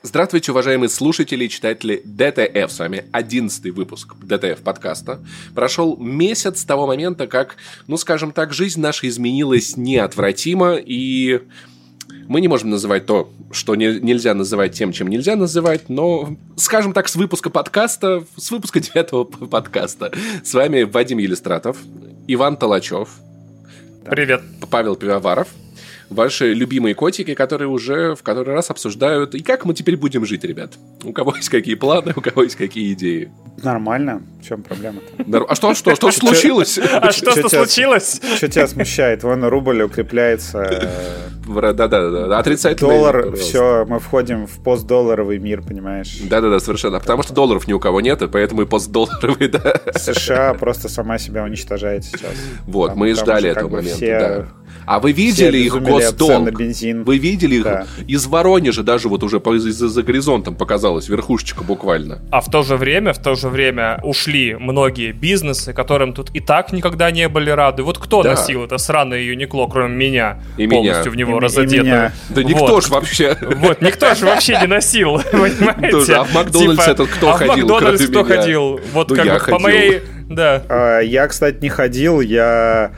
[0.00, 2.70] Здравствуйте, уважаемые слушатели и читатели DTF.
[2.70, 5.18] С вами одиннадцатый выпуск DTF подкаста.
[5.56, 7.56] Прошел месяц с того момента, как,
[7.88, 11.40] ну, скажем так, жизнь наша изменилась неотвратимо, и
[12.28, 16.92] мы не можем называть то, что не, нельзя называть тем, чем нельзя называть, но, скажем
[16.92, 20.12] так, с выпуска подкаста, с выпуска девятого подкаста.
[20.44, 21.76] С вами Вадим Елистратов,
[22.28, 23.08] Иван Толачев.
[24.08, 24.42] Привет.
[24.70, 25.48] Павел Пивоваров
[26.10, 30.44] ваши любимые котики, которые уже в который раз обсуждают, и как мы теперь будем жить,
[30.44, 30.74] ребят.
[31.04, 33.30] У кого есть какие планы, у кого есть какие идеи.
[33.62, 34.22] Нормально.
[34.40, 35.44] В чем проблема-то?
[35.48, 36.78] А что, что, что случилось?
[36.78, 38.20] А что, что случилось?
[38.36, 39.22] Что тебя смущает?
[39.24, 40.90] Вон рубль укрепляется.
[41.46, 42.90] Да-да-да, отрицательный.
[42.90, 46.18] Доллар, все, мы входим в постдолларовый мир, понимаешь?
[46.22, 47.00] Да-да-да, совершенно.
[47.00, 49.80] Потому что долларов ни у кого нет, поэтому и постдолларовый, да.
[49.96, 52.32] США просто сама себя уничтожает сейчас.
[52.66, 54.48] Вот, мы и ждали этого момента.
[54.86, 57.06] А вы видели их Госдолг?
[57.06, 57.64] Вы видели их?
[57.64, 57.86] Да.
[58.06, 62.20] Из Воронежа даже вот уже за, горизонтом показалась верхушечка буквально.
[62.30, 66.40] А в то же время, в то же время ушли многие бизнесы, которым тут и
[66.40, 67.82] так никогда не были рады.
[67.82, 68.30] Вот кто да.
[68.30, 71.26] носил это сраное Юникло, кроме меня, и полностью меня.
[71.26, 72.12] в него разодетую?
[72.30, 72.84] Да никто вот.
[72.84, 73.36] ж вообще.
[73.40, 76.14] Вот, никто ж вообще не носил, понимаете?
[76.14, 78.80] А в Макдональдс типа, этот кто ходил, А в Макдональдс кто ходил?
[78.92, 80.02] Вот ну, как по моей...
[80.28, 80.62] Да.
[80.68, 82.92] А, я, кстати, не ходил, я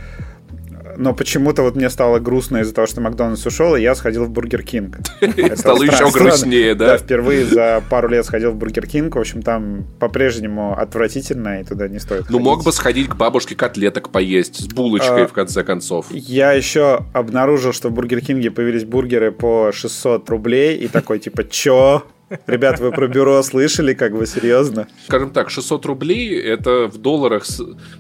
[1.01, 4.31] но почему-то вот мне стало грустно из-за того, что Макдональдс ушел, и я сходил в
[4.31, 4.99] Бургер Кинг.
[5.57, 6.89] Стало еще грустнее, да?
[6.89, 9.17] Да, впервые за пару лет сходил в Бургер Кинг.
[9.17, 13.55] В общем, там по-прежнему отвратительно, и туда не стоит Ну, мог бы сходить к бабушке
[13.55, 16.07] котлеток поесть с булочкой, а, в конце концов.
[16.11, 21.45] Я еще обнаружил, что в Бургер Кинге появились бургеры по 600 рублей, и такой, типа,
[21.45, 22.05] чё?
[22.47, 24.87] Ребят, вы про бюро слышали, как бы серьезно?
[25.07, 27.45] Скажем так, 600 рублей это в долларах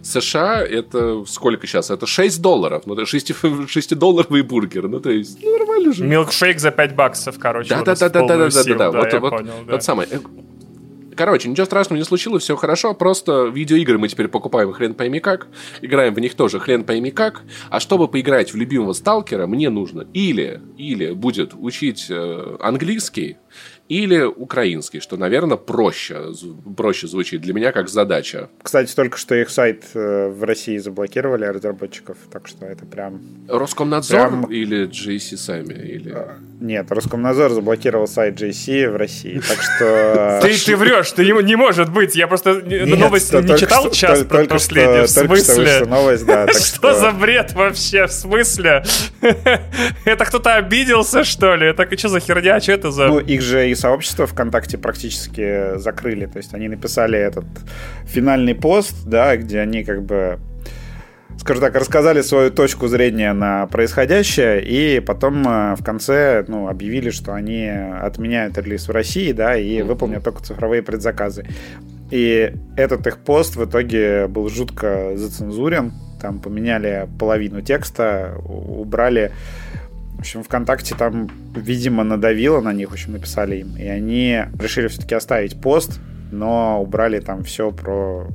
[0.02, 1.90] США, это сколько сейчас?
[1.90, 2.82] Это 6 долларов.
[2.86, 4.88] Ну, это 6-долларовый бургер.
[4.88, 6.04] Ну, то есть, ну, нормально же.
[6.04, 7.70] Милкшейк за 5 баксов, короче.
[7.70, 8.90] Да-да-да-да-да-да-да.
[8.90, 10.08] Вот, вот, вот самое.
[11.20, 15.48] Короче, ничего страшного не случилось, все хорошо, просто видеоигры мы теперь покупаем хрен пойми как,
[15.82, 20.06] играем в них тоже хрен пойми как, а чтобы поиграть в любимого сталкера, мне нужно
[20.14, 23.36] или, или будет учить э, английский,
[23.90, 26.32] или украинский, что, наверное, проще,
[26.76, 28.48] проще звучит для меня как задача.
[28.62, 33.20] Кстати, только что их сайт э, в России заблокировали разработчиков, так что это прям...
[33.48, 34.44] Роскомнадзор прям...
[34.44, 35.74] или JC сами?
[35.74, 36.12] Или...
[36.12, 40.38] А, нет, Роскомнадзор заблокировал сайт JC в России, так что...
[40.42, 45.08] Ты, ты врешь, ты не может быть, я просто новость не читал час последний, в
[45.08, 45.84] смысле?
[45.86, 46.46] новость, да.
[46.52, 48.84] Что за бред вообще, в смысле?
[50.04, 51.66] Это кто-то обиделся, что ли?
[51.66, 53.08] Это что за херня, что это за...
[53.08, 56.26] Ну, их же сообщество ВКонтакте практически закрыли.
[56.26, 57.46] То есть они написали этот
[58.04, 60.38] финальный пост, да, где они как бы
[61.38, 67.08] скажем так, рассказали свою точку зрения на происходящее, и потом э, в конце ну, объявили,
[67.08, 71.46] что они отменяют релиз в России, да, и выполнят только цифровые предзаказы.
[72.10, 79.32] И этот их пост в итоге был жутко зацензурен, там поменяли половину текста, убрали
[80.20, 83.74] в общем, ВКонтакте там, видимо, надавило на них, в общем, написали им.
[83.78, 85.98] И они решили все-таки оставить пост,
[86.30, 88.28] но убрали там все про...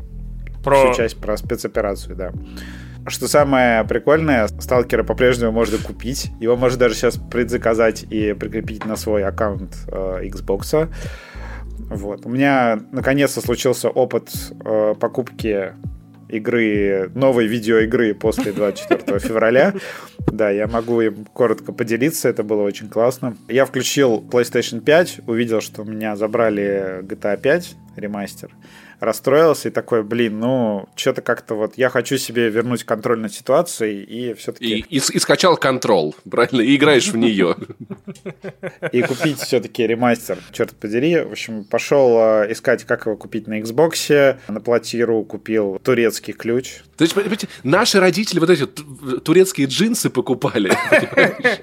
[0.63, 0.77] про...
[0.77, 2.31] Всю часть про спецоперацию, да.
[3.05, 6.31] Что самое прикольное, сталкера по-прежнему можно купить.
[6.39, 10.89] Его можно даже сейчас предзаказать и прикрепить на свой аккаунт э, Xbox.
[11.91, 12.25] Вот.
[12.25, 14.31] У меня наконец-то случился опыт
[14.65, 15.73] э, покупки
[16.29, 19.73] игры, новой видеоигры после 24 февраля.
[20.27, 23.37] Да, я могу им коротко поделиться, это было очень классно.
[23.47, 28.51] Я включил PlayStation 5, увидел, что у меня забрали GTA 5 ремастер
[28.99, 34.03] расстроился и такой, блин, ну, что-то как-то вот я хочу себе вернуть контроль над ситуацией
[34.03, 34.79] и все-таки...
[34.79, 36.61] И, и, и скачал контрол, правильно?
[36.61, 37.55] И играешь в нее.
[38.91, 41.19] И купить все-таки ремастер, черт подери.
[41.19, 46.81] В общем, пошел а, искать, как его купить на Xbox, на платиру купил турецкий ключ.
[46.97, 50.71] То есть, понимаете, наши родители вот эти турецкие джинсы покупали.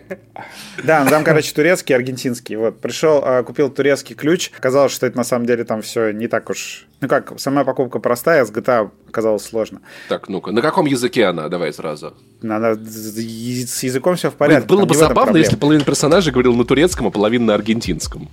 [0.82, 2.56] Да, ну там, короче, турецкий, аргентинский.
[2.56, 4.50] Вот, пришел, а, купил турецкий ключ.
[4.56, 7.98] Оказалось, что это на самом деле там все не так уж ну как, сама покупка
[7.98, 9.80] простая, с GTA оказалось сложно.
[10.08, 11.48] Так, ну-ка, на каком языке она?
[11.48, 12.14] Давай сразу.
[12.40, 14.68] Надо с языком все в порядке.
[14.68, 18.28] Было бы забавно, если половина персонажей говорил на турецком, а половина на аргентинском.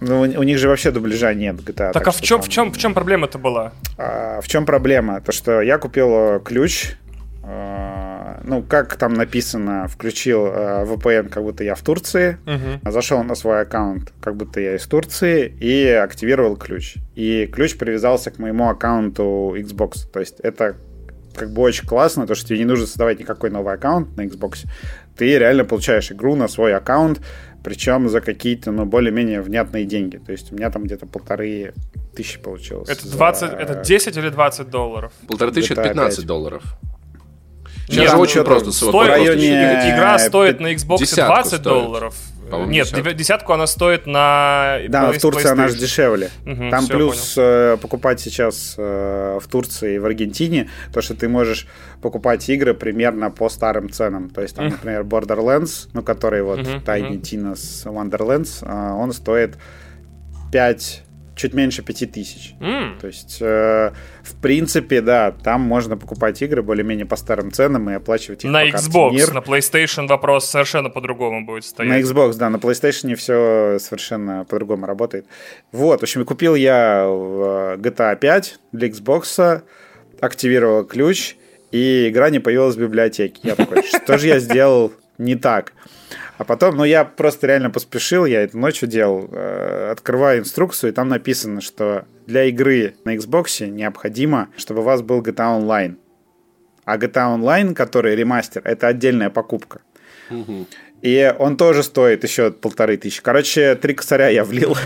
[0.00, 1.92] Ну, у них же вообще дубляжа нет GTA.
[1.92, 2.48] Так, так а в чем, там...
[2.48, 3.72] в чем, в чем проблема-то была?
[3.96, 5.20] А, в чем проблема?
[5.20, 6.96] То, что я купил э, ключ,
[7.44, 8.13] а,
[8.44, 12.90] ну, как там написано, включил э, VPN, как будто я в Турции, uh-huh.
[12.90, 16.96] зашел на свой аккаунт, как будто я из Турции, и активировал ключ.
[17.14, 20.10] И ключ привязался к моему аккаунту Xbox.
[20.12, 20.76] То есть это
[21.34, 24.66] как бы очень классно, то, что тебе не нужно создавать никакой новый аккаунт на Xbox.
[25.16, 27.20] Ты реально получаешь игру на свой аккаунт,
[27.62, 30.18] причем за какие-то, ну, более-менее внятные деньги.
[30.18, 31.72] То есть у меня там где-то полторы
[32.14, 32.88] тысячи получилось.
[32.88, 33.56] Это 20, за...
[33.56, 35.12] это 10 или 20 долларов?
[35.26, 36.26] Полторы тысячи, это 15 5.
[36.26, 36.62] долларов.
[37.86, 38.72] Сейчас же очень просто.
[38.72, 39.90] Стоит, районе...
[39.90, 41.62] Игра стоит на Xbox 20 стоит.
[41.62, 42.14] долларов.
[42.66, 43.12] Нет, десятку.
[43.12, 44.78] десятку она стоит на...
[44.88, 46.30] Да, в Турции она же дешевле.
[46.46, 47.48] Угу, Там плюс понял.
[47.48, 51.66] Э, покупать сейчас э, в Турции и в Аргентине, то, что ты можешь
[52.02, 54.30] покупать игры примерно по старым ценам.
[54.30, 59.56] То есть там, например, Borderlands, ну, который вот Tiny Tina's Wonderlands, э, он стоит
[60.52, 61.02] 5
[61.36, 62.54] чуть меньше 5000.
[62.60, 63.00] Mm.
[63.00, 63.92] То есть, э,
[64.22, 68.68] в принципе, да, там можно покупать игры более-менее по старым ценам и оплачивать их На
[68.68, 69.32] Xbox, мир.
[69.32, 71.90] на PlayStation вопрос совершенно по-другому будет стоять.
[71.90, 75.26] На Xbox, да, на PlayStation все совершенно по-другому работает.
[75.72, 79.62] Вот, в общем, купил я э, GTA 5 для Xbox,
[80.20, 81.36] активировал ключ,
[81.72, 83.40] и игра не появилась в библиотеке.
[83.42, 85.72] Я такой, что же я сделал не так?
[86.38, 89.28] А потом, ну, я просто реально поспешил, я это ночью делал.
[89.32, 95.02] Э, открываю инструкцию, и там написано, что для игры на Xbox необходимо, чтобы у вас
[95.02, 95.96] был GTA Online.
[96.84, 99.80] А GTA Online, который ремастер, это отдельная покупка.
[101.02, 103.22] И он тоже стоит еще полторы тысячи.
[103.22, 104.76] Короче, три косаря я влил.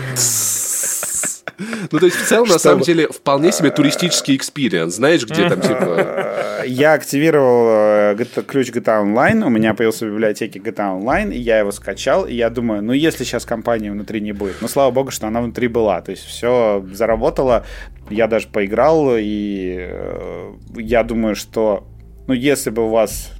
[1.91, 4.95] Ну, то есть, в целом, на самом деле, вполне себе туристический experience.
[4.95, 6.35] Знаешь, где там, типа...
[6.69, 11.57] Я активировал э, ключ GTA Online, у меня появился в библиотеке GTA Online, и я
[11.57, 15.09] его скачал, и я думаю, ну, если сейчас компании внутри не будет, ну, слава богу,
[15.09, 17.65] что она внутри была, то есть, все заработало,
[18.11, 21.87] я даже поиграл, и э, я думаю, что,
[22.27, 23.31] ну, если бы у вас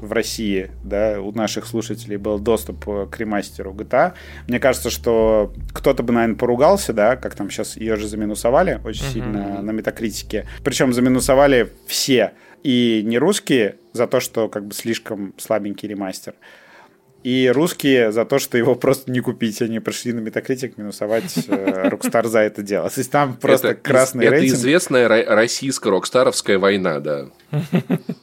[0.00, 4.12] в России, да, у наших слушателей был доступ к ремастеру GTA.
[4.46, 9.04] Мне кажется, что кто-то бы, наверное, поругался, да, как там сейчас ее же заминусовали очень
[9.04, 9.12] uh-huh.
[9.12, 10.46] сильно на метакритике.
[10.62, 12.32] Причем заминусовали все.
[12.62, 16.34] И не русские за то, что как бы слишком слабенький ремастер,
[17.24, 19.60] и русские за то, что его просто не купить.
[19.60, 22.88] Они пришли на Metacritic минусовать э, Rockstar за это дело.
[22.88, 24.52] То есть там просто это красный из, рейтинг.
[24.52, 27.26] Это известная российская рокстаровская война, да.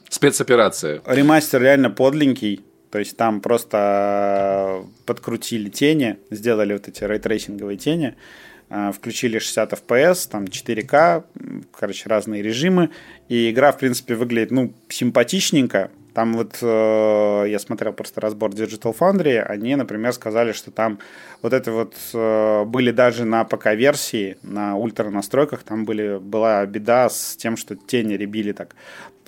[0.08, 1.02] Спецоперация.
[1.06, 2.64] Ремастер реально подленький.
[2.90, 10.28] То есть там просто подкрутили тени, сделали вот эти рейтрейсинговые тени, э, включили 60 FPS,
[10.30, 11.24] там 4К,
[11.72, 12.90] короче, разные режимы.
[13.28, 18.96] И игра, в принципе, выглядит, ну, симпатичненько, там вот э, я смотрел просто разбор Digital
[18.98, 20.98] Foundry, они, например, сказали, что там
[21.42, 27.10] вот это вот э, были даже на ПК-версии, на ультра настройках, там были, была беда
[27.10, 28.76] с тем, что тени ребили так.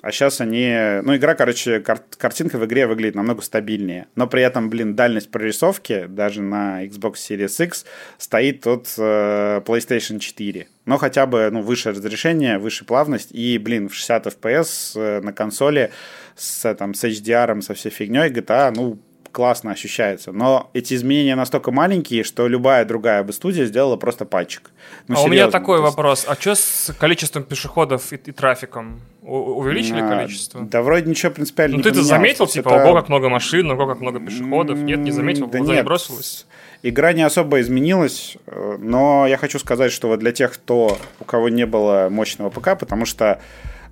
[0.01, 1.01] А сейчас они...
[1.03, 4.07] Ну, игра, короче, кар- картинка в игре выглядит намного стабильнее.
[4.15, 7.85] Но при этом, блин, дальность прорисовки даже на Xbox Series X
[8.17, 10.67] стоит от э, PlayStation 4.
[10.85, 13.31] Но хотя бы, ну, выше разрешение, выше плавность.
[13.31, 15.91] И, блин, в 60 FPS э, на консоли
[16.35, 18.99] с, там, с HDR, со всей фигней GTA, ну,
[19.31, 20.31] классно ощущается.
[20.31, 24.71] Но эти изменения настолько маленькие, что любая другая бы студия сделала просто пальчик.
[25.07, 25.89] Ну, а серьезно, у меня такой есть...
[25.89, 26.25] вопрос.
[26.27, 29.01] А что с количеством пешеходов и, и трафиком?
[29.21, 30.61] У- увеличили а, количество?
[30.61, 32.85] Да вроде ничего принципиально ну, не ты-то заметил, типа, это...
[32.85, 34.77] ого, как много машин, ого, как много пешеходов?
[34.79, 35.69] Нет, не заметил, да нет.
[35.69, 36.45] не бросилось?
[36.81, 41.25] Игра не особо изменилась, э, но я хочу сказать, что вот для тех, кто, у
[41.25, 43.41] кого не было мощного ПК, потому что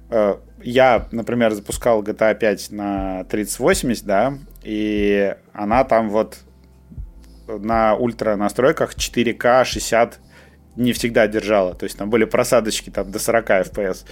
[0.10, 4.38] э, я, например, запускал GTA 5 на 3080, да,
[4.68, 6.40] и она там вот
[7.48, 10.20] на ультра настройках 4К 60
[10.76, 11.74] не всегда держала.
[11.74, 14.06] То есть там были просадочки там до 40 FPS.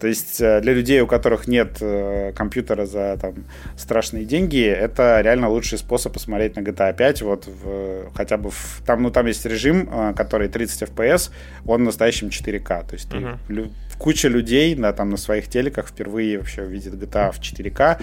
[0.00, 5.20] То есть э, для людей, у которых нет э, компьютера за там страшные деньги, это
[5.20, 7.22] реально лучший способ посмотреть на GTA 5.
[7.22, 11.30] Вот в, хотя бы в, там, ну там есть режим, э, который 30 FPS,
[11.64, 12.88] он настоящим 4К.
[12.88, 13.38] То есть uh-huh.
[13.46, 18.02] ты, куча людей да, там на своих телеках впервые вообще увидит GTA в 4К,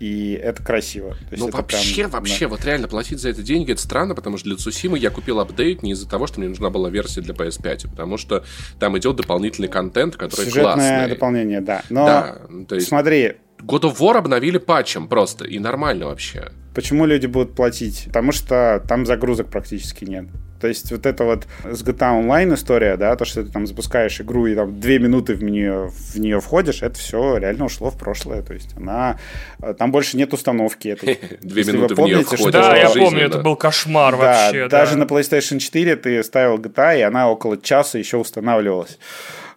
[0.00, 1.16] и это красиво.
[1.30, 2.48] Ну вообще, прям, вообще, да.
[2.48, 5.82] вот реально платить за это деньги, это странно, потому что для Цусимы я купил апдейт
[5.82, 8.44] не из-за того, что мне нужна была версия для PS5, а потому что
[8.80, 11.08] там идет дополнительный контент, который Сюжетное классный.
[11.08, 11.82] дополнение, да.
[11.90, 12.88] Но да, то есть...
[12.88, 16.52] смотри, God of War обновили патчем просто, и нормально вообще.
[16.74, 18.04] Почему люди будут платить?
[18.06, 20.26] Потому что там загрузок практически нет.
[20.60, 24.20] То есть вот это вот с GTA Online история, да, то, что ты там запускаешь
[24.20, 27.98] игру и там две минуты в нее, в нее входишь, это все реально ушло в
[27.98, 28.42] прошлое.
[28.42, 29.18] То есть она...
[29.78, 30.96] Там больше нет установки.
[31.42, 32.52] Две минуты в нее входишь.
[32.52, 34.68] Да, я помню, это был кошмар вообще.
[34.68, 38.98] Даже на PlayStation 4 ты ставил GTA, и она около часа еще устанавливалась.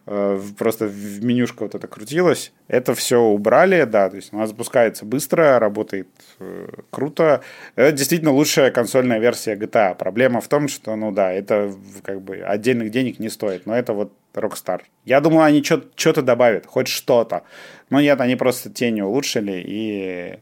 [0.08, 2.52] Э, просто в менюшка вот это крутилась.
[2.68, 6.08] Это все убрали, да, то есть она запускается быстро, работает
[6.40, 7.42] э, круто.
[7.76, 9.96] Это действительно лучшая консольная версия GTA.
[9.96, 11.74] Проблема в том, что, ну да, это
[12.04, 14.82] как бы отдельных денег не стоит, но это вот Rockstar.
[15.06, 17.44] Я думаю, они что-то добавят, хоть что-то.
[17.90, 20.40] Но нет, они просто тени улучшили и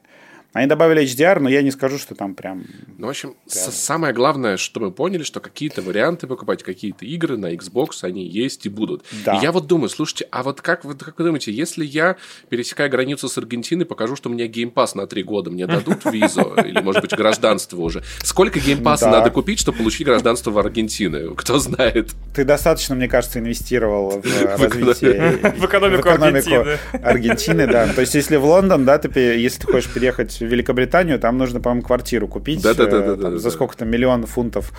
[0.56, 2.64] они добавили HDR, но я не скажу, что там прям...
[2.98, 3.72] Ну, в общем, прям...
[3.72, 8.66] самое главное, что мы поняли, что какие-то варианты покупать, какие-то игры на Xbox, они есть
[8.66, 9.04] и будут.
[9.26, 9.36] Да.
[9.36, 12.16] И я вот думаю, слушайте, а вот как, вот как вы думаете, если я,
[12.48, 16.06] пересекая границу с Аргентиной, покажу, что у меня Game Pass на три года, мне дадут
[16.12, 18.02] визу или, может быть, гражданство уже?
[18.24, 21.36] Сколько геймпаса надо купить, чтобы получить гражданство в Аргентине?
[21.36, 22.14] Кто знает?
[22.34, 25.54] Ты достаточно, мне кажется, инвестировал в развитие...
[25.58, 27.68] В экономику Аргентины.
[27.68, 27.92] да.
[27.94, 31.60] То есть, если в Лондон, да, ты, если ты хочешь переехать в Великобританию, там нужно,
[31.60, 34.72] по-моему, квартиру купить да, да, да, да, да, за сколько-то миллион фунтов.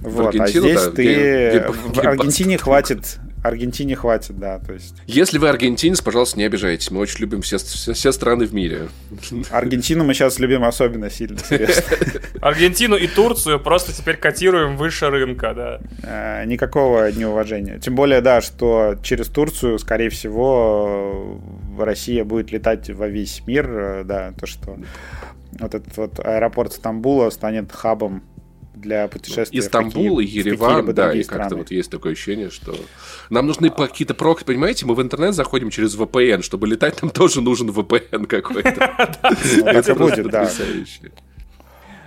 [0.00, 0.34] Вот.
[0.38, 1.02] А здесь да, ты...
[1.02, 4.94] Где, в Аргентине хватит Аргентине хватит, да, то есть.
[5.06, 6.90] Если вы аргентинец, пожалуйста, не обижайтесь.
[6.90, 8.88] Мы очень любим все, все, все страны в мире.
[9.50, 11.38] Аргентину мы сейчас любим особенно сильно,
[12.40, 15.80] Аргентину и Турцию просто теперь котируем выше рынка, да.
[16.04, 17.78] А, никакого неуважения.
[17.78, 21.40] Тем более, да, что через Турцию, скорее всего,
[21.78, 24.78] Россия будет летать во весь мир, да, то, что
[25.58, 28.22] вот этот вот аэропорт Стамбула станет хабом
[28.74, 32.74] для путешествия Истамбул и Ереван, да, и как-то вот есть такое ощущение, что
[33.30, 33.70] нам нужны а...
[33.70, 38.26] какие-то прокси, понимаете, мы в интернет заходим через VPN, чтобы летать, нам тоже нужен VPN
[38.26, 38.70] какой-то.
[39.66, 40.50] Это будет, да.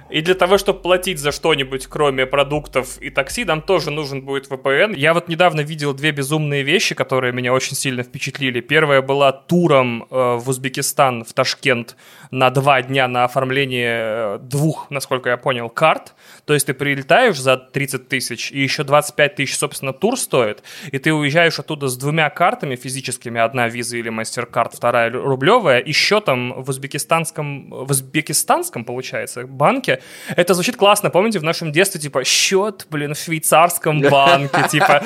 [0.09, 4.47] И для того, чтобы платить за что-нибудь, кроме продуктов и такси, нам тоже нужен будет
[4.47, 4.95] VPN.
[4.95, 8.61] Я вот недавно видел две безумные вещи, которые меня очень сильно впечатлили.
[8.61, 11.95] Первая была туром э, в Узбекистан, в Ташкент,
[12.31, 16.13] на два дня на оформление э, двух, насколько я понял, карт.
[16.45, 20.97] То есть ты прилетаешь за 30 тысяч, и еще 25 тысяч, собственно, тур стоит, и
[20.99, 26.53] ты уезжаешь оттуда с двумя картами физическими, одна виза или мастер-карт, вторая рублевая, и счетом
[26.61, 30.01] в узбекистанском, в узбекистанском, получается, банке.
[30.35, 35.01] Это звучит классно, помните, в нашем детстве, типа, счет, блин, в швейцарском банке, типа,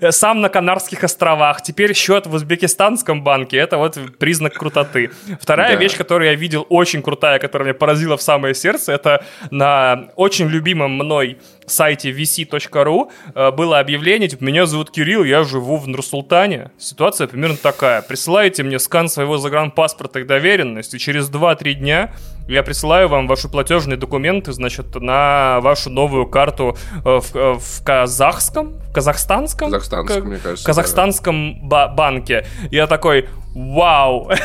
[0.00, 5.10] э, сам на Канарских островах, теперь счет в узбекистанском банке, это вот признак крутоты.
[5.40, 10.08] Вторая вещь, которую я видел, очень крутая, которая меня поразила в самое сердце, это на
[10.16, 11.36] очень любимом мной
[11.66, 16.70] сайте vc.ru э, было объявление, типа, меня зовут Кирилл, я живу в Нур-Султане.
[16.78, 18.00] Ситуация примерно такая.
[18.00, 22.14] Присылайте мне скан своего загранпаспорта и доверенность, и через 2-3 дня
[22.48, 27.84] я присылаю вам ваши платежные документы, значит, на вашу новую карту э, в, э, в
[27.84, 31.88] казахском, в казахстанском, казахстанском, мне кажется, казахстанском да.
[31.88, 32.46] банке.
[32.70, 34.30] Я такой, вау,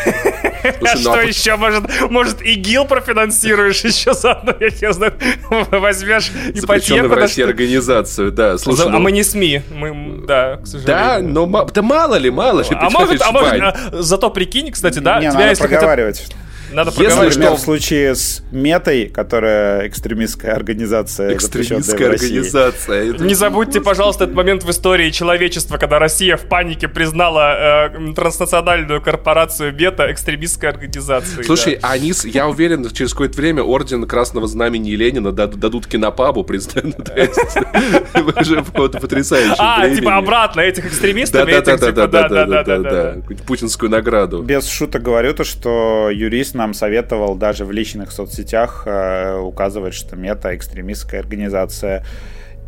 [0.63, 5.13] Слушай, ну, что а еще, может, может, ИГИЛ профинансируешь еще заодно, я не знаю,
[5.71, 7.07] возьмешь ипотеку.
[7.07, 8.57] в России организацию, да.
[8.57, 8.99] Слушай, а ну...
[8.99, 10.87] мы не СМИ, мы, да, к сожалению.
[10.87, 12.67] Да, но да мало ли, мало ли.
[12.71, 16.33] А может, а может, а, зато прикинь, кстати, да, не, тебя, если проговаривать.
[16.73, 17.55] Надо Если что...
[17.55, 23.13] в случае с Метой, которая экстремистская организация, экстремистская организация.
[23.13, 29.01] Не забудьте, пожалуйста, этот момент в истории человечества, когда Россия в панике признала э, транснациональную
[29.01, 31.43] корпорацию Мета экстремистской организацией.
[31.43, 31.91] Слушай, да.
[31.91, 37.09] они, я уверен, через какое-то время орден Красного Знамени Ленина дадут кинопабу, признают.
[38.39, 41.47] Уже какого-то потрясающего А, типа обратно этих экстремистов?
[41.47, 43.15] Да-да-да,
[43.45, 44.41] путинскую награду.
[44.41, 50.15] Без шуток говорю то, что юрист нам советовал даже в личных соцсетях э, указывать, что
[50.15, 52.05] мета экстремистская организация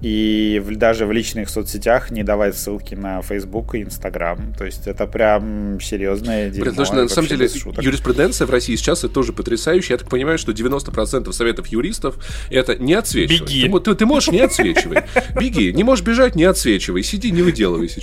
[0.05, 4.53] и в, даже в личных соцсетях не давать ссылки на Facebook и Instagram.
[4.55, 6.65] То есть это прям серьезное дело.
[6.65, 7.49] Потому что на самом деле
[7.81, 9.95] юриспруденция в России сейчас это тоже потрясающая.
[9.95, 12.17] Я так понимаю, что 90% советов юристов
[12.51, 13.39] это не отсвечивай.
[13.39, 13.67] Беги.
[13.67, 15.05] Ты, ты, ты можешь не отсвечивай.
[15.39, 15.73] Беги.
[15.73, 17.01] Не можешь бежать, не отсвечивай.
[17.01, 17.99] Сиди, не выделывайся.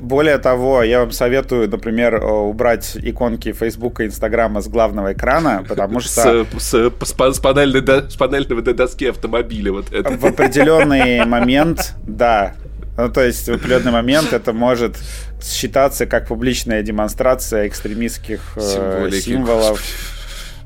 [0.00, 6.00] Более того, я вам советую, например, убрать иконки Facebook и Instagram с главного экрана, потому
[6.00, 6.46] что...
[6.58, 10.16] С, с, с, с, панельной, с панельной доски автомобиля вот это.
[10.16, 12.54] В определенный определенный момент, да,
[12.96, 14.98] ну, то есть в определенный момент это может
[15.42, 19.82] считаться как публичная демонстрация экстремистских э, символов.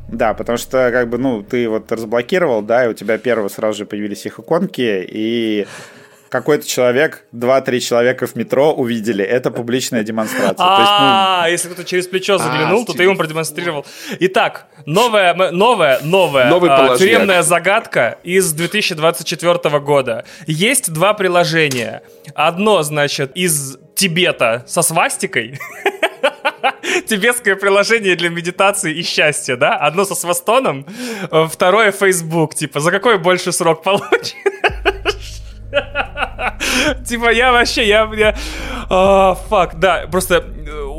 [0.09, 3.79] Да, потому что, как бы, ну, ты вот разблокировал, да, и у тебя первого сразу
[3.79, 5.67] же появились их иконки, и
[6.29, 9.25] какой-то человек, два-три человека в метро увидели.
[9.25, 10.57] Это публичная демонстрация.
[10.59, 13.87] А, если кто-то через плечо заглянул, то ты ему продемонстрировал.
[14.21, 20.25] Итак, новая, новая, новая тюремная загадка из 2024 года.
[20.47, 22.03] Есть два приложения.
[22.35, 25.59] Одно, значит, из Тибета со свастикой.
[27.07, 29.77] Тибетское приложение для медитации и счастья, да?
[29.77, 30.87] Одно со свастоном,
[31.51, 32.55] второе Facebook.
[32.55, 34.35] Типа, за какой больше срок получишь?
[37.07, 38.35] Типа, я вообще, я.
[38.89, 40.45] А, фак, да, просто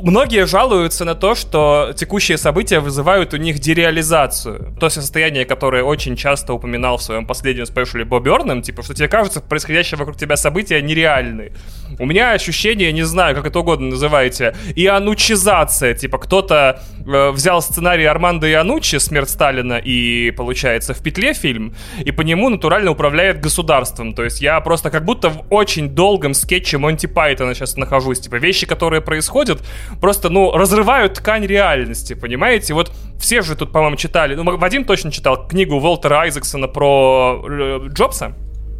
[0.05, 4.75] многие жалуются на то, что текущие события вызывают у них дереализацию.
[4.79, 9.07] То состояние, которое очень часто упоминал в своем последнем спешле Боб Эрном, типа, что тебе
[9.07, 11.51] кажется, происходящее вокруг тебя события нереальны.
[11.97, 15.95] У меня ощущение, не знаю, как это угодно называете, ионучизация.
[15.95, 22.11] Типа, кто-то э, взял сценарий Армандо Ионучи «Смерть Сталина» и, получается, в петле фильм, и
[22.11, 24.13] по нему натурально управляет государством.
[24.13, 28.19] То есть я просто как будто в очень долгом скетче Монти Пайтона сейчас нахожусь.
[28.19, 29.61] Типа, вещи, которые происходят,
[29.99, 32.73] просто, ну, разрывают ткань реальности, понимаете?
[32.73, 37.87] Вот все же тут, по-моему, читали, ну, Вадим точно читал книгу Уолтера Айзексона про э,
[37.89, 38.35] Джобса.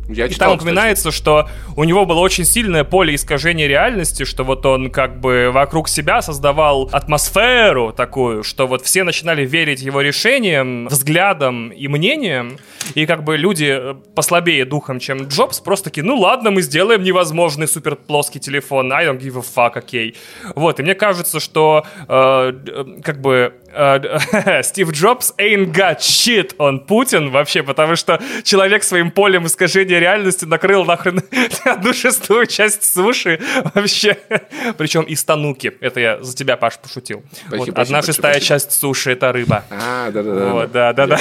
[0.10, 1.16] Я и читал, там упоминается, кстати.
[1.16, 5.90] что у него было очень сильное поле искажения реальности, что вот он как бы вокруг
[5.90, 12.58] себя создавал атмосферу такую, что вот все начинали верить его решениям, взглядам и мнениям,
[12.94, 17.04] и как бы люди э, послабее духом, чем Джобс, просто такие, ну ладно, мы сделаем
[17.04, 20.12] невозможный супер плоский телефон, I don't give a fuck, окей.
[20.12, 20.52] Okay.
[20.56, 23.54] Вот, и мне кажется, что э, э как бы
[24.64, 30.46] Стив Джобс ain't got shit on Путин вообще, потому что человек своим полем искажения реальности
[30.46, 31.22] накрыл нахрен
[31.66, 33.40] одну шестую часть суши
[33.74, 34.18] вообще.
[34.78, 35.74] Причем из тануки.
[35.82, 37.24] Это я за тебя, Паш, пошутил.
[37.32, 38.48] Спасибо, вот, спасибо, одна шестая спасибо.
[38.48, 39.66] часть суши— это рыба.
[39.70, 40.46] А, да-да-да.
[40.52, 41.18] Вот, да-да-да.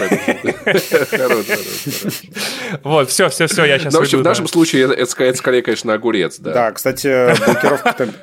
[2.82, 5.92] Вот, все, все, все, я сейчас Ну, в общем, в нашем случае это скорее, конечно,
[5.92, 6.52] огурец, да.
[6.52, 7.08] Да, кстати,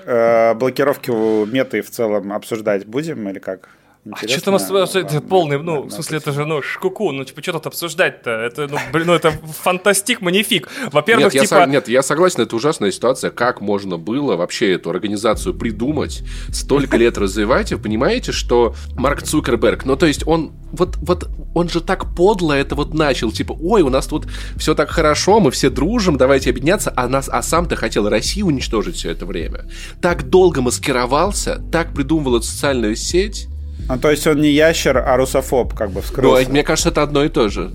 [0.06, 1.12] э, блокировки
[1.46, 3.70] меты в целом обсуждать будем или как?
[4.10, 7.54] А что там это полный, ну, в смысле, это же, ну, шкуку, ну, типа, что
[7.54, 8.32] тут обсуждать-то?
[8.32, 10.68] Это, ну, блин, ну, это фантастик, магнифик.
[10.92, 11.60] Во-первых, нет, типа...
[11.60, 13.30] Я, нет, я согласен, это ужасная ситуация.
[13.30, 17.72] Как можно было вообще эту организацию придумать, столько лет развивать?
[17.72, 22.54] Вы понимаете, что Марк Цукерберг, ну, то есть он, вот, вот, он же так подло
[22.54, 24.26] это вот начал, типа, ой, у нас тут
[24.58, 28.96] все так хорошо, мы все дружим, давайте объединяться, а, нас, а сам-то хотел Россию уничтожить
[28.96, 29.70] все это время.
[30.02, 33.48] Так долго маскировался, так придумывал эту социальную сеть,
[33.90, 36.46] ну, то есть он не ящер, а русофоб, как бы вскрылся.
[36.46, 37.72] Ну, мне кажется, это одно и то же.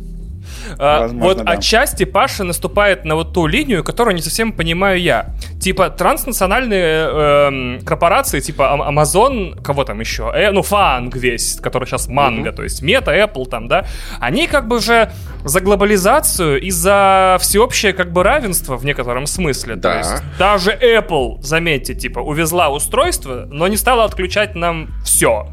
[0.78, 1.52] А, Возможно, вот да.
[1.52, 5.34] отчасти Паша наступает на вот ту линию, которую не совсем понимаю я.
[5.60, 10.32] Типа транснациональные э, корпорации, типа Amazon, кого там еще?
[10.34, 12.54] Э, ну, Фанг весь, который сейчас Манго, mm-hmm.
[12.54, 13.86] то есть Мета, Apple там, да,
[14.20, 15.12] они как бы уже
[15.44, 19.76] за глобализацию и за всеобщее как бы равенство в некотором смысле.
[19.76, 19.92] Да.
[19.92, 25.48] То есть даже Apple, заметьте, типа увезла устройство, но не стала отключать нам все.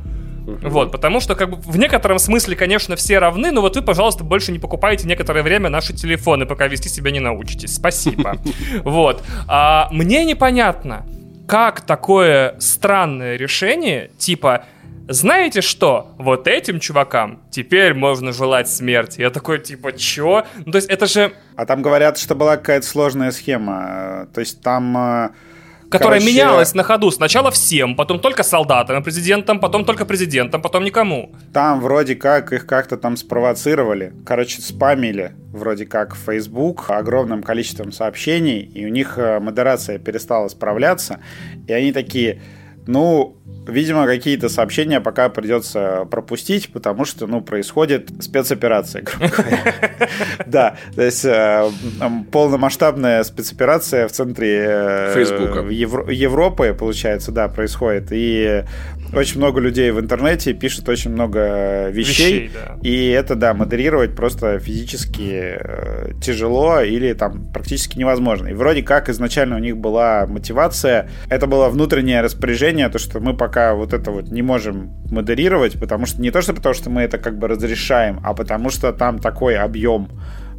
[0.46, 4.24] Вот, потому что, как бы, в некотором смысле, конечно, все равны, но вот вы, пожалуйста,
[4.24, 7.76] больше не покупайте некоторое время наши телефоны, пока вести себя не научитесь.
[7.76, 8.38] Спасибо.
[8.84, 9.24] Вот.
[9.48, 11.06] А мне непонятно,
[11.48, 14.66] как такое странное решение, типа,
[15.08, 19.22] знаете что, вот этим чувакам теперь можно желать смерти.
[19.22, 20.46] Я такой, типа, чё?
[20.66, 21.34] Ну, то есть это же...
[21.56, 24.28] А там говорят, что была какая-то сложная схема.
[24.34, 25.30] То есть там э,
[25.94, 26.34] которая Короче...
[26.34, 27.12] менялась на ходу.
[27.12, 31.32] Сначала всем, потом только солдатам и президентам, потом только президентам, потом никому.
[31.54, 34.14] Там вроде как их как-то там спровоцировали.
[34.26, 41.20] Короче, спамили вроде как Facebook огромным количеством сообщений, и у них э, модерация перестала справляться,
[41.68, 42.42] и они такие,
[42.88, 49.60] ну, Видимо, какие-то сообщения пока придется пропустить, потому что, ну, происходит спецоперация, грубо говоря.
[50.46, 51.70] Да, то есть э,
[52.32, 55.24] полномасштабная спецоперация в центре э,
[55.72, 58.10] Европы, получается, да, происходит.
[58.12, 58.64] И
[59.14, 62.52] очень много людей в интернете пишут очень много вещей.
[62.82, 68.48] И это, да, модерировать просто физически э, тяжело или там практически невозможно.
[68.48, 73.33] И вроде как изначально у них была мотивация, это было внутреннее распоряжение, то, что мы
[73.38, 76.90] пока пока вот это вот не можем модерировать, потому что не то, что потому что
[76.90, 80.10] мы это как бы разрешаем, а потому что там такой объем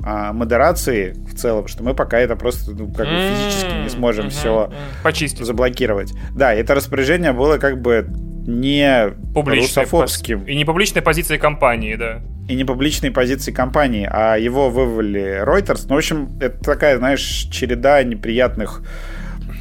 [0.04, 4.30] а, модерации в целом, что мы пока это просто ну, как бы физически не сможем
[4.30, 4.70] все
[5.02, 6.12] почистить, заблокировать.
[6.36, 8.06] Да, это распоряжение было как бы
[8.46, 10.44] не русофобским.
[10.44, 12.22] И не публичной позиции компании, да.
[12.48, 15.86] И не публичной позиции компании, а его вывели Reuters.
[15.88, 18.82] Ну, в общем, это такая, знаешь, череда неприятных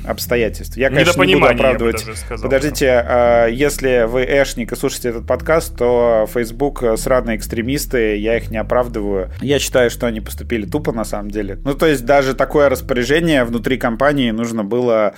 [0.05, 0.77] обстоятельств.
[0.77, 2.05] Я, конечно, не буду оправдывать.
[2.41, 8.51] Подождите, э, если вы эшник и слушаете этот подкаст, то Facebook сраные экстремисты, я их
[8.51, 9.31] не оправдываю.
[9.41, 11.59] Я считаю, что они поступили тупо на самом деле.
[11.63, 15.13] Ну, то есть даже такое распоряжение внутри компании нужно было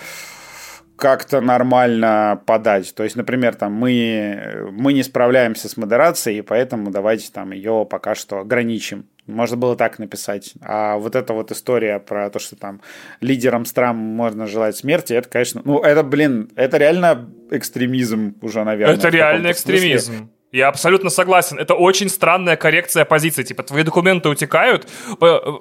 [0.97, 2.93] как-то нормально подать.
[2.95, 8.15] То есть, например, там мы, мы не справляемся с модерацией, поэтому давайте там ее пока
[8.15, 9.05] что ограничим.
[9.27, 10.53] Можно было так написать.
[10.62, 12.81] А вот эта вот история про то, что там
[13.21, 18.95] лидерам стран можно желать смерти, это, конечно, ну, это, блин, это реально экстремизм уже, наверное.
[18.95, 20.13] Это реально экстремизм.
[20.13, 20.29] Смысле.
[20.56, 21.60] Я абсолютно согласен.
[21.60, 23.44] Это очень странная коррекция позиции.
[23.44, 24.88] Типа, твои документы утекают.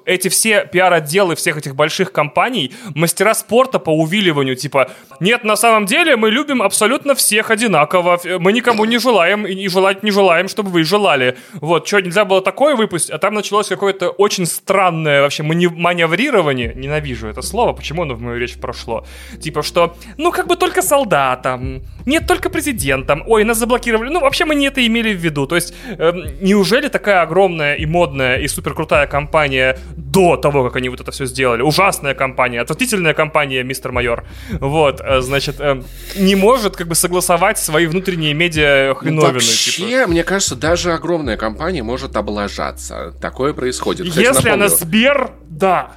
[0.05, 4.55] Эти все пиар-отделы всех этих больших компаний, мастера спорта по увиливанию.
[4.55, 8.21] Типа, нет, на самом деле мы любим абсолютно всех одинаково.
[8.39, 11.35] Мы никому не желаем и желать не желаем, чтобы вы желали.
[11.55, 13.09] Вот, что, нельзя было такое выпустить?
[13.09, 16.73] А там началось какое-то очень странное вообще маневрирование.
[16.73, 17.73] Ненавижу это слово.
[17.73, 19.05] Почему оно в мою речь прошло?
[19.41, 21.83] Типа, что, ну, как бы только солдатам.
[22.05, 23.23] Нет, только президентам.
[23.27, 24.09] Ой, нас заблокировали.
[24.09, 25.45] Ну, вообще мы не это имели в виду?
[25.47, 30.75] То есть, э, неужели такая огромная и модная и супер крутая компания до того, как
[30.75, 35.81] они вот это все сделали, ужасная компания, отвратительная компания, мистер майор, вот, э, значит, э,
[36.17, 39.33] не может как бы согласовать свои внутренние медиа хреновины.
[39.33, 40.07] Вообще, типа.
[40.09, 43.13] мне кажется, даже огромная компания может облажаться.
[43.21, 44.07] Такое происходит.
[44.09, 45.91] Кстати, Если напомню, она Сбер, да.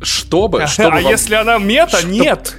[0.00, 1.10] Чтобы, чтобы а вам...
[1.10, 2.10] если она мета, Чтоб...
[2.10, 2.56] нет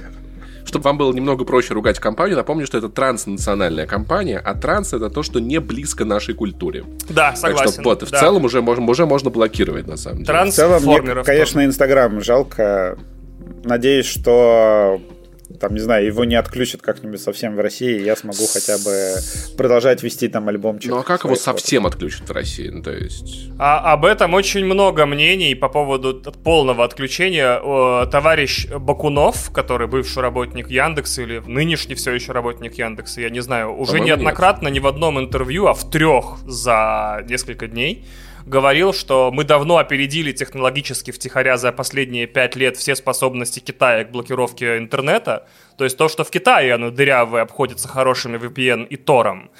[0.64, 5.10] чтобы вам было немного проще ругать компанию, напомню, что это транснациональная компания, а транс это
[5.10, 6.84] то, что не близко нашей культуре.
[7.08, 7.64] Да, согласен.
[7.64, 8.20] Так что вот, в да.
[8.20, 10.44] целом уже, можно, уже можно блокировать, на самом деле.
[10.44, 12.98] В целом, мне, конечно, Инстаграм жалко.
[13.64, 15.00] Надеюсь, что
[15.60, 19.16] там, не знаю, его не отключат как-нибудь совсем в России, я смогу хотя бы
[19.56, 20.90] продолжать вести там альбомчик.
[20.90, 22.68] Ну а как его совсем отключат в России?
[22.68, 23.50] Ну, то есть...
[23.58, 27.60] А, об этом очень много мнений по поводу полного отключения.
[27.62, 33.40] О, товарищ Бакунов, который бывший работник Яндекса или нынешний все еще работник Яндекса, я не
[33.40, 34.76] знаю, уже неоднократно нет.
[34.76, 38.04] ни в одном интервью, а в трех за несколько дней
[38.46, 44.10] говорил, что мы давно опередили технологически втихаря за последние пять лет все способности Китая к
[44.10, 45.46] блокировке интернета.
[45.76, 49.50] То есть то, что в Китае оно дырявое обходится хорошими VPN и Тором,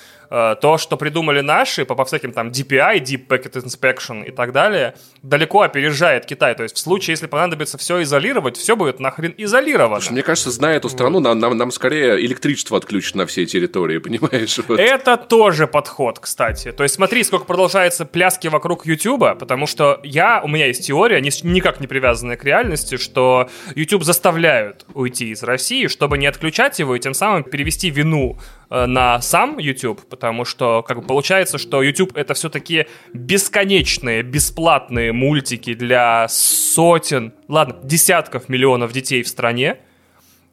[0.60, 4.94] то, что придумали наши по, по всяким там DPI, Deep Packet Inspection и так далее,
[5.22, 6.54] далеко опережает Китай.
[6.54, 10.00] То есть в случае, если понадобится все изолировать, все будет нахрен изолировано.
[10.00, 13.98] Слушай, мне кажется, зная эту страну, нам, нам, нам скорее электричество отключат на всей территории,
[14.04, 14.58] понимаешь?
[14.66, 14.80] Вот.
[14.80, 16.72] Это тоже подход, кстати.
[16.72, 21.20] То есть смотри, сколько продолжается пляски вокруг YouTube, потому что я, у меня есть теория,
[21.20, 26.96] никак не привязанная к реальности, что YouTube заставляют уйти из России, чтобы не отключать его
[26.96, 31.82] и тем самым перевести вину Э, на сам YouTube, потому что как бы получается, что
[31.82, 39.78] YouTube это все-таки бесконечные, бесплатные мультики для сотен, ладно, десятков миллионов детей в стране,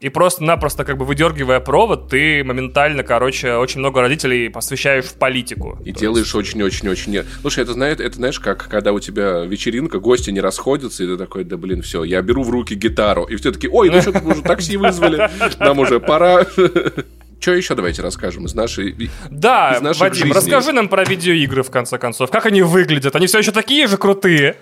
[0.02, 5.78] и просто-напросто, как бы выдергивая провод, ты моментально, короче, очень много родителей посвящаешь в политику.
[5.86, 7.13] И делаешь очень-очень-очень...
[7.13, 7.28] Есть...
[7.41, 11.17] Слушай, это, знаешь, это знаешь, как когда у тебя вечеринка, гости не расходятся, и ты
[11.17, 13.26] такой, да блин, все, я беру в руки гитару.
[13.26, 16.47] И все таки ой, ну мы уже такси вызвали, нам уже пора.
[17.41, 20.34] Что еще давайте расскажем из нашей Да, из нашей Вадим, жизни.
[20.34, 22.30] расскажи нам про видеоигры, в конце концов.
[22.30, 23.15] Как они выглядят?
[23.15, 24.58] Они все еще такие же крутые.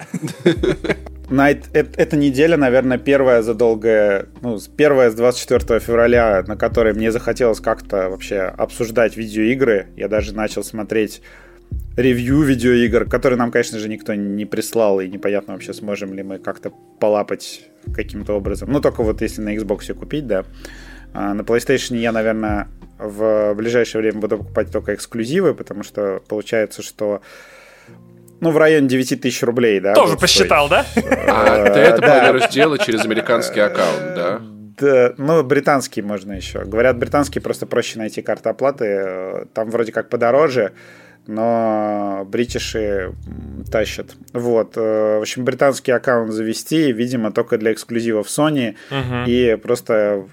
[1.30, 7.12] На эта неделя, наверное, первая за долгое, ну, первая с 24 февраля, на которой мне
[7.12, 9.88] захотелось как-то вообще обсуждать видеоигры.
[9.98, 11.22] Я даже начал смотреть
[11.98, 16.40] ревью видеоигр, которые нам, конечно же, никто не прислал, и непонятно вообще, сможем ли мы
[16.40, 17.62] как-то полапать
[17.94, 18.72] каким-то образом.
[18.72, 20.46] Ну, только вот если на Xbox купить, да.
[21.14, 22.68] А, на PlayStation я, наверное,
[22.98, 27.22] в ближайшее время буду покупать только эксклюзивы, потому что получается, что
[28.42, 29.94] ну, в районе 9 тысяч рублей, да.
[29.94, 30.86] Тоже посчитал, да?
[30.96, 34.42] А ты это планируешь сделать через американский аккаунт, да?
[34.80, 36.64] Да, ну, британский можно еще.
[36.64, 39.48] Говорят, британский просто проще найти карты оплаты.
[39.54, 40.72] Там вроде как подороже,
[41.28, 43.14] но бритиши
[43.70, 44.16] тащат.
[44.32, 44.78] Вот.
[44.78, 48.76] Э, в общем, британский аккаунт завести, видимо, только для эксклюзивов Sony.
[48.90, 49.28] Угу.
[49.28, 50.28] И просто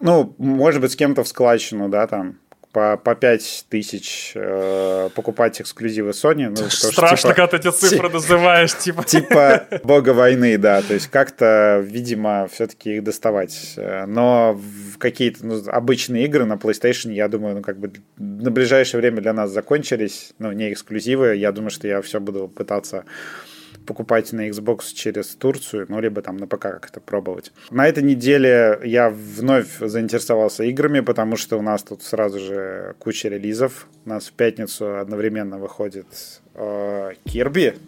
[0.00, 2.38] ну, может быть, с кем-то в складчину, да, там,
[2.72, 6.48] по, по 5 тысяч э, покупать эксклюзивы Sony.
[6.48, 9.04] Ну, Страшно, что, типа, когда ты эти цифры называешь, типа.
[9.04, 10.82] Типа бога войны, да.
[10.82, 13.74] То есть как-то, видимо, все-таки их доставать.
[14.06, 19.00] Но в какие-то ну, обычные игры на PlayStation, я думаю, ну, как бы на ближайшее
[19.00, 20.32] время для нас закончились.
[20.38, 21.36] Ну, не эксклюзивы.
[21.36, 23.04] Я думаю, что я все буду пытаться
[23.88, 27.52] покупать на Xbox через Турцию, ну, либо там на ПК как-то пробовать.
[27.70, 33.28] На этой неделе я вновь заинтересовался играми, потому что у нас тут сразу же куча
[33.28, 33.88] релизов.
[34.04, 36.06] У нас в пятницу одновременно выходит
[36.54, 37.78] э, Kirby,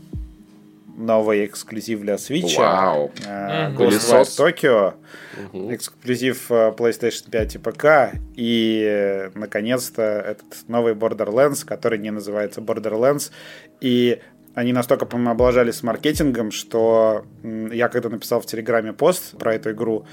[0.96, 2.56] новый эксклюзив для Switch.
[2.56, 3.10] Вау.
[3.26, 4.94] Э, Ghostwire Tokyo.
[5.52, 5.74] Угу.
[5.74, 7.86] Эксклюзив э, PlayStation 5 и ПК.
[8.36, 13.30] И, наконец-то, этот новый Borderlands, который не называется Borderlands.
[13.80, 14.20] И
[14.54, 19.70] они настолько, по-моему, облажались с маркетингом, что я когда написал в Телеграме пост про эту
[19.72, 20.06] игру,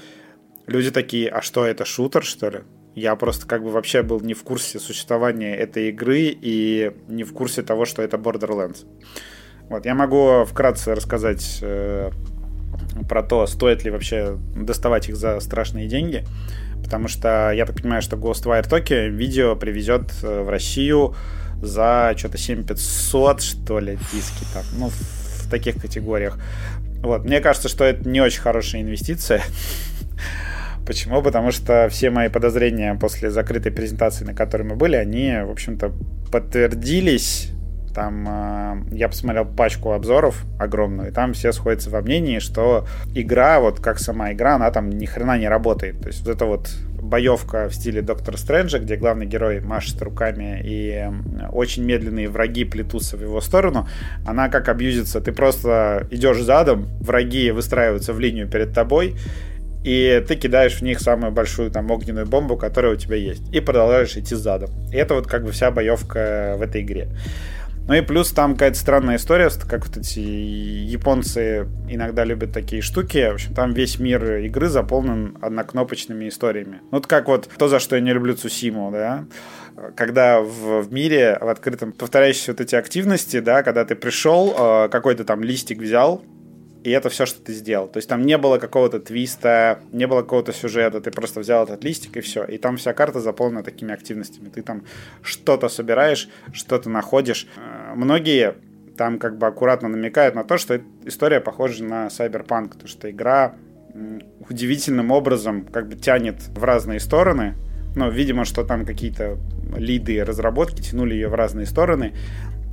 [0.66, 2.60] люди такие, а что, это шутер, что ли?
[2.94, 7.32] Я просто как бы вообще был не в курсе существования этой игры и не в
[7.32, 8.86] курсе того, что это Borderlands.
[9.68, 12.10] Вот, я могу вкратце рассказать э,
[13.08, 16.24] про то, стоит ли вообще доставать их за страшные деньги.
[16.82, 21.14] потому что я так понимаю, что Ghostwire Tokyo видео привезет э, в Россию
[21.62, 26.38] за что-то 7500, что ли, диски там, ну, в таких категориях.
[27.02, 29.42] Вот, мне кажется, что это не очень хорошая инвестиция.
[30.86, 31.22] Почему?
[31.22, 35.92] Потому что все мои подозрения после закрытой презентации, на которой мы были, они, в общем-то,
[36.32, 37.52] подтвердились
[37.98, 43.58] там э, я посмотрел пачку обзоров огромную, и там все сходятся во мнении, что игра,
[43.58, 46.00] вот как сама игра, она там ни хрена не работает.
[46.00, 50.60] То есть вот эта вот боевка в стиле Доктора Стрэнджа, где главный герой машет руками
[50.64, 51.10] и
[51.52, 53.88] очень медленные враги плетутся в его сторону,
[54.26, 55.20] она как абьюзится.
[55.20, 59.14] Ты просто идешь задом, враги выстраиваются в линию перед тобой,
[59.84, 63.60] и ты кидаешь в них самую большую там огненную бомбу, которая у тебя есть, и
[63.60, 64.70] продолжаешь идти задом.
[64.92, 67.08] И это вот как бы вся боевка в этой игре.
[67.88, 73.30] Ну и плюс там какая-то странная история, как вот эти японцы иногда любят такие штуки.
[73.30, 76.80] В общем, там весь мир игры заполнен однокнопочными историями.
[76.82, 79.24] Ну, вот как вот то, за что я не люблю Цусиму, да,
[79.96, 84.88] когда в, в мире, в открытом, повторяющиеся вот эти активности, да, когда ты пришел, э,
[84.90, 86.22] какой-то там листик взял,
[86.88, 87.86] и это все, что ты сделал.
[87.86, 91.84] То есть там не было какого-то твиста, не было какого-то сюжета, ты просто взял этот
[91.84, 92.44] листик и все.
[92.44, 94.48] И там вся карта заполнена такими активностями.
[94.48, 94.84] Ты там
[95.20, 97.46] что-то собираешь, что-то находишь.
[97.56, 98.54] Э, многие
[98.96, 103.54] там как бы аккуратно намекают на то, что история похожа на Cyberpunk, потому что игра
[104.48, 107.54] удивительным образом как бы тянет в разные стороны.
[107.96, 109.38] Ну, видимо, что там какие-то
[109.76, 112.14] лиды разработки тянули ее в разные стороны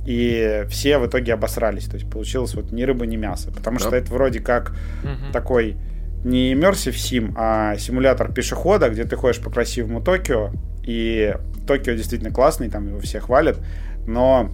[0.06, 1.86] и все в итоге обосрались.
[1.86, 3.50] То есть получилось вот ни рыба, ни мясо.
[3.50, 3.86] Потому да.
[3.86, 4.70] что это вроде как
[5.02, 5.32] угу.
[5.32, 5.76] такой
[6.24, 10.50] не Immersive Sim, а симулятор пешехода, где ты ходишь по красивому Токио,
[10.82, 11.34] и
[11.66, 13.58] Токио действительно классный, там его все хвалят,
[14.06, 14.50] но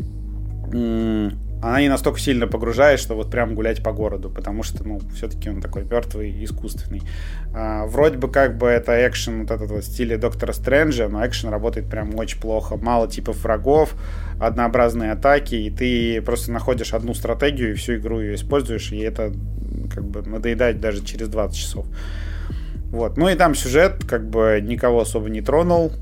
[1.62, 5.48] она не настолько сильно погружает, что вот прям гулять по городу, потому что, ну, все-таки
[5.48, 7.02] он такой мертвый, искусственный.
[7.54, 11.24] А, вроде бы как бы это экшен вот этот вот в стиле Доктора Стрэнджа, но
[11.24, 12.76] экшен работает прям очень плохо.
[12.76, 13.94] Мало типов врагов,
[14.40, 19.32] однообразные атаки, и ты просто находишь одну стратегию и всю игру ее используешь, и это
[19.94, 21.86] как бы надоедает даже через 20 часов.
[22.90, 23.16] Вот.
[23.16, 25.92] Ну и там сюжет как бы никого особо не тронул.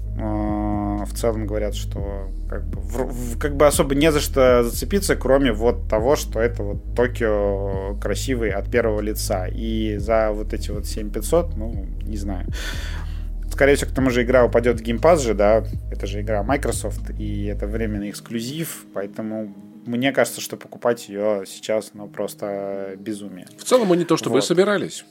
[1.00, 5.16] А, в целом говорят, что как бы, в, как бы особо не за что зацепиться,
[5.16, 9.46] кроме вот того, что это вот Токио красивый от первого лица.
[9.46, 12.46] И за вот эти вот 7500, ну, не знаю.
[13.50, 17.10] Скорее всего, к тому же игра упадет в геймпас же, да, это же игра Microsoft,
[17.18, 19.54] и это временный эксклюзив, поэтому
[19.86, 23.46] мне кажется, что покупать ее сейчас, ну, просто безумие.
[23.58, 24.44] В целом мы не то чтобы вот.
[24.44, 25.04] собирались.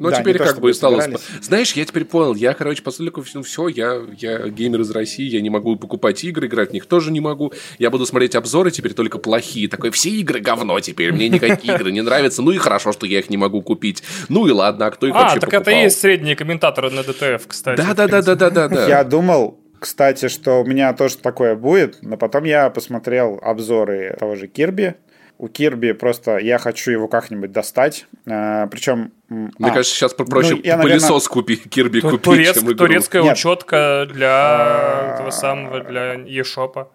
[0.00, 1.04] Но да, теперь как то, бы стало...
[1.42, 5.42] Знаешь, я теперь понял, я, короче, поскольку ну, все, я, я геймер из России, я
[5.42, 7.52] не могу покупать игры, играть в них тоже не могу.
[7.78, 9.68] Я буду смотреть обзоры теперь только плохие.
[9.68, 12.40] Такой, все игры говно теперь, мне никакие игры не нравятся.
[12.40, 14.02] Ну и хорошо, что я их не могу купить.
[14.30, 17.02] Ну и ладно, а кто их а, вообще так это и есть средние комментаторы на
[17.02, 17.76] ДТФ, кстати.
[17.76, 18.86] Да-да-да-да-да-да.
[18.88, 24.34] Я думал, кстати, что у меня тоже такое будет, но потом я посмотрел обзоры того
[24.34, 24.94] же Кирби,
[25.40, 28.06] у Кирби просто я хочу его как-нибудь достать.
[28.26, 29.12] А, причем...
[29.28, 31.28] Мне а, кажется, сейчас проще ну, я, пылесос наверное...
[31.28, 32.74] купи, Кирби купить, турецк, чем игру.
[32.74, 33.32] Турецкая Нет.
[33.32, 35.14] учетка для а...
[35.14, 36.88] этого самого, для eShop.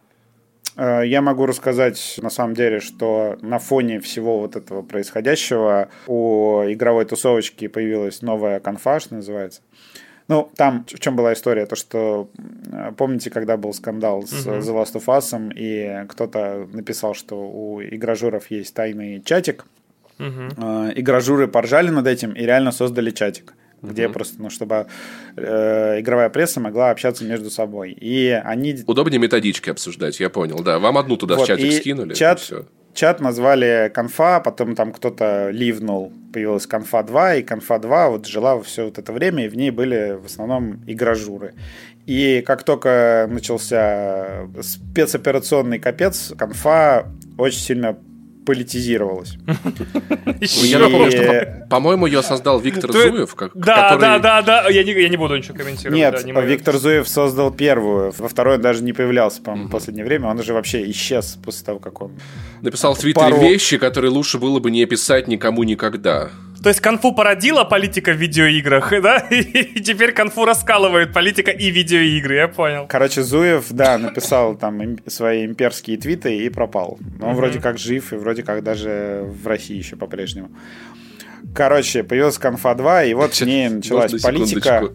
[0.75, 6.61] А, я могу рассказать, на самом деле, что на фоне всего вот этого происходящего у
[6.67, 9.61] игровой тусовочки появилась новая конфа, что называется.
[10.27, 11.65] Ну, там в чем была история?
[11.65, 12.29] То, что
[12.97, 14.59] помните, когда был скандал с uh-huh.
[14.59, 19.65] The Last of Us, и кто-то написал, что у игражуров есть тайный чатик.
[20.17, 20.93] Uh-huh.
[20.95, 24.13] Игражуры поржали над этим и реально создали чатик где uh-huh.
[24.13, 24.87] просто, ну, чтобы
[25.35, 27.91] э, игровая пресса могла общаться между собой.
[27.91, 28.79] И они...
[28.87, 30.79] Удобнее методички обсуждать, я понял, да.
[30.79, 32.15] Вам одну туда вот, в чатик скинули.
[32.15, 38.09] Чат, все чат назвали конфа, потом там кто-то ливнул, появилась конфа 2, и конфа 2
[38.09, 41.53] вот жила все вот это время, и в ней были в основном игражуры.
[42.05, 47.05] И как только начался спецоперационный капец, конфа
[47.37, 47.97] очень сильно
[48.45, 49.37] политизировалась.
[50.41, 53.35] Я напомню, что, по-моему, ее создал Виктор Зуев.
[53.53, 56.25] Да, да, да, да, я не буду ничего комментировать.
[56.25, 60.27] Нет, Виктор Зуев создал первую, во второй он даже не появлялся, по-моему, в последнее время,
[60.29, 62.11] он уже вообще исчез после того, как он...
[62.61, 66.29] Написал в Твиттере вещи, которые лучше было бы не писать никому никогда.
[66.65, 69.19] То есть конфу породила политика в видеоиграх, да?
[69.29, 72.87] И теперь конфу раскалывает политика и видеоигры, я понял.
[72.87, 76.97] Короче, Зуев, да, написал там свои имперские твиты и пропал.
[77.19, 80.49] Но он вроде как жив и вроде как даже в России еще по-прежнему.
[81.53, 84.89] Короче, появилась конфа 2, и вот с ней началась политика.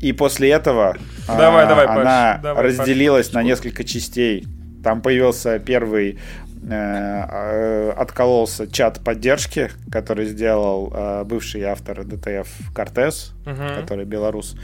[0.00, 3.34] И после этого давай, а, давай, она давай, разделилась Паш.
[3.34, 4.46] на несколько частей.
[4.84, 6.20] Там появился первый
[6.66, 14.56] откололся чат поддержки, который сделал э, бывший автор DTF Кортес, который белорус.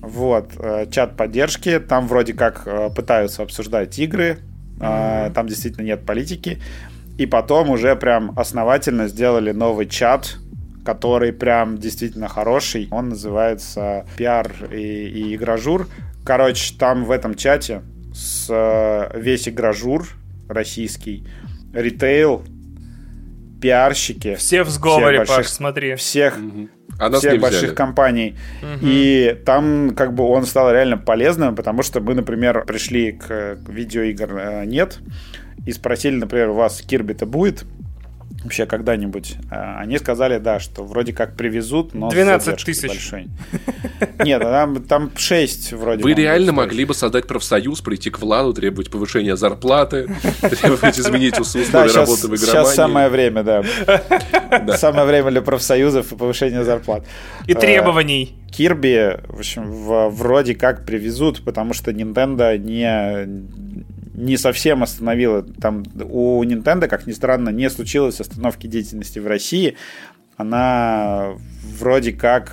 [0.00, 4.38] Вот, э, чат поддержки, там вроде как э, пытаются обсуждать игры,
[4.78, 5.32] mm-hmm.
[5.32, 6.60] там действительно нет политики.
[7.16, 10.36] И потом уже прям основательно сделали новый чат,
[10.84, 12.88] который прям действительно хороший.
[12.90, 15.88] Он называется «Пиар и, и игражур».
[16.24, 20.08] Короче, там в этом чате с э, весь игражур
[20.48, 21.26] российский,
[21.72, 22.42] ритейл,
[23.60, 24.34] пиарщики.
[24.34, 25.94] Все в сговоре, больших, Паш, смотри.
[25.94, 26.68] Всех, угу.
[26.98, 27.74] а всех больших взяли.
[27.74, 28.36] компаний.
[28.62, 28.80] Угу.
[28.82, 34.36] И там как бы он стал реально полезным, потому что мы, например, пришли к видеоигр
[34.36, 34.98] э, нет
[35.66, 37.64] и спросили, например, у вас Кирби-то будет?
[38.44, 39.36] Вообще когда-нибудь.
[39.50, 42.88] А, они сказали, да, что вроде как привезут, но 12 тысяч.
[42.88, 43.28] Большой.
[44.20, 46.02] Нет, там, там 6 вроде.
[46.02, 50.08] Вы реально могли бы создать профсоюз, прийти к Владу, требовать повышения зарплаты,
[50.40, 52.46] требовать изменить условия работы в игромании.
[52.46, 54.76] Сейчас самое время, да.
[54.76, 57.04] Самое время для профсоюзов и повышения зарплат.
[57.46, 58.36] И а, требований.
[58.50, 59.64] Кирби, в общем,
[60.10, 63.26] вроде как привезут, потому что Nintendo не
[64.14, 65.42] не совсем остановила.
[65.42, 69.76] Там у Nintendo, как ни странно, не случилось остановки деятельности в России.
[70.36, 71.34] Она
[71.78, 72.52] вроде как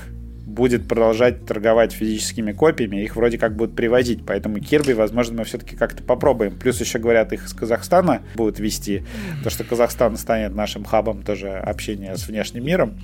[0.51, 5.75] будет продолжать торговать физическими копиями, их вроде как будут привозить, поэтому Кирби, возможно, мы все-таки
[5.75, 6.57] как-то попробуем.
[6.57, 9.03] Плюс еще говорят, их из Казахстана будут вести,
[9.43, 12.99] то что Казахстан станет нашим хабом тоже общения с внешним миром.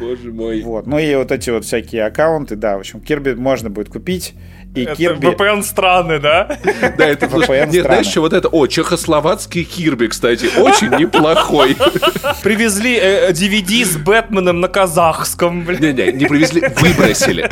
[0.00, 0.62] Боже мой.
[0.62, 0.86] Вот.
[0.86, 4.34] Ну и вот эти вот всякие аккаунты, да, в общем, Кирби можно будет купить.
[4.74, 5.28] И это Кирби...
[5.28, 6.58] VPN страны, да?
[6.96, 8.48] Да, это VPN Нет, знаешь, что вот это...
[8.48, 11.76] О, чехословацкий Кирби, кстати, очень неплохой.
[12.42, 12.96] Привезли
[13.30, 15.80] DVD э, с Бэтменом на казахском, блин.
[15.80, 17.50] Не-не, не привезли, выбросили.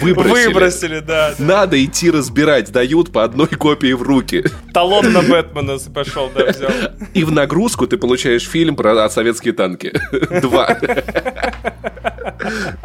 [0.00, 0.46] Выбросили.
[0.46, 1.34] Выбросили, да.
[1.38, 4.44] Надо идти разбирать, дают по одной копии в руки.
[4.74, 6.70] Талон на Бэтмена пошел, да, взял.
[7.14, 9.92] И в нагрузку ты получаешь фильм про советские танки.
[10.42, 10.76] Два.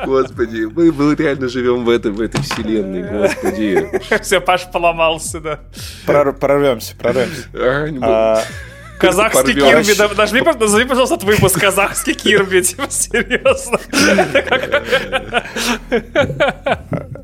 [0.05, 3.54] Господи, мы, реально живем в этой вселенной, господи.
[4.21, 5.59] Все, Паш поломался, да.
[6.05, 7.47] Прорвемся, прорвемся.
[8.01, 8.41] А,
[8.97, 13.79] казахский Кирби, нажми, назови, пожалуйста, этот выпуск казахский Кирби, типа, серьезно.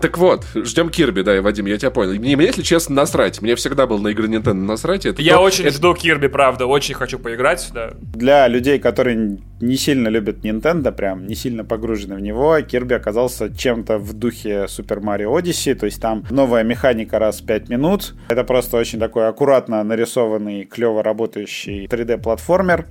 [0.00, 2.14] Так вот, ждем Кирби, да, Вадим, я тебя понял.
[2.14, 3.42] Мне, если честно, насрать.
[3.42, 5.04] Мне всегда был на игры Nintendo насрать.
[5.04, 5.74] Это я то, очень это...
[5.74, 7.92] жду Кирби, правда, очень хочу поиграть, да.
[8.00, 13.54] Для людей, которые не сильно любят Nintendo, прям не сильно погружены в него, Кирби оказался
[13.54, 18.14] чем-то в духе Super Mario Odyssey, то есть там новая механика раз в 5 минут.
[18.28, 22.86] Это просто очень такой аккуратно нарисованный, клево работающий 3D-платформер.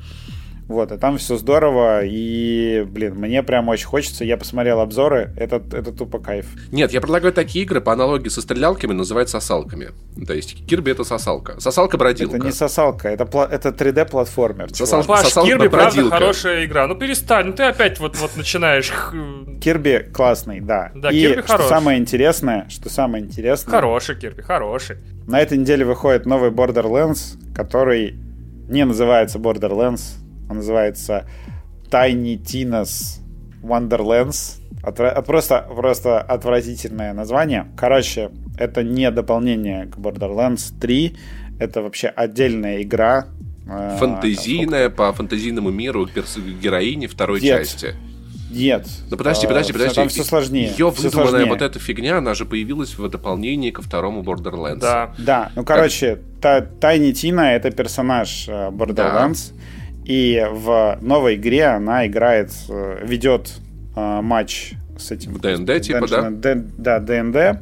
[0.70, 4.24] Вот, и там все здорово, и, блин, мне прям очень хочется.
[4.24, 6.46] Я посмотрел обзоры, это, это тупо кайф.
[6.72, 9.90] Нет, я предлагаю такие игры по аналогии со стрелялками называть сосалками.
[10.28, 11.56] То есть Кирби это сосалка.
[11.60, 12.38] Сосалка-бродилка.
[12.38, 14.70] Это не сосалка, это, это 3D-платформер.
[14.76, 15.04] Сосал...
[15.06, 16.86] Паш, сосалка Кирби, правда, хорошая игра.
[16.86, 18.94] Ну перестань, ну ты опять вот, вот начинаешь...
[19.60, 20.92] Кирби классный, да.
[20.94, 23.72] Да, и Кирби что самое интересное, что самое интересное...
[23.72, 24.98] Хороший Кирби, хороший.
[25.26, 28.20] На этой неделе выходит новый Borderlands, который
[28.68, 31.26] не называется Borderlands, он называется
[31.90, 33.20] Tiny Tina's
[33.64, 34.60] Wonderlands.
[34.84, 37.68] Отвра- просто, просто отвратительное название.
[37.78, 41.16] Короче, это не дополнение к Borderlands 3.
[41.60, 43.28] Это вообще отдельная игра.
[43.68, 47.60] Э, Фантазийная, по фантазийному миру героини второй Нет.
[47.60, 47.96] части.
[48.52, 48.88] Нет.
[49.12, 49.96] Ну подожди, подожди, подожди.
[49.96, 50.72] Там все сложнее.
[50.76, 51.50] Ее выдуманная сложнее.
[51.50, 54.80] вот эта фигня, она же появилась в дополнении ко второму Borderlands.
[54.80, 55.14] Да.
[55.20, 56.80] Да, ну короче, как...
[56.80, 59.52] Tiny Tina это персонаж э, Borderlands.
[59.52, 59.56] Да.
[60.10, 63.54] И в новой игре она играет, э, ведет
[63.96, 65.34] э, матч с этим...
[65.36, 66.32] В DnD, типа, да?
[66.32, 67.62] Д, да, DnD.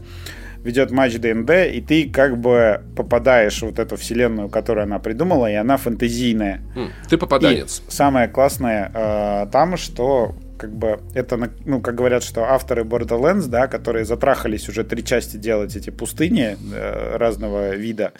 [0.63, 5.51] Ведет матч DnD, и ты как бы попадаешь в вот эту вселенную, которую она придумала,
[5.51, 6.61] и она фэнтезийная.
[6.73, 7.83] Mm, ты попаданец.
[7.85, 13.47] И самое классное э, там, что как бы это, ну, как говорят, что авторы Borderlands,
[13.47, 18.13] да, которые затрахались уже три части делать эти пустыни э, разного вида,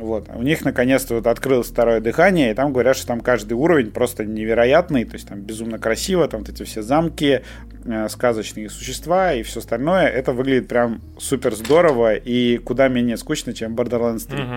[0.00, 0.28] вот.
[0.34, 4.24] У них наконец-то вот открылось второе дыхание, и там говорят, что там каждый уровень просто
[4.24, 7.42] невероятный, то есть там безумно красиво, там вот эти все замки,
[7.84, 10.06] э, сказочные существа и все остальное.
[10.06, 14.42] Это выглядит прям супер здорово и куда менее скучно, чем Borderlands 3.
[14.42, 14.54] Угу.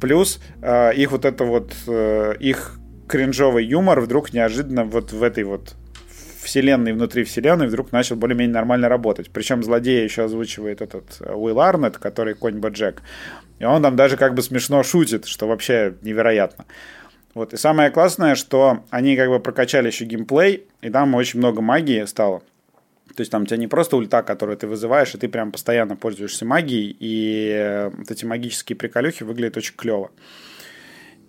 [0.00, 5.44] Плюс э, их вот это вот, э, их кринжовый юмор вдруг неожиданно вот в этой
[5.44, 5.76] вот
[6.44, 9.30] вселенной внутри вселенной вдруг начал более-менее нормально работать.
[9.30, 13.02] Причем злодея еще озвучивает этот э, Уилл Арнет, который конь Боджек.
[13.58, 16.66] И он там даже как бы смешно шутит, что вообще невероятно.
[17.34, 17.52] Вот.
[17.52, 22.04] И самое классное, что они как бы прокачали еще геймплей, и там очень много магии
[22.04, 22.42] стало.
[23.16, 25.94] То есть там у тебя не просто ульта, которую ты вызываешь, и ты прям постоянно
[25.94, 30.10] пользуешься магией, и э, вот эти магические приколюхи выглядят очень клево.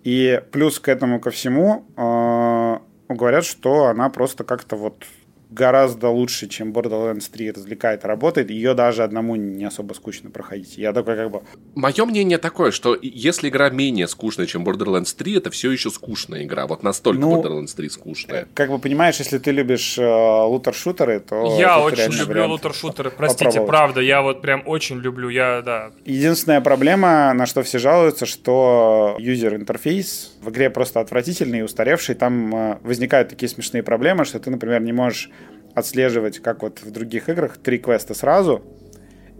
[0.02, 2.78] И плюс к этому ко всему э,
[3.14, 5.04] говорят, что она просто как-то вот
[5.50, 8.50] гораздо лучше, чем Borderlands 3 развлекает и работает.
[8.50, 10.76] Ее даже одному не особо скучно проходить.
[10.76, 11.42] Я такой как бы...
[11.74, 16.44] Мое мнение такое, что если игра менее скучная, чем Borderlands 3, это все еще скучная
[16.44, 16.66] игра.
[16.66, 18.48] Вот настолько ну, Borderlands 3 скучная.
[18.54, 21.56] Как бы понимаешь, если ты любишь э, лутер-шутеры, то...
[21.58, 23.10] Я очень люблю лутер-шутеры.
[23.10, 25.28] Простите, правда, я вот прям очень люблю.
[25.28, 25.90] Я, да.
[26.04, 32.14] Единственная проблема, на что все жалуются, что юзер-интерфейс в игре просто отвратительный и устаревший.
[32.14, 35.30] Там э, возникают такие смешные проблемы, что ты, например, не можешь
[35.74, 38.62] отслеживать, как вот в других играх, три квеста сразу,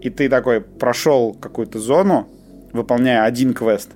[0.00, 2.28] и ты такой прошел какую-то зону,
[2.72, 3.90] выполняя один квест,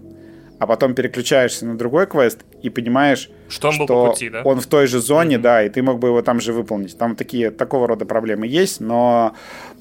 [0.58, 4.42] а потом переключаешься на другой квест и понимаешь, что он, что был по пути, да?
[4.44, 5.40] он в той же зоне, mm-hmm.
[5.40, 6.96] да, и ты мог бы его там же выполнить.
[6.96, 9.34] Там такие, такого рода проблемы есть, но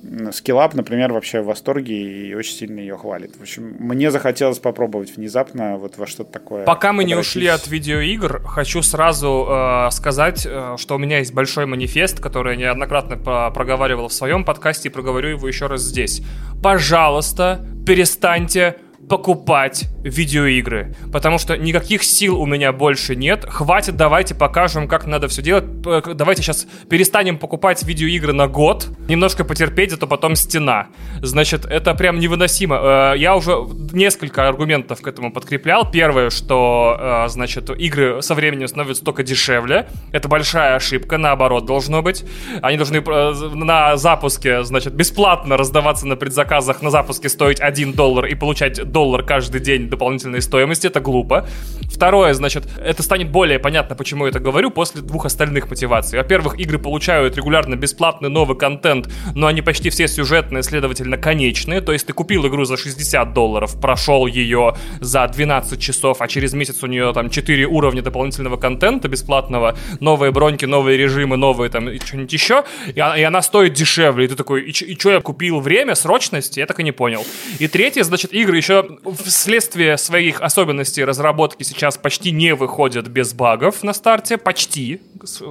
[0.03, 3.35] Skillup, например, вообще в восторге и очень сильно ее хвалит.
[3.37, 6.65] В общем, мне захотелось попробовать внезапно вот во что-то такое.
[6.65, 11.33] Пока мы не ушли от видеоигр, хочу сразу э, сказать, э, что у меня есть
[11.33, 13.17] большой манифест, который я неоднократно
[13.51, 16.21] проговаривал в своем подкасте и проговорю его еще раз здесь.
[16.61, 18.77] Пожалуйста, перестаньте
[19.09, 23.43] покупать видеоигры, потому что никаких сил у меня больше нет.
[23.49, 25.81] Хватит, давайте покажем, как надо все делать.
[25.81, 30.87] Давайте сейчас перестанем покупать видеоигры на год, немножко потерпеть, зато потом стена.
[31.21, 33.13] Значит, это прям невыносимо.
[33.13, 33.57] Э, я уже
[33.91, 35.89] несколько аргументов к этому подкреплял.
[35.89, 39.89] Первое, что, э, значит, игры со временем становятся только дешевле.
[40.11, 42.23] Это большая ошибка, наоборот, должно быть.
[42.61, 48.25] Они должны э, на запуске, значит, бесплатно раздаваться на предзаказах, на запуске стоить 1 доллар
[48.25, 51.47] и получать доллар доллар каждый день дополнительной стоимости, это глупо.
[51.89, 56.19] Второе, значит, это станет более понятно, почему я это говорю, после двух остальных мотиваций.
[56.19, 61.79] Во-первых, игры получают регулярно бесплатный новый контент, но они почти все сюжетные, следовательно, конечные.
[61.79, 66.51] То есть ты купил игру за 60 долларов, прошел ее за 12 часов, а через
[66.51, 71.87] месяц у нее там 4 уровня дополнительного контента бесплатного, новые броньки, новые режимы, новые там
[71.89, 74.25] и что-нибудь еще, и, и она стоит дешевле.
[74.25, 76.59] И ты такой, и, и что я купил время, срочности?
[76.59, 77.25] Я так и не понял.
[77.59, 78.88] И третье, значит, игры еще
[79.25, 85.01] вследствие своих особенностей разработки сейчас почти не выходят без багов на старте, почти,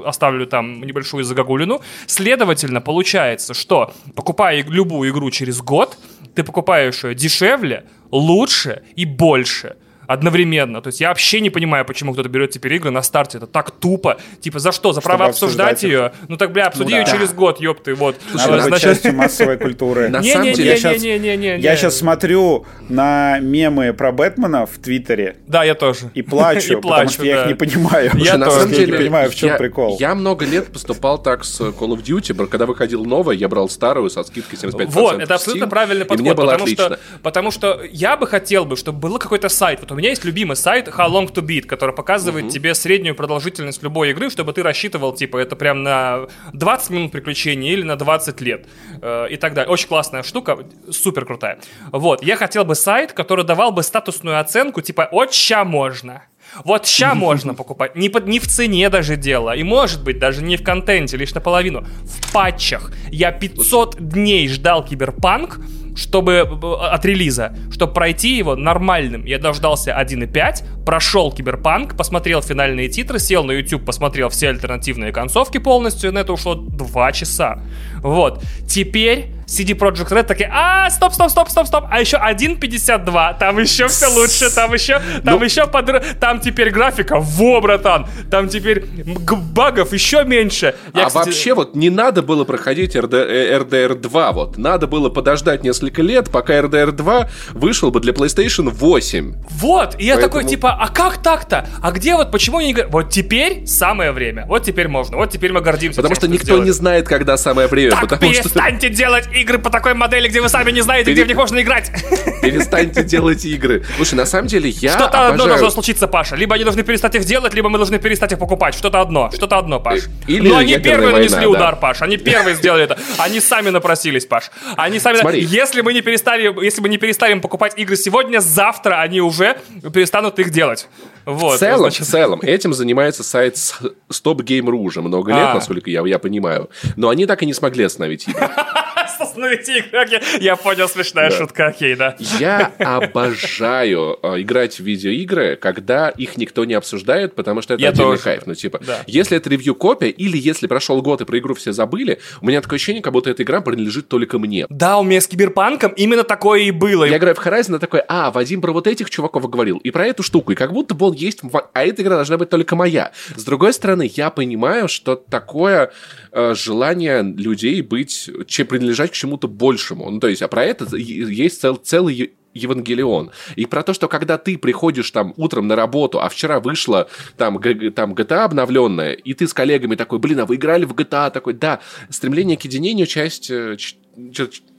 [0.04, 1.80] оставлю там небольшую загогулину.
[2.06, 5.98] Следовательно, получается, что покупая любую игру через год,
[6.34, 9.76] ты покупаешь ее дешевле, лучше и больше–
[10.08, 10.80] одновременно.
[10.80, 13.36] То есть я вообще не понимаю, почему кто-то берет теперь игры на старте.
[13.36, 14.16] Это так тупо.
[14.40, 14.92] Типа, за что?
[14.92, 16.12] За право обсуждать, обсуждать ее?
[16.28, 16.98] Ну так, бля, обсуди ну, да.
[16.98, 18.16] ее через год, ёпты, вот.
[18.30, 18.82] Слушай, Надо значит...
[18.84, 20.08] частью массовой культуры.
[20.08, 25.36] Деле, я сейчас смотрю на мемы про Бэтмена в Твиттере.
[25.46, 26.10] Да, я тоже.
[26.14, 28.10] И плачу, потому что я их не понимаю.
[28.14, 29.98] Я на самом деле не понимаю, в чем прикол.
[30.00, 32.46] Я много лет поступал так с Call of Duty.
[32.46, 34.86] Когда выходил новое, я брал старую со скидкой 75%.
[34.86, 36.34] Вот, это абсолютно правильный подход.
[36.34, 39.80] Потому что, потому что я бы хотел бы, чтобы был какой-то сайт.
[39.80, 42.50] Вот меня есть любимый сайт How Long to Beat, который показывает uh-huh.
[42.50, 47.72] тебе среднюю продолжительность любой игры, чтобы ты рассчитывал, типа, это прям на 20 минут приключений
[47.72, 48.66] или на 20 лет
[49.02, 49.70] э, и так далее.
[49.70, 50.58] Очень классная штука,
[50.90, 51.58] супер крутая.
[51.92, 56.22] Вот, я хотел бы сайт, который давал бы статусную оценку, типа, от ща можно.
[56.64, 57.96] Вот ща можно покупать.
[57.96, 59.54] Не, под, не в цене даже дело.
[59.54, 61.84] И может быть даже не в контенте, лишь наполовину.
[62.04, 62.92] В патчах.
[63.10, 65.60] Я 500 дней ждал Киберпанк,
[65.98, 69.24] чтобы э, от релиза, чтобы пройти его нормальным.
[69.24, 75.58] Я дождался 1.5, прошел Киберпанк, посмотрел финальные титры, сел на YouTube, посмотрел все альтернативные концовки
[75.58, 77.62] полностью, и на это ушло 2 часа.
[78.00, 78.42] Вот.
[78.66, 83.58] Теперь CD Projekt Red такие, а, стоп, стоп, стоп, стоп, стоп, а еще 1.52, там
[83.58, 85.44] еще все лучше, там еще, там ну...
[85.44, 86.18] еще под...
[86.20, 90.74] там теперь графика, во, братан, там теперь багов еще меньше.
[90.94, 91.26] Я, а кстати...
[91.26, 93.48] вообще вот не надо было проходить RD...
[93.58, 98.68] RDR 2, вот, надо было подождать несколько лет, пока RDR 2 вышел бы для PlayStation
[98.68, 99.34] 8.
[99.50, 100.32] Вот, и я Поэтому...
[100.32, 101.66] такой, типа, а как так-то?
[101.82, 102.74] А где вот, почему не...
[102.74, 106.32] Вот теперь самое время, вот теперь можно, вот теперь мы гордимся Потому тем, что, что
[106.32, 106.64] никто сделали.
[106.66, 107.92] не знает, когда самое время.
[107.92, 108.96] Так потому перестаньте что...
[108.96, 111.14] делать игры по такой модели, где вы сами не знаете, Пере...
[111.16, 111.90] где в них можно играть.
[112.42, 113.84] Перестаньте делать игры.
[113.96, 115.32] Слушай, на самом деле я Что-то обожаю...
[115.32, 116.36] одно должно случиться, Паша.
[116.36, 118.74] Либо они должны перестать их делать, либо мы должны перестать их покупать.
[118.74, 119.30] Что-то одно.
[119.32, 120.02] Что-то одно, Паш.
[120.26, 121.48] Или Но они первые война, нанесли да.
[121.48, 122.02] удар, Паш.
[122.02, 122.98] Они первые сделали это.
[123.18, 124.50] Они сами напросились, Паш.
[124.76, 125.18] Они сами...
[125.18, 125.42] Смотри.
[125.42, 129.56] Если мы не перестали, если мы не перестанем покупать игры сегодня, завтра они уже
[129.92, 130.88] перестанут их делать.
[131.24, 132.06] Вот, в целом, значит...
[132.06, 135.54] в целом, этим занимается сайт Stop Game.ru уже много лет, а.
[135.54, 136.70] насколько я, я понимаю.
[136.96, 138.48] Но они так и не смогли остановить игры.
[139.38, 140.00] Остановите игру.
[140.40, 142.16] Я понял, смешная шутка, окей, да.
[142.38, 147.90] Я обожаю э, играть в видеоигры, когда их никто не обсуждает, потому что это Я
[147.90, 148.22] отдельный тоже.
[148.22, 148.42] кайф.
[148.46, 152.46] Ну, типа, если это ревью-копия, или если прошел год и про игру все забыли, у
[152.46, 154.66] меня такое ощущение, как будто эта игра принадлежит только мне.
[154.68, 157.04] Да, у меня с Киберпанком именно такое и было.
[157.04, 160.22] Я играю в Horizon, такой, а, Вадим про вот этих чуваков говорил, и про эту
[160.22, 161.40] штуку, и как будто бы он есть,
[161.72, 163.12] а эта игра должна быть только моя.
[163.36, 165.92] С другой стороны, я понимаю, что такое
[166.32, 170.10] э, желание людей быть, че, принадлежать к чему-то большему.
[170.10, 173.30] Ну, то есть, а про это есть цел- целый Евангелион.
[173.56, 177.60] И про то, что когда ты приходишь там утром на работу, а вчера вышла там,
[177.94, 181.30] там GTA обновленная, и ты с коллегами такой, блин, а вы играли в GTA?
[181.30, 183.76] Такой, да, стремление к единению часть э,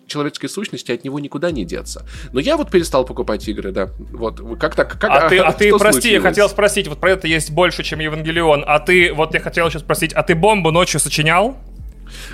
[0.08, 2.06] человеческой сущности, от него никуда не деться.
[2.34, 3.90] Но я вот перестал покупать игры, да.
[4.00, 5.00] Вот, как так?
[5.00, 6.24] Как, А ты, а ты прости, я случилось?
[6.24, 8.64] хотел спросить, вот про это есть больше, чем Евангелион.
[8.66, 11.56] А ты, вот я хотел еще спросить, а ты бомбу ночью сочинял?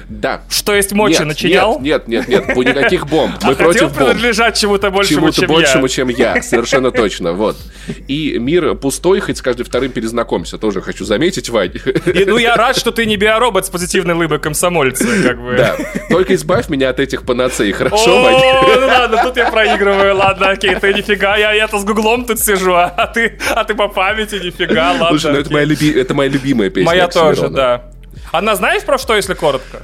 [0.10, 0.42] Да.
[0.50, 1.80] Что есть мочи, нет, начинял?
[1.80, 3.36] Нет, нет, нет, нет, никаких бомб.
[3.44, 3.96] Мы а хотел против бомб.
[3.96, 5.90] принадлежать чему-то большему, Чему-то чем большему, я?
[5.90, 7.58] чем я, совершенно точно, вот.
[8.08, 11.72] И мир пустой, хоть с каждым вторым перезнакомься, тоже хочу заметить, Вань.
[12.06, 15.56] И, ну, я рад, что ты не биоробот с позитивной лыбой комсомольца, как бы.
[15.58, 15.76] Да,
[16.10, 18.80] только избавь меня от этих панацей, хорошо, О, Вань?
[18.82, 22.74] ну ладно, тут я проигрываю, ладно, окей, ты нифига, я я-то с гуглом тут сижу,
[22.74, 25.08] а ты, а ты по памяти нифига, ладно.
[25.10, 26.86] Слушай, ну это моя, люби- это моя любимая песня.
[26.86, 27.92] Моя тоже, да.
[28.38, 29.82] Она знаешь про что, если коротко?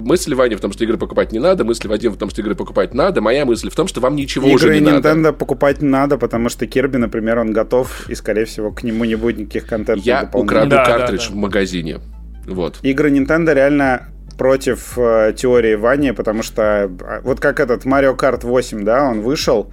[0.00, 2.54] Мысль Вани в том, что игры покупать не надо, мысль Вадима в том, что игры
[2.54, 5.08] покупать надо, моя мысль в том, что вам ничего уже Игры не надо.
[5.08, 9.16] Nintendo покупать надо, потому что Кирби, например, он готов, и, скорее всего, к нему не
[9.16, 11.34] будет никаких контентных Я украду Да, да, картридж да.
[11.34, 11.98] в магазине.
[12.46, 12.78] Вот.
[12.82, 18.46] Игры Nintendo реально против э, теории Вани, потому что э, вот как этот Mario Kart
[18.46, 19.72] 8, да, он вышел,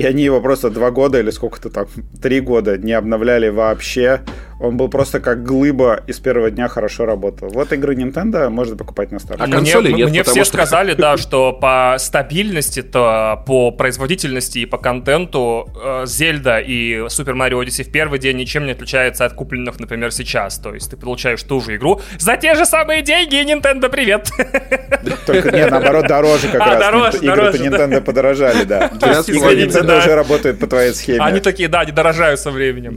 [0.00, 1.86] и они его просто два года или сколько-то там,
[2.22, 4.22] три года не обновляли вообще.
[4.60, 7.48] Он был просто как глыба и с первого дня хорошо работал.
[7.48, 9.42] Вот игры Nintendo можно покупать на старте.
[9.42, 14.58] А Мне, консоли нет, мне все что- сказали, да, что по стабильности, то по производительности
[14.58, 19.24] и по контенту э, Зельда и Супер Марио Odyssey в первый день ничем не отличается
[19.24, 20.58] от купленных, например, сейчас.
[20.58, 24.30] То есть ты получаешь ту же игру за те же самые деньги, и Nintendo, привет!
[25.26, 26.78] Только нет, наоборот, дороже как А, раз.
[26.80, 27.76] дороже, Игры-то дороже, да.
[27.86, 28.88] Nintendo подорожали, да.
[28.88, 29.98] 12 Игры извините, Nintendo да.
[29.98, 31.20] уже работают по твоей схеме.
[31.20, 32.96] Они такие, да, они дорожают со временем.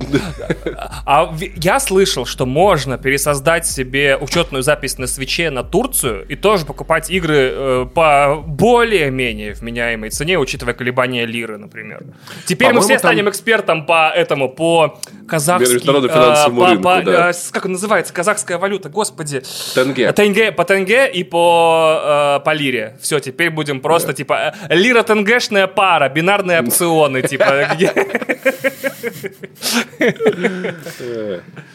[1.06, 6.66] А я слышал, что можно пересоздать себе учетную запись на свече на Турцию и тоже
[6.66, 12.04] покупать игры э, по более-менее вменяемой цене, учитывая колебания лиры, например.
[12.46, 15.00] Теперь мы По-моему, все там- станем экспертом по этому, по.
[15.32, 17.30] Международному э, по- рынку, по- да.
[17.32, 18.14] э, Как он называется?
[18.14, 19.42] Казахская валюта, господи.
[19.74, 20.12] Тенге.
[20.12, 22.98] Тенге, по тенге и по, э, по лире.
[23.02, 27.92] Все, теперь будем просто, типа, э, лира-тенгешная пара, бинарные опционы, типа, где...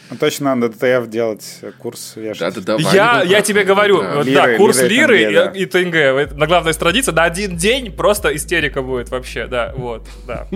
[0.09, 2.63] Ну, Точно надо ДТФ делать, курс вешать.
[2.65, 4.23] Да, Я, Ваня, я тебе говорю, Да.
[4.23, 5.51] Лиры, да, курс лиры и лиры да.
[5.51, 9.73] и, и тенге вот, на главной странице на один день просто истерика будет вообще, да,
[9.75, 10.47] вот, да.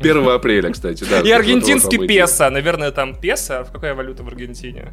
[0.00, 1.20] 1 апреля, кстати, да.
[1.20, 4.92] И аргентинский песо, наверное, там песо, в какая валюта в Аргентине?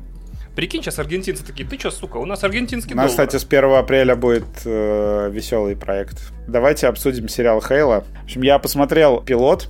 [0.56, 3.28] Прикинь, сейчас аргентинцы такие, ты чё, сука, у нас аргентинский У нас, доллар.
[3.28, 6.20] кстати, с 1 апреля будет э, веселый проект.
[6.48, 8.04] Давайте обсудим сериал Хейла.
[8.22, 9.70] В общем, я посмотрел пилот,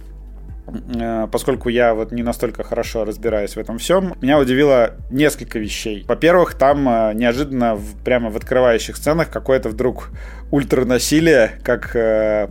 [1.31, 6.05] поскольку я вот не настолько хорошо разбираюсь в этом всем, меня удивило несколько вещей.
[6.07, 10.09] Во-первых, там э, неожиданно прямо в открывающих сценах какое-то вдруг
[10.51, 12.49] ультранасилие, как э,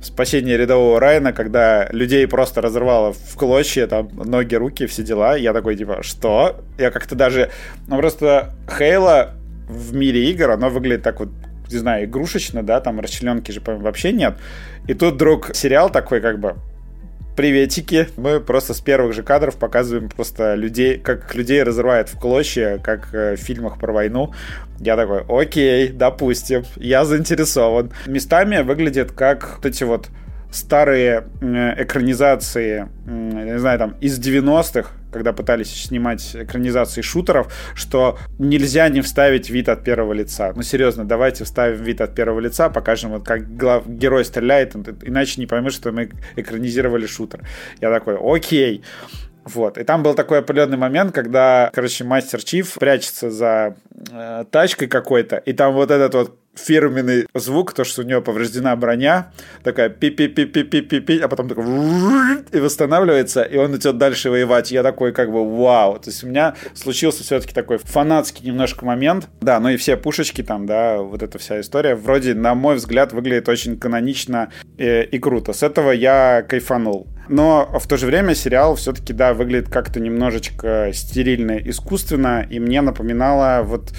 [0.00, 5.36] в спасении рядового Райана, когда людей просто разорвало в клочья, там, ноги, руки, все дела.
[5.36, 6.64] Я такой, типа, что?
[6.78, 7.50] Я как-то даже...
[7.86, 9.34] Ну, просто Хейла
[9.68, 11.28] в мире игр, оно выглядит так вот
[11.70, 14.34] не знаю, игрушечно, да, там расчленки же, по-моему, вообще нет.
[14.86, 16.56] И тут вдруг сериал такой, как бы,
[17.36, 18.08] приветики.
[18.16, 23.14] Мы просто с первых же кадров показываем просто людей, как людей разрывает в клочья, как
[23.14, 24.32] э, в фильмах про войну.
[24.78, 27.92] Я такой, окей, допустим, я заинтересован.
[28.06, 30.08] Местами выглядит как вот эти вот
[30.52, 39.00] старые экранизации, не знаю, там, из 90-х, когда пытались снимать экранизации шутеров, что нельзя не
[39.00, 40.52] вставить вид от первого лица.
[40.54, 43.86] Ну, серьезно, давайте вставим вид от первого лица, покажем, вот как глав...
[43.86, 47.40] герой стреляет, иначе не поймешь, что мы экранизировали шутер.
[47.80, 48.82] Я такой, окей.
[49.44, 49.76] Вот.
[49.76, 53.74] И там был такой определенный момент, когда, короче, мастер Чиф прячется за
[54.10, 58.74] э, тачкой какой-то, и там вот этот вот фирменный звук, то, что у него повреждена
[58.76, 59.32] броня,
[59.62, 61.64] такая пи пи пи пи пи пи пи а потом такой
[62.52, 64.70] и восстанавливается, и он идет дальше воевать.
[64.70, 65.98] Я такой как бы вау.
[65.98, 69.28] То есть у меня случился все-таки такой фанатский немножко момент.
[69.40, 73.12] Да, ну и все пушечки там, да, вот эта вся история, вроде, на мой взгляд,
[73.12, 75.52] выглядит очень канонично и, э, и круто.
[75.52, 77.08] С этого я кайфанул.
[77.28, 82.82] Но в то же время сериал все-таки, да, выглядит как-то немножечко стерильно, искусственно, и мне
[82.82, 83.92] напоминало вот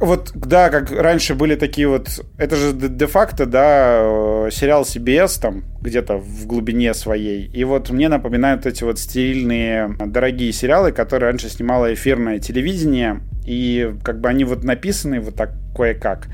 [0.00, 2.08] вот, да, как раньше были такие вот...
[2.38, 4.00] Это же де-факто, да,
[4.46, 7.46] э, сериал CBS там где-то в глубине своей.
[7.46, 13.22] И вот мне напоминают эти вот стерильные, дорогие сериалы, которые раньше снимало эфирное телевидение.
[13.44, 16.28] И как бы они вот написаны вот так кое-как.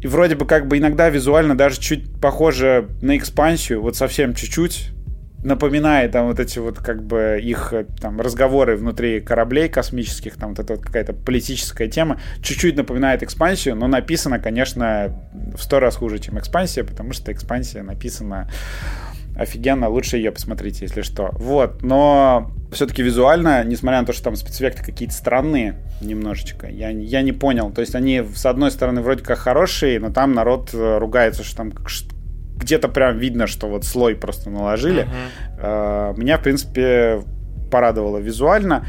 [0.00, 4.90] И вроде бы как бы иногда визуально даже чуть похоже на экспансию, вот совсем чуть-чуть,
[5.42, 10.50] напоминает там вот эти вот как бы их э, там разговоры внутри кораблей космических, там
[10.50, 15.12] вот эта вот какая-то политическая тема, чуть-чуть напоминает экспансию, но написано, конечно,
[15.56, 18.48] в сто раз хуже, чем экспансия, потому что экспансия написана
[19.36, 21.30] офигенно, лучше ее посмотрите, если что.
[21.32, 27.22] Вот, но все-таки визуально, несмотря на то, что там спецэффекты какие-то странные немножечко, я, я
[27.22, 27.70] не понял.
[27.70, 31.56] То есть они, с одной стороны, вроде как хорошие, но там народ э, ругается, что
[31.56, 31.72] там
[32.62, 35.06] где-то прям видно, что вот слой просто наложили.
[35.60, 36.18] Uh-huh.
[36.18, 37.22] Меня, в принципе,
[37.70, 38.86] порадовало визуально.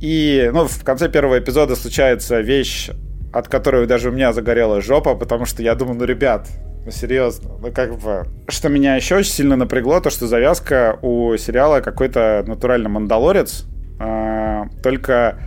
[0.00, 2.90] И, ну, в конце первого эпизода случается вещь,
[3.32, 6.48] от которой даже у меня загорела жопа, потому что я думаю, ну, ребят,
[6.84, 8.24] ну, серьезно, ну, как бы...
[8.48, 13.64] Что меня еще очень сильно напрягло, то, что завязка у сериала какой-то натурально мандалорец,
[13.98, 15.38] а, только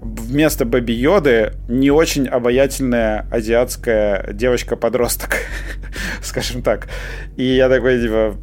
[0.00, 5.36] вместо Бэби Йоды не очень обаятельная азиатская девочка-подросток,
[6.22, 6.88] скажем так.
[7.36, 8.36] И я такой, типа,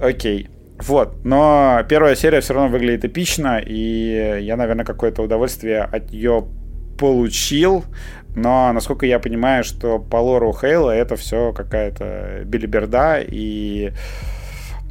[0.00, 0.48] окей.
[0.78, 6.44] Вот, но первая серия все равно выглядит эпично, и я, наверное, какое-то удовольствие от нее
[6.98, 7.84] получил,
[8.34, 13.92] но, насколько я понимаю, что по лору Хейла это все какая-то билиберда, и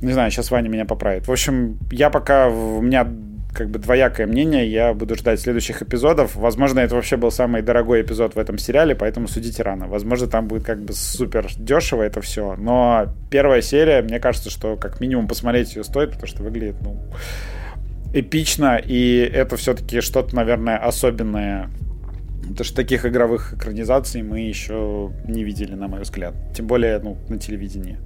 [0.02, 1.28] не знаю, сейчас Ваня меня поправит.
[1.28, 2.48] В общем, я пока...
[2.50, 3.08] У меня
[3.54, 4.70] как бы двоякое мнение.
[4.70, 6.36] Я буду ждать следующих эпизодов.
[6.36, 9.88] Возможно, это вообще был самый дорогой эпизод в этом сериале, поэтому судите рано.
[9.88, 12.56] Возможно, там будет как бы супер дешево это все.
[12.58, 16.97] Но первая серия, мне кажется, что как минимум посмотреть ее стоит, потому что выглядит, ну,
[18.14, 21.70] эпично, и это все-таки что-то, наверное, особенное
[22.41, 26.34] Потому что таких игровых экранизаций мы еще не видели, на мой взгляд.
[26.54, 27.97] Тем более, ну, на телевидении.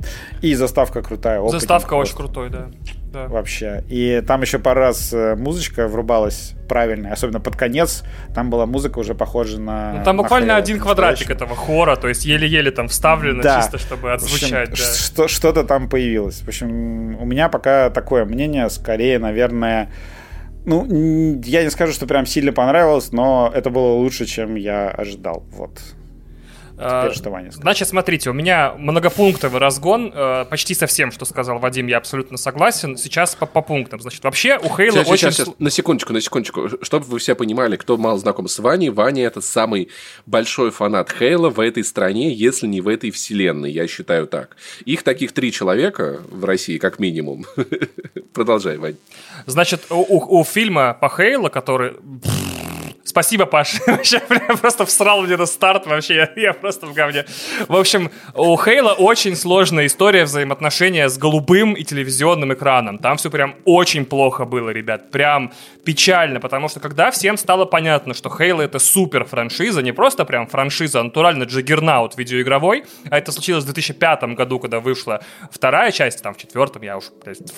[0.42, 1.46] И заставка крутая.
[1.48, 2.70] Заставка очень крутой, да.
[3.16, 3.28] Да.
[3.28, 3.84] Вообще.
[3.88, 8.04] И там еще пару раз э, музычка врубалась правильная, особенно под конец.
[8.34, 9.94] Там была музыка уже похожа на...
[9.94, 13.62] Ну, там буквально на один квадратик этого хора, то есть еле-еле там вставлено да.
[13.62, 14.70] чисто, чтобы отзвучать.
[14.72, 14.94] общем, да.
[14.94, 16.42] что- что-то там появилось.
[16.42, 19.92] В общем, у меня пока такое мнение, скорее, наверное,
[20.66, 20.86] ну,
[21.44, 25.44] я не скажу, что прям сильно понравилось, но это было лучше, чем я ожидал.
[25.52, 25.80] Вот.
[26.76, 30.12] Теперь что Ваня Значит, смотрите, у меня многопунктовый разгон.
[30.14, 32.98] Э, почти со всем, что сказал Вадим, я абсолютно согласен.
[32.98, 34.02] Сейчас по, по пунктам.
[34.02, 35.32] Значит, вообще у Хейла сейчас, очень...
[35.32, 36.70] Сейчас, сейчас, на секундочку, на секундочку.
[36.82, 39.90] Чтобы вы все понимали, кто мало знаком с Ваней, Ваня это самый
[40.26, 44.58] большой фанат Хейла в этой стране, если не в этой вселенной, я считаю так.
[44.84, 47.46] Их таких три человека в России, как минимум.
[48.34, 48.98] Продолжай, Вань.
[49.46, 51.96] Значит, у, у, у фильма по Хейла, который...
[53.06, 53.76] Спасибо, Паш.
[53.88, 54.20] Вообще,
[54.60, 56.32] просто всрал мне на старт вообще.
[56.36, 57.26] Я, просто в говне.
[57.68, 62.98] В общем, у Хейла очень сложная история взаимоотношения с голубым и телевизионным экраном.
[62.98, 65.12] Там все прям очень плохо было, ребят.
[65.12, 65.54] Прям
[65.86, 70.48] печально, потому что когда всем стало понятно, что Хейла это супер франшиза, не просто прям
[70.48, 76.24] франшиза, а натурально джиггернаут видеоигровой, а это случилось в 2005 году, когда вышла вторая часть,
[76.24, 77.06] там в четвертом, я уж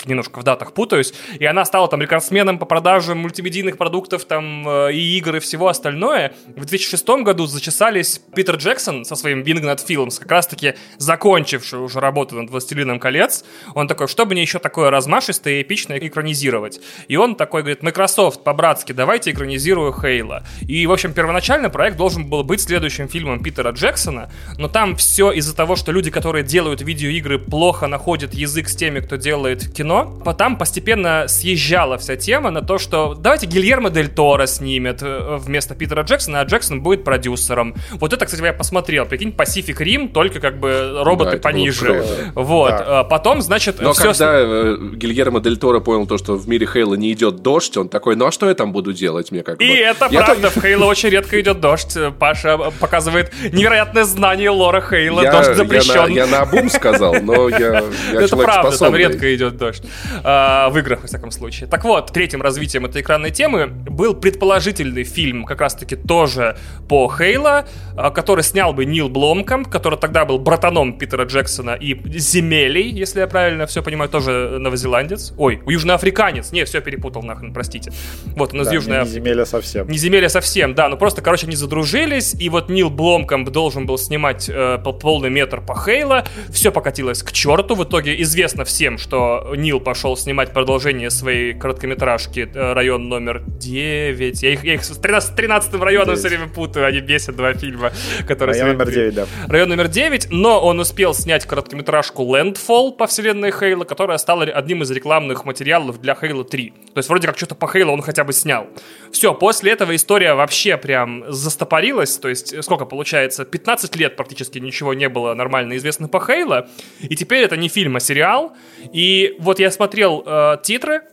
[0.05, 4.91] немножко в датах путаюсь, и она стала там рекордсменом по продаже мультимедийных продуктов там э,
[4.91, 6.33] и игр и всего остальное.
[6.55, 12.35] В 2006 году зачесались Питер Джексон со своим Winged Films, как раз-таки закончивший уже работу
[12.35, 13.45] над «Властелином колец».
[13.73, 16.79] Он такой, что бы мне еще такое размашистое и эпичное экранизировать?
[17.07, 20.43] И он такой говорит, Microsoft, по-братски, давайте экранизирую Хейла.
[20.67, 25.31] И, в общем, первоначально проект должен был быть следующим фильмом Питера Джексона, но там все
[25.31, 30.19] из-за того, что люди, которые делают видеоигры, плохо находят язык с теми, кто делает кино,
[30.25, 36.03] потом постепенно съезжала вся тема на то, что давайте Гильермо Дель Торо снимет, вместо Питера
[36.03, 37.75] Джексона, а Джексон будет продюсером.
[37.91, 39.05] Вот это, кстати, я посмотрел.
[39.05, 42.03] Прикинь, Pacific Rim, только как бы роботы да, пониже.
[42.34, 42.69] Вот.
[42.69, 42.99] Да.
[42.99, 44.03] А потом, значит, Но все...
[44.03, 47.89] когда э, Гильермо Дель Торо понял то, что в мире Хейла не идет дождь, он
[47.89, 49.32] такой, ну а что я там буду делать?
[49.32, 49.73] Мне как И бы...
[49.73, 50.59] это я правда, то...
[50.59, 51.97] в Хейла очень редко идет дождь.
[52.19, 55.21] Паша показывает невероятное знание лора Хейла.
[55.21, 55.95] Я, дождь запрещен.
[55.95, 59.84] Я на, я на обум сказал, но я, я Это правда, там редко идет дождь.
[60.23, 61.67] А, в играх, во всяком случае.
[61.69, 66.55] Так вот, третьим развитием этой экранной темы был предположительный фильм как раз-таки тоже
[66.88, 67.65] по Хейла,
[67.97, 73.22] э, который снял бы Нил Бломком, который тогда был братаном Питера Джексона и Земелей, если
[73.22, 75.34] я правильно все понимаю, тоже новозеландец.
[75.38, 76.51] Ой, южноафриканец.
[76.51, 77.91] Не, все перепутал нахрен, простите.
[78.36, 79.88] Вот, он из Да, Южной не земля совсем.
[79.89, 83.97] Не земелья совсем, да, ну просто, короче, они задружились, и вот Нил Бломком должен был
[83.97, 88.99] снимать э, пол- полный метр по Хейла, все покатилось к черту, в итоге известно всем,
[88.99, 94.84] что Нил пошел снимать продолжение своей короткометражки э, «Район номер 9», я их, я их
[95.07, 96.19] 13, 13 районом Девять.
[96.19, 97.93] все время путаю, они бесят два фильма,
[98.27, 98.61] которые...
[98.61, 99.25] Район номер 9, да.
[99.47, 104.83] Район номер 9, но он успел снять короткометражку Landfall по вселенной Хейла, которая стала одним
[104.83, 106.73] из рекламных материалов для Хейла 3.
[106.93, 108.67] То есть вроде как что-то по Хейлу он хотя бы снял.
[109.13, 114.93] Все, после этого история вообще прям застопорилась, то есть сколько получается, 15 лет практически ничего
[114.93, 116.67] не было нормально известно по Хейла,
[116.99, 118.51] и теперь это не фильм, а сериал.
[118.91, 121.03] И вот я смотрел э, титры,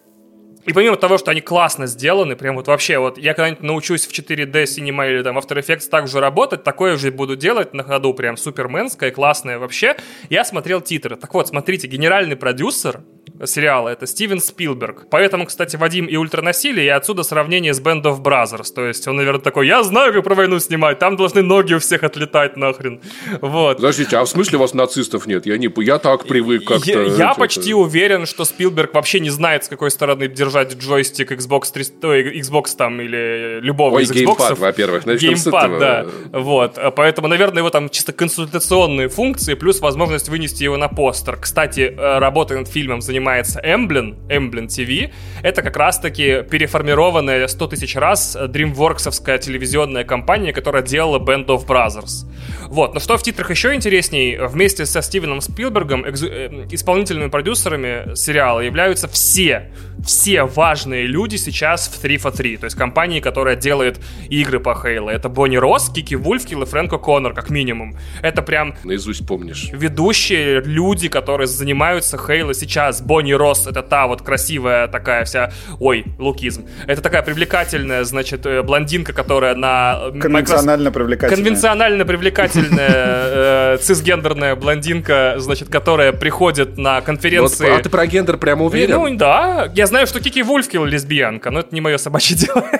[0.67, 4.12] и помимо того, что они классно сделаны, прям вот вообще, вот я когда-нибудь научусь в
[4.12, 8.15] 4D Cinema или там After Effects так же работать, такое же буду делать на ходу,
[8.15, 9.97] прям суперменское, классное вообще.
[10.31, 11.17] Я смотрел титры.
[11.17, 13.01] Так вот, смотрите, генеральный продюсер
[13.45, 15.07] сериала это Стивен Спилберг.
[15.11, 18.73] Поэтому, кстати, Вадим и ультранасилие, и отсюда сравнение с Band of Brothers.
[18.75, 21.79] То есть он, наверное, такой, я знаю, как про войну снимать, там должны ноги у
[21.79, 23.01] всех отлетать нахрен.
[23.41, 23.79] Вот.
[23.79, 25.47] Подождите, а в смысле у вас нацистов нет?
[25.47, 26.91] Я, не, я так привык как-то...
[26.91, 31.73] Я, я почти уверен, что Спилберг вообще не знает, с какой стороны держать джойстик Xbox
[31.73, 34.61] 300, ой, Xbox там или любого Ой, из геймпад, Xbox.
[34.61, 35.07] во-первых.
[35.07, 36.07] Начнем с Геймпад, да.
[36.33, 36.79] Вот.
[36.79, 41.37] А Поэтому, наверное, его там чисто консультационные функции, плюс возможность вынести его на постер.
[41.37, 45.13] Кстати, э, работой над фильмом занимается Emblem, Emblem TV.
[45.43, 52.27] Это как раз-таки переформированная 100 тысяч раз DreamWorksовская телевизионная компания, которая делала Band of Brothers.
[52.69, 52.95] Вот.
[52.95, 58.61] Но что в титрах еще интересней, вместе со Стивеном Спилбергом экзу- э, исполнительными продюсерами сериала
[58.61, 59.71] являются все,
[60.05, 64.75] все важные люди сейчас в 3 for 3, то есть компании, которая делает игры по
[64.75, 65.11] Хейло.
[65.11, 67.97] Это Бонни Росс, Кики Вульфкил и Фрэнко Коннор, как минимум.
[68.23, 69.69] Это прям Наизусть помнишь.
[69.73, 73.01] ведущие люди, которые занимаются Хейло сейчас.
[73.01, 75.53] Бонни Росс— это та вот красивая такая вся...
[75.81, 76.67] Ой, лукизм.
[76.87, 79.99] Это такая привлекательная, значит, э, блондинка, которая на...
[80.03, 81.37] э, Microsoft- Конвенционально привлекательная.
[81.45, 87.71] Конвенционально привлекательная э, цисгендерная блондинка, значит, которая приходит на Ну, конференции...
[87.71, 88.95] а ты про гендер прямо уверен?
[88.97, 89.71] Ну, да.
[89.75, 92.64] Я знаю, что Кики Вульфкил лесбиянка, но это не мое собачье дело.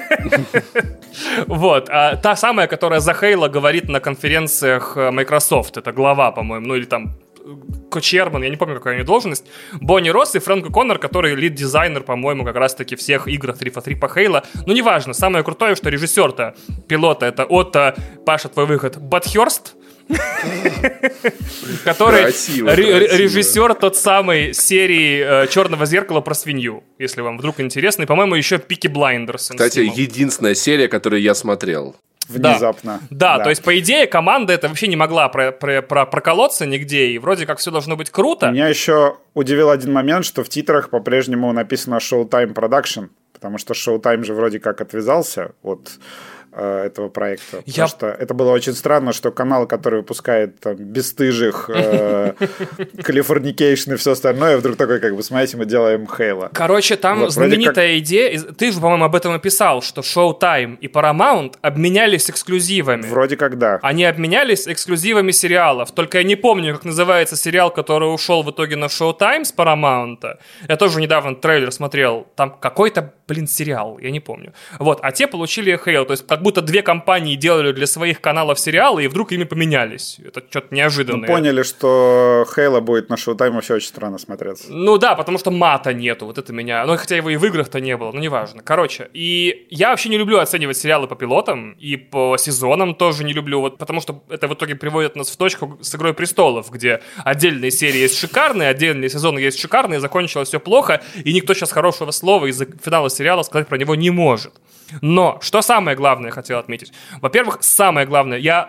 [1.47, 1.89] Вот.
[1.91, 5.77] А та самая, которая за Хейла говорит на конференциях э, Microsoft.
[5.77, 7.15] Это глава, по-моему, ну или там
[7.91, 9.45] Кочерман, я не помню, какая у нее должность,
[9.81, 14.43] Бонни Росс и Фрэнк О'Коннор, который лид-дизайнер, по-моему, как раз-таки всех игр 343 по Halo.
[14.67, 16.57] Ну, неважно, самое крутое, что режиссер-то,
[16.89, 17.95] пилота, это Отто,
[18.27, 19.77] Паша, твой выход, Батхерст,
[21.85, 28.03] который режиссер тот самый серии э, Черного зеркала про свинью, если вам вдруг интересно.
[28.03, 29.51] И, по-моему, еще Peaky Blinders.
[29.51, 31.97] Кстати, единственная серия, которую я смотрел.
[32.29, 33.01] Внезапно.
[33.11, 37.09] Да, то есть, по идее, команда это вообще не могла про- про- про- проколоться нигде,
[37.09, 38.51] и вроде как все должно быть круто.
[38.51, 44.25] Меня еще удивил один момент, что в титрах по-прежнему написано Showtime Production, потому что Showtime
[44.25, 45.99] же вроде как отвязался от
[46.61, 47.59] этого проекта.
[47.67, 52.33] Я- Потому что это было очень странно, что канал, который выпускает там, бесстыжих, э,
[52.99, 56.51] Californication и все остальное, вдруг такой, как бы, смотрите, мы делаем Хейла.
[56.53, 61.55] Короче, там Вот, знаменитая идея, ты же, по-моему, об этом написал, что Showtime и Paramount
[61.63, 63.03] обменялись эксклюзивами.
[63.07, 63.79] Вроде как да.
[63.83, 65.93] Они обменялись эксклюзивами сериалов.
[65.93, 70.19] Только я не помню, как называется сериал, который ушел в итоге на Showtime с Paramount.
[70.69, 72.27] Я тоже недавно трейлер смотрел.
[72.37, 74.53] Там какой-то, блин, сериал, я не помню.
[74.79, 76.05] Вот, а те получили Halo.
[76.05, 80.19] То есть как будто две компании делали для своих каналов сериалы, и вдруг ими поменялись.
[80.25, 81.29] Это что-то неожиданное.
[81.29, 84.67] поняли, что Хейла будет на Showtime вообще очень странно смотреться.
[84.69, 86.85] Ну да, потому что мата нету, вот это меня.
[86.87, 88.63] Ну, хотя его и в играх-то не было, ну неважно.
[88.63, 93.33] Короче, и я вообще не люблю оценивать сериалы по пилотам, и по сезонам тоже не
[93.33, 97.01] люблю, вот потому что это в итоге приводит нас в точку с «Игрой престолов», где
[97.25, 102.11] отдельные серии есть шикарные, отдельные сезоны есть шикарные, закончилось все плохо, и никто сейчас хорошего
[102.11, 104.53] слова из-за финала сериала сказать про него не может.
[105.01, 106.93] Но, что самое главное хотел отметить?
[107.23, 108.69] Во-первых, самое главное, я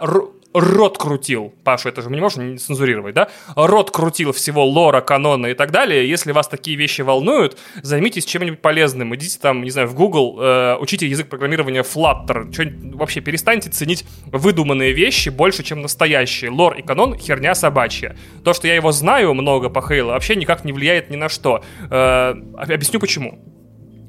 [0.54, 3.28] рот крутил, Паша, это же мы не можем цензурировать, да?
[3.58, 6.08] Рот крутил всего лора, канона и так далее.
[6.08, 9.14] Если вас такие вещи волнуют, займитесь чем-нибудь полезным.
[9.16, 12.54] Идите там, не знаю, в Google, э, учите язык программирования Flutter.
[12.54, 16.50] Чё- вообще перестаньте ценить выдуманные вещи больше, чем настоящие.
[16.52, 18.16] Лор и канон— херня собачья.
[18.46, 21.64] То, что я его знаю много по Хейлу, вообще никак не влияет ни на что.
[21.92, 23.55] Э, объясню почему.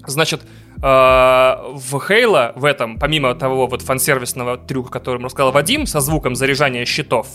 [0.06, 6.00] Значит, э, в Хейла в этом, помимо того вот фансервисного трюка, который рассказал Вадим, со
[6.00, 7.28] звуком заряжания щитов,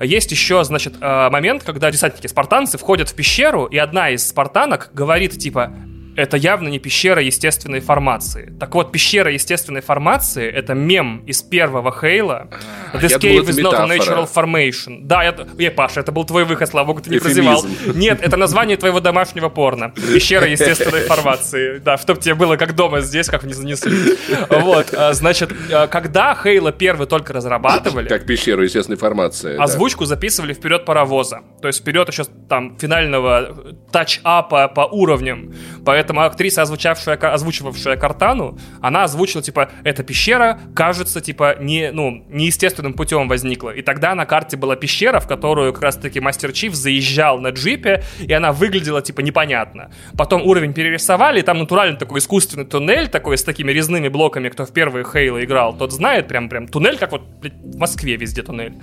[0.00, 5.38] есть еще, значит, э, момент, когда десантники-спартанцы входят в пещеру, и одна из спартанок говорит,
[5.38, 5.72] типа,
[6.16, 8.52] это явно не пещера естественной формации.
[8.60, 12.48] Так вот, пещера естественной формации— это мем из первого Хейла.
[12.92, 14.22] А, This я cave думал, is not a метафора.
[14.22, 14.98] natural formation.
[15.02, 15.34] Да, я...
[15.58, 17.42] Эй, Паша, это был твой выход, слава богу, ты не Эвфемизм.
[17.42, 17.94] прозевал.
[17.96, 19.90] Нет, это название твоего домашнего порно.
[19.90, 21.78] Пещера естественной формации.
[21.78, 24.16] Да, чтоб тебе было как дома здесь, как не занесли.
[24.50, 29.56] Вот, а, значит, а, когда Хейла первый только разрабатывали, Как пещеру естественной формации.
[29.56, 29.64] да.
[29.64, 31.40] Озвучку записывали вперед паровоза.
[31.62, 35.52] То есть вперед еще там финального тач-апа по уровням.
[35.84, 42.94] Поэтому актриса, озвучавшая, озвучивавшая Картану, она озвучила, типа, эта пещера, кажется, типа, не, ну, неестественным
[42.94, 43.70] путем возникла.
[43.70, 48.02] И тогда на карте была пещера, в которую как раз-таки Мастер Чиф заезжал на джипе,
[48.20, 49.90] и она выглядела, типа, непонятно.
[50.16, 54.64] Потом уровень перерисовали, и там натурально такой искусственный туннель, такой с такими резными блоками, кто
[54.64, 58.74] в первые Хейла играл, тот знает, прям, прям туннель, как вот в Москве везде туннель.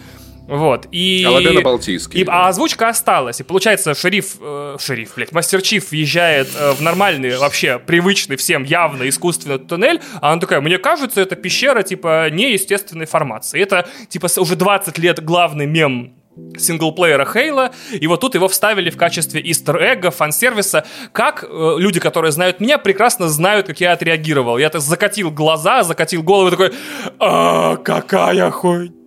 [0.51, 1.23] Вот, и...
[1.25, 2.19] Алабена Балтийский.
[2.19, 3.39] И, а озвучка осталась.
[3.39, 8.65] И получается, шериф, э, шериф, блядь, мастер Чиф въезжает э, в нормальный, вообще привычный всем
[8.65, 13.61] явно искусственный туннель, а она такая, мне кажется, это пещера, типа, неестественной формации.
[13.61, 16.15] Это, типа, уже 20 лет главный мем
[16.57, 20.85] синглплеера Хейла, и вот тут его вставили в качестве истер-эгга, фан-сервиса.
[21.13, 24.57] Как э, люди, которые знают меня, прекрасно знают, как я отреагировал.
[24.57, 26.73] Я так закатил глаза, закатил голову такой,
[27.19, 29.00] а, какая хуйня.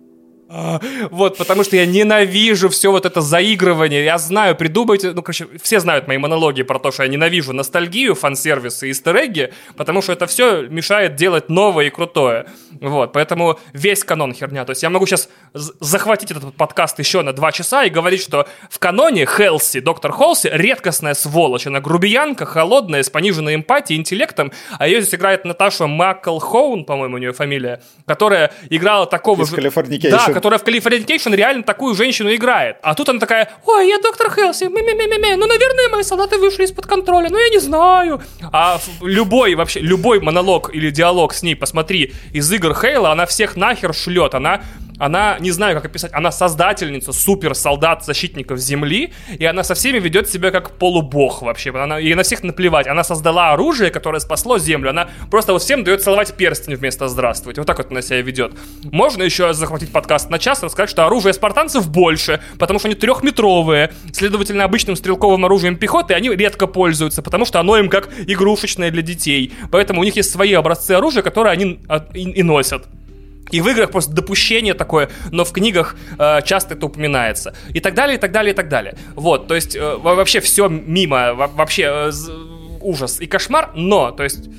[0.57, 0.79] А,
[1.11, 4.05] Вот, потому что я ненавижу все вот это заигрывание.
[4.05, 8.15] Я знаю, придумайте, ну, короче, все знают мои монологи про то, что я ненавижу ностальгию,
[8.15, 12.45] фан-сервисы и истерегги, потому что это все мешает делать новое и крутое.
[12.79, 14.63] Вот, поэтому весь канон херня.
[14.63, 18.47] То есть я могу сейчас захватить этот подкаст еще на два часа и говорить, что
[18.69, 21.67] в каноне Хелси, доктор Холси, редкостная сволочь.
[21.67, 27.17] Она грубиянка, холодная, с пониженной эмпатией, интеллектом, а ее здесь играет Наташа Маккелхоун, по-моему, у
[27.17, 29.55] нее фамилия, которая играла такого Из же...
[30.11, 32.77] Да, которая в Californication реально такую женщину играет.
[32.83, 36.85] А тут она такая, ой, я доктор Хелси, ми-ми-ми-ми, ну, наверное, мои солдаты вышли из-под
[36.85, 38.21] контроля, ну, я не знаю.
[38.51, 43.55] А любой, вообще, любой монолог или диалог с ней, посмотри, из игр Хейла, она всех
[43.55, 44.61] нахер шлет, она
[44.97, 50.29] она, не знаю, как описать, она создательница супер-солдат защитников Земли, и она со всеми ведет
[50.29, 51.71] себя как полубог вообще.
[51.71, 52.87] Она, ей на всех наплевать.
[52.87, 54.89] Она создала оружие, которое спасло Землю.
[54.89, 57.61] Она просто вот всем дает целовать перстень вместо «здравствуйте».
[57.61, 58.53] Вот так вот она себя ведет.
[58.83, 62.95] Можно еще захватить подкаст на час и рассказать, что оружие спартанцев больше, потому что они
[62.95, 63.91] трехметровые.
[64.13, 69.01] Следовательно, обычным стрелковым оружием пехоты они редко пользуются, потому что оно им как игрушечное для
[69.01, 69.53] детей.
[69.71, 72.85] Поэтому у них есть свои образцы оружия, которые они а, и, и носят.
[73.51, 77.53] И в играх просто допущение такое, но в книгах э, часто это упоминается.
[77.73, 78.95] И так далее, и так далее, и так далее.
[79.15, 82.11] Вот, то есть э, во- вообще все мимо, во- вообще э,
[82.81, 84.49] ужас и кошмар, но, то есть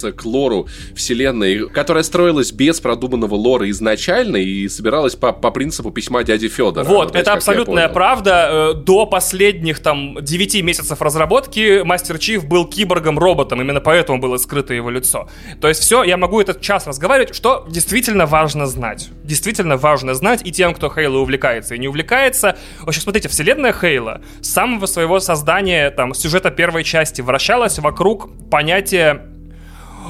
[0.00, 6.22] к лору вселенной, которая строилась без продуманного лора изначально и собиралась по, по принципу письма
[6.24, 6.84] дяди Федора.
[6.84, 8.48] Вот, это абсолютная правда.
[8.50, 14.74] Э, До последних там 9 месяцев разработки Мастер Чиф был киборгом-роботом, именно поэтому было скрыто
[14.74, 15.28] его лицо.
[15.60, 19.10] То есть все, я могу этот час разговаривать, что действительно важно знать.
[19.24, 22.56] Действительно важно знать и тем, кто Хейла увлекается и не увлекается.
[22.80, 28.28] В общем, смотрите, вселенная Хейла с самого своего создания, там, сюжета первой части вращалась вокруг
[28.50, 29.37] понятия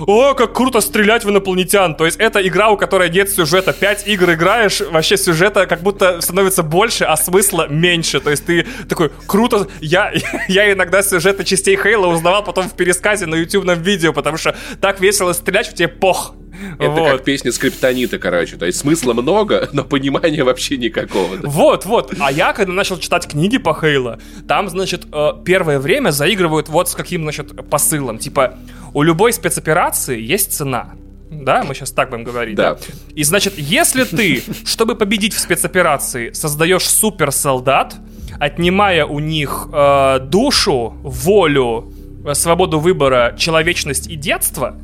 [0.07, 1.95] о, как круто стрелять в инопланетян.
[1.95, 3.73] То есть это игра, у которой нет сюжета.
[3.73, 8.21] Пять игр играешь, вообще сюжета как будто становится больше, а смысла меньше.
[8.21, 9.69] То есть ты такой, круто.
[9.81, 10.13] Я,
[10.49, 15.01] я иногда сюжеты частей Хейла узнавал потом в пересказе на ютубном видео, потому что так
[15.01, 16.35] весело стрелять, что тебе пох.
[16.79, 17.11] Это вот.
[17.11, 18.57] как песня Скриптонита, короче.
[18.57, 21.37] То есть смысла много, но понимания вообще никакого.
[21.37, 21.49] да.
[21.49, 22.15] Вот, вот.
[22.19, 26.89] А я, когда начал читать книги по Хейла, там, значит, э, первое время заигрывают вот
[26.89, 28.19] с каким, значит, посылом.
[28.19, 28.59] Типа,
[28.95, 30.95] у любой спецоперации есть цена.
[31.31, 32.57] Да, мы сейчас так будем говорить.
[32.57, 32.79] Да.
[33.15, 37.97] И значит, если ты, чтобы победить в спецоперации, создаешь суперсолдат,
[38.41, 41.93] отнимая у них э, душу, волю,
[42.25, 44.77] э, свободу выбора, человечность и детство,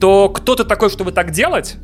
[0.00, 1.76] то кто ты такой, чтобы так делать?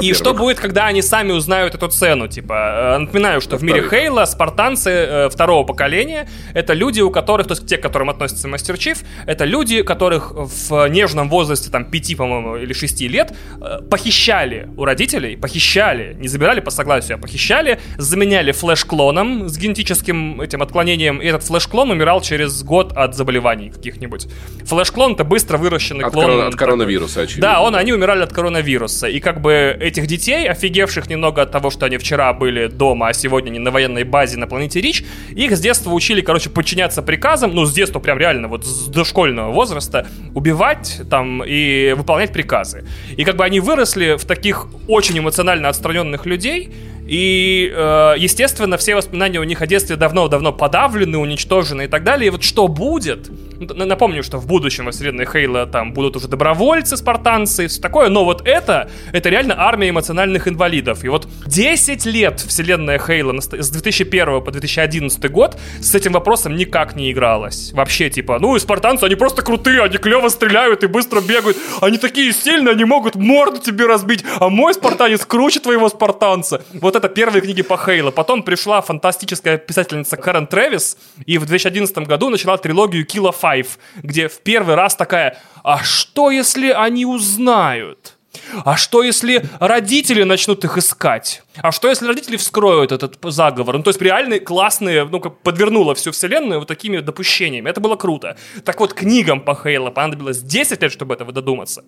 [0.00, 2.28] И что будет, когда они сами узнают эту цену?
[2.28, 4.04] Типа, э, напоминаю, что в мире Во-вторых.
[4.04, 8.48] Хейла спартанцы э, второго поколения это люди, у которых, то есть те, к которым относится
[8.48, 13.80] Мастер Чиф, это люди, которых в нежном возрасте, там, 5, по-моему, или 6 лет, э,
[13.88, 20.62] похищали у родителей, похищали, не забирали по согласию, а похищали, заменяли флеш-клоном с генетическим этим
[20.62, 24.28] отклонением, и этот флеш-клон умирал через год от заболеваний каких-нибудь.
[24.64, 26.26] Флеш-клон это быстро выращенный От, клон.
[26.26, 27.48] корона- от коронавируса, очевидно.
[27.48, 29.08] Да, он, они умирали от коронавируса.
[29.08, 33.12] И как бы этих детей, офигевших немного от того, что они вчера были дома, а
[33.12, 37.54] сегодня не на военной базе на планете Рич, их с детства учили, короче, подчиняться приказам,
[37.54, 42.84] ну, с детства прям реально, вот с дошкольного возраста, убивать там и выполнять приказы.
[43.16, 46.72] И как бы они выросли в таких очень эмоционально отстраненных людей,
[47.06, 52.28] И, э, естественно, все воспоминания у них о детстве давно-давно подавлены, уничтожены и так далее.
[52.28, 53.30] И вот что будет?
[53.60, 58.08] Напомню, что в будущем во вселенной Хейла там будут уже добровольцы, спартанцы и все такое,
[58.08, 61.04] но вот это, это реально армия эмоциональных инвалидов.
[61.04, 66.96] И вот 10 лет вселенная Хейла с 2001 по 2011 год с этим вопросом никак
[66.96, 67.72] не игралась.
[67.72, 71.98] Вообще, типа, ну и спартанцы, они просто крутые, они клево стреляют и быстро бегают, они
[71.98, 76.64] такие сильные, они могут морду тебе разбить, а мой спартанец круче твоего спартанца.
[76.72, 78.12] Вот это первые книги по Хейлу.
[78.12, 83.68] Потом пришла фантастическая писательница Карен Трэвис и в 2011 году начала трилогию Killa Five,
[84.02, 88.16] где в первый раз такая, а что если они узнают?
[88.64, 91.42] А что, если родители начнут их искать?
[91.56, 93.76] А что, если родители вскроют этот заговор?
[93.76, 97.70] Ну, то есть, реально классные, ну, как подвернула всю вселенную вот такими допущениями.
[97.70, 98.36] Это было круто.
[98.64, 101.84] Так вот, книгам по Хейла понадобилось 10 лет, чтобы этого додуматься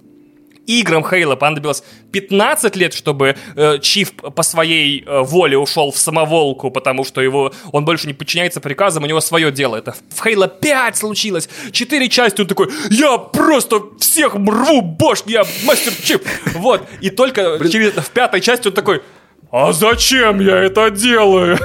[0.67, 6.71] играм Хейла понадобилось 15 лет, чтобы э, Чиф по своей э, воле ушел в самоволку,
[6.71, 9.77] потому что его, он больше не подчиняется приказам, у него свое дело.
[9.77, 11.49] Это в Хейла 5 случилось.
[11.73, 16.21] Четыре части он такой, я просто всех рву бошки, я мастер Чиф.
[16.55, 16.83] Вот.
[17.01, 19.03] И только через, в пятой части он такой,
[19.53, 21.59] а зачем я это делаю?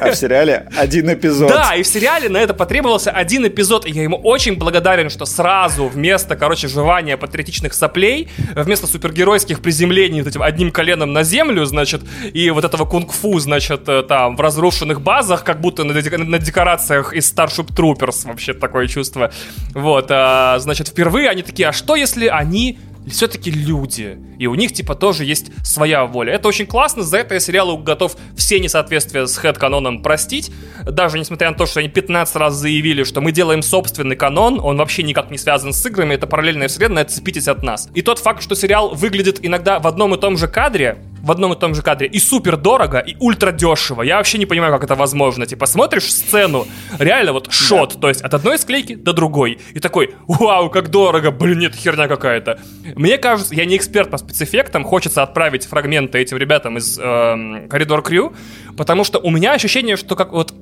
[0.00, 1.48] А в сериале один эпизод.
[1.48, 5.26] Да, и в сериале на это потребовался один эпизод, и я ему очень благодарен, что
[5.26, 11.64] сразу вместо, короче, жевания патриотичных соплей, вместо супергеройских приземлений вот этим одним коленом на землю,
[11.66, 12.02] значит,
[12.32, 17.12] и вот этого кунг-фу, значит, э, там, в разрушенных базах, как будто на, на декорациях
[17.12, 19.30] из Starship Troopers, вообще такое чувство.
[19.74, 22.78] Вот, а, значит, впервые они такие, а что если они
[23.10, 24.18] все-таки люди.
[24.38, 26.34] И у них, типа, тоже есть своя воля.
[26.34, 27.02] Это очень классно.
[27.02, 30.50] За это я сериалу готов все несоответствия с хед-каноном простить.
[30.84, 34.76] Даже несмотря на то, что они 15 раз заявили, что мы делаем собственный канон, он
[34.76, 37.88] вообще никак не связан с играми, это параллельная вселенная, отцепитесь от нас.
[37.94, 41.52] И тот факт, что сериал выглядит иногда в одном и том же кадре, в одном
[41.52, 44.02] и том же кадре и супер дорого, и ультра дешево.
[44.02, 45.46] Я вообще не понимаю, как это возможно.
[45.46, 46.66] Типа, смотришь сцену,
[46.98, 48.00] реально вот шот, да.
[48.00, 49.58] то есть от одной склейки до другой.
[49.72, 52.58] И такой, вау, как дорого, блин, нет, херня какая-то.
[52.94, 58.02] Мне кажется, я не эксперт по спецэффектам, хочется отправить фрагменты этим ребятам из э, Коридор
[58.02, 58.34] Крю,
[58.76, 60.52] потому что у меня ощущение, что как вот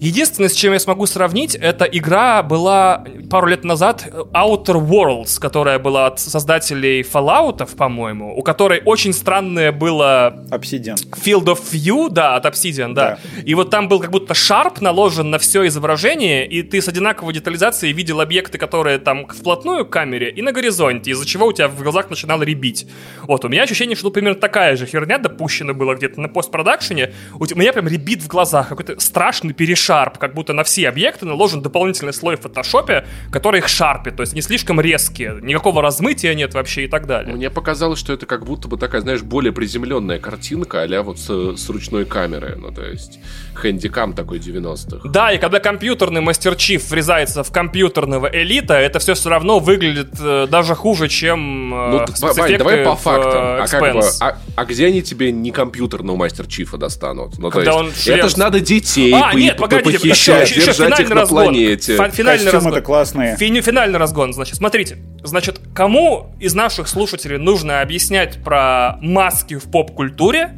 [0.00, 5.78] Единственное, с чем я смогу сравнить, эта игра была пару лет назад Outer Worlds, которая
[5.78, 10.44] была от создателей Fallout, по-моему, у которой очень странное было...
[10.50, 10.96] Obsidian.
[11.24, 13.18] Field of View, да, от Obsidian, да.
[13.34, 13.42] да.
[13.42, 17.32] И вот там был как будто шарп наложен на все изображение, и ты с одинаковой
[17.32, 21.68] детализацией видел объекты, которые там вплотную к камере и на горизонте, из-за чего у тебя
[21.68, 22.86] в глазах начинало ребить.
[23.22, 27.14] Вот, у меня ощущение, что примерно такая же херня допущена была где-то на постпродакшене.
[27.34, 31.26] У меня прям ребит в глазах, какой-то страшный перешаг Sharp, как будто на все объекты
[31.26, 36.34] наложен дополнительный слой в фотошопе, который их шарпит, то есть не слишком резкие, никакого размытия
[36.34, 37.34] нет вообще и так далее.
[37.34, 41.56] Мне показалось, что это как будто бы такая, знаешь, более приземленная картинка, а вот с,
[41.56, 43.18] с ручной камеры, ну то есть
[43.54, 45.08] хэндикам такой 90-х.
[45.08, 50.46] Да, и когда компьютерный мастер-чиф врезается в компьютерного элита, это все все равно выглядит э,
[50.48, 53.32] даже хуже, чем э, ну, Вань, давай по фактам.
[53.32, 57.38] Э, а, как бы, а, а где они тебе не компьютерного мастер-чифа достанут?
[57.38, 60.60] Ну, когда то есть, он это же надо детей а, по, нет, погодите, похищать, еще,
[60.60, 61.44] еще, еще держать их на разгон.
[61.44, 61.96] планете.
[61.96, 62.72] Ф- финальный разгон.
[62.72, 63.36] это классные.
[63.36, 64.98] Фи- финальный разгон, значит, смотрите.
[65.22, 70.50] Значит, кому из наших слушателей нужно объяснять про маски в поп-культуре,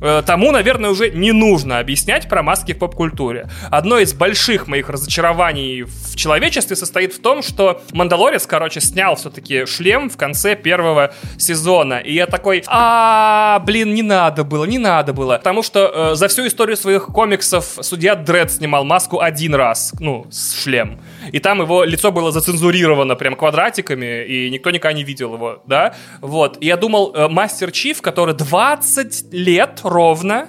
[0.00, 3.48] тому, наверное, уже не нужно объяснять про маски в поп-культуре.
[3.70, 9.66] Одно из больших моих разочарований в человечестве состоит в том, что Мандалорец, короче, снял все-таки
[9.66, 11.98] шлем в конце первого сезона.
[11.98, 15.38] И я такой, а, блин, не надо было, не надо было.
[15.38, 20.26] Потому что э, за всю историю своих комиксов судья Дред снимал маску один раз, ну,
[20.30, 21.00] с шлем.
[21.32, 25.94] И там его лицо было зацензурировано прям квадратиками, и никто никогда не видел его, да?
[26.20, 26.58] Вот.
[26.60, 30.48] И я думал, э, Мастер Чиф, который 20 лет ровно,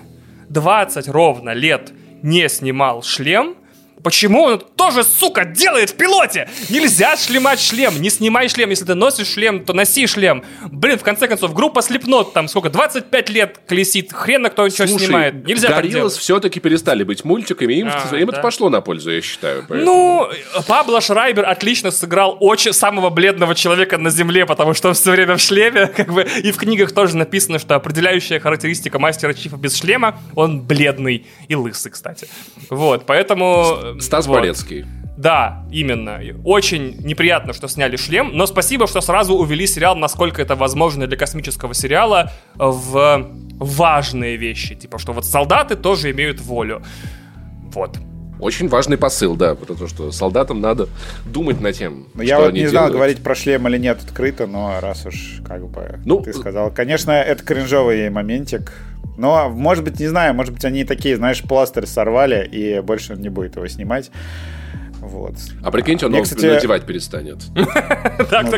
[0.50, 3.56] 20 ровно лет не снимал шлем,
[4.04, 6.50] Почему он тоже, сука, делает в пилоте?
[6.70, 8.70] Нельзя шлемать шлем, не снимай шлем.
[8.70, 10.44] Если ты носишь шлем, то носи шлем.
[10.70, 15.46] Блин, в конце концов, группа Слепнот там сколько, 25 лет колесит, хрена кто что снимает.
[15.46, 18.34] Нельзя Гориллас все-таки перестали быть мультиками, им, а, им да?
[18.34, 19.66] это пошло на пользу, я считаю.
[19.68, 19.86] Поэтому.
[19.92, 20.30] Ну,
[20.68, 25.38] Пабло Шрайбер отлично сыграл очень самого бледного человека на Земле, потому что он все время
[25.38, 29.76] в шлеме, как бы, и в книгах тоже написано, что определяющая характеристика мастера Чифа без
[29.76, 32.28] шлема, он бледный и лысый, кстати.
[32.70, 34.40] Вот, поэтому Стас вот.
[34.40, 34.86] Болецкий.
[35.18, 36.22] Да, именно.
[36.44, 41.18] Очень неприятно, что сняли шлем, но спасибо, что сразу увели сериал, насколько это возможно для
[41.18, 44.76] космического сериала, в важные вещи.
[44.76, 46.84] Типа, что вот солдаты тоже имеют волю.
[47.74, 47.98] Вот.
[48.40, 50.88] Очень важный посыл, да, потому что солдатам надо
[51.26, 52.72] думать над тем, ну, Я вот не делают.
[52.72, 56.70] знал, говорить про шлем или нет открыто, но раз уж как бы ну, ты сказал.
[56.70, 58.72] Конечно, это кринжовый моментик,
[59.18, 63.20] Но, может быть, не знаю, может быть, они такие, знаешь, пластырь сорвали, и больше он
[63.22, 64.12] не будет его снимать.
[65.00, 65.36] Вот.
[65.64, 67.38] А прикиньте, он Мне, кстати- надевать перестанет.
[68.30, 68.50] Как-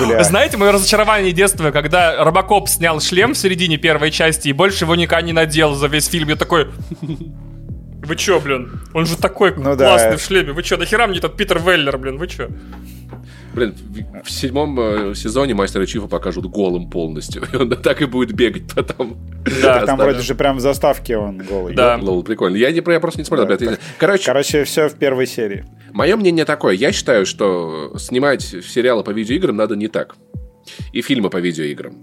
[0.00, 0.22] бля.
[0.24, 4.94] Знаете, мое разочарование детства, когда Робокоп снял шлем в середине первой части и больше его
[4.96, 6.68] никогда не надел за весь фильм, я такой...
[8.04, 8.80] Вы чё, блин?
[8.94, 10.52] Он же такой Ну классный в шлеме.
[10.52, 12.18] Вы чё, нахера мне этот Питер Веллер, блин?
[12.18, 12.48] Вы чё?
[13.54, 17.42] Блин, в, в седьмом э, сезоне Мастера Чифа покажут голым полностью.
[17.52, 19.16] И он так и будет бегать потом.
[19.62, 21.74] Да, Там вроде же прям в заставке он голый.
[21.74, 21.98] Да.
[22.00, 22.56] Лол, прикольно.
[22.56, 23.46] Я, не, я просто не смотрел.
[23.46, 23.80] Да, ребят.
[23.98, 25.64] Короче, Короче, все в первой серии.
[25.92, 26.74] Мое мнение такое.
[26.74, 30.16] Я считаю, что снимать сериалы по видеоиграм надо не так.
[30.92, 31.94] И фильмы по видеоиграм.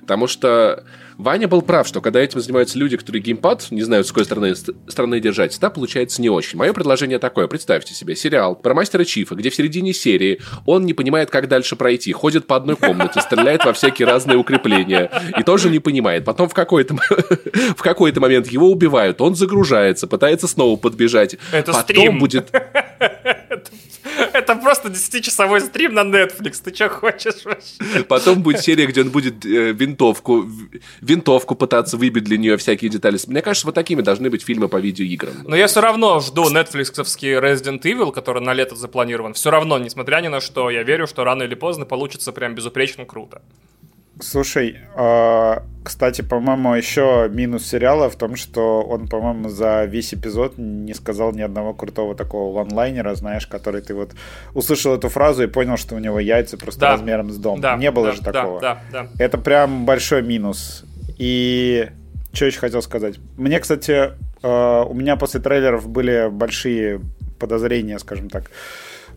[0.00, 0.84] Потому что
[1.18, 4.54] Ваня был прав, что когда этим занимаются люди, которые геймпад не знают, с какой стороны,
[4.54, 6.58] ст- стороны держать, всегда получается не очень.
[6.58, 7.46] Мое предложение такое.
[7.46, 11.76] Представьте себе сериал про мастера Чифа, где в середине серии он не понимает, как дальше
[11.76, 12.12] пройти.
[12.12, 15.10] Ходит по одной комнате, стреляет во всякие разные укрепления.
[15.38, 16.24] И тоже не понимает.
[16.24, 16.94] Потом в какой-то,
[17.76, 21.36] в какой-то момент его убивают, он загружается, пытается снова подбежать.
[21.52, 22.18] Это Потом стрим.
[22.18, 22.50] будет
[24.32, 26.62] Это просто 10-часовой стрим на Netflix.
[26.62, 28.04] Ты чё хочешь вообще?
[28.08, 30.46] Потом будет серия, где он будет э, винтовку,
[31.00, 33.18] винтовку пытаться выбить для нее всякие детали.
[33.26, 35.34] Мне кажется, вот такими должны быть фильмы по видеоиграм.
[35.44, 39.34] Но я все равно жду нетфликсовский Resident Evil, который на лето запланирован.
[39.34, 43.04] Все равно, несмотря ни на что, я верю, что рано или поздно получится прям безупречно
[43.04, 43.42] круто.
[44.20, 50.56] Слушай, э, кстати, по-моему, еще минус сериала в том, что он, по-моему, за весь эпизод
[50.56, 54.12] не сказал ни одного крутого такого ванлайнера, знаешь, который ты вот
[54.54, 56.90] услышал эту фразу и понял, что у него яйца просто Да.
[56.92, 57.60] размером с дом.
[57.60, 58.60] Да, не было да, же да, такого.
[58.60, 59.08] Да, да.
[59.18, 60.84] Это прям большой минус.
[61.18, 61.88] И
[62.32, 63.16] что еще хотел сказать?
[63.36, 64.12] Мне, кстати,
[64.42, 67.00] э, у меня после трейлеров были большие
[67.38, 68.50] подозрения, скажем так,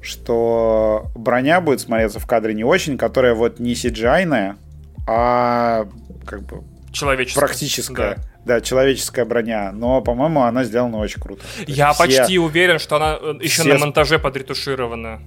[0.02, 4.56] что броня будет смотреться в кадре не очень, которая вот не cgi
[5.08, 5.88] а
[6.26, 7.40] как бы Человеческое.
[7.42, 8.16] практическая.
[8.16, 8.56] Да.
[8.56, 8.62] Да.
[8.62, 9.72] человеческая броня.
[9.72, 11.44] Но, по-моему, она сделана очень круто.
[11.68, 15.20] Я все- почти уверен, что она э, еще все на монтаже подретуширована.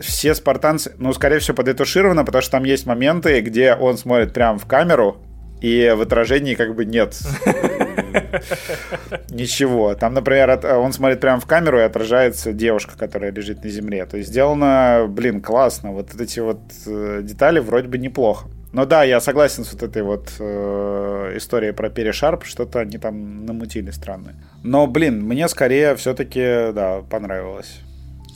[0.00, 4.58] все спартанцы, ну, скорее всего, подретушировано, потому что там есть моменты, где он смотрит прямо
[4.58, 5.18] в камеру,
[5.60, 7.14] и в отражении как бы нет
[9.30, 9.94] ничего.
[9.94, 14.06] Там, например, от- он смотрит прямо в камеру, и отражается девушка, которая лежит на земле.
[14.06, 15.92] То есть сделано, блин, классно.
[15.92, 18.48] Вот эти вот э, детали вроде бы неплохо.
[18.72, 23.44] Но да, я согласен с вот этой вот э, историей про перешарп, что-то они там
[23.44, 24.36] намутили странное.
[24.62, 27.80] Но, блин, мне скорее все-таки, да, понравилось.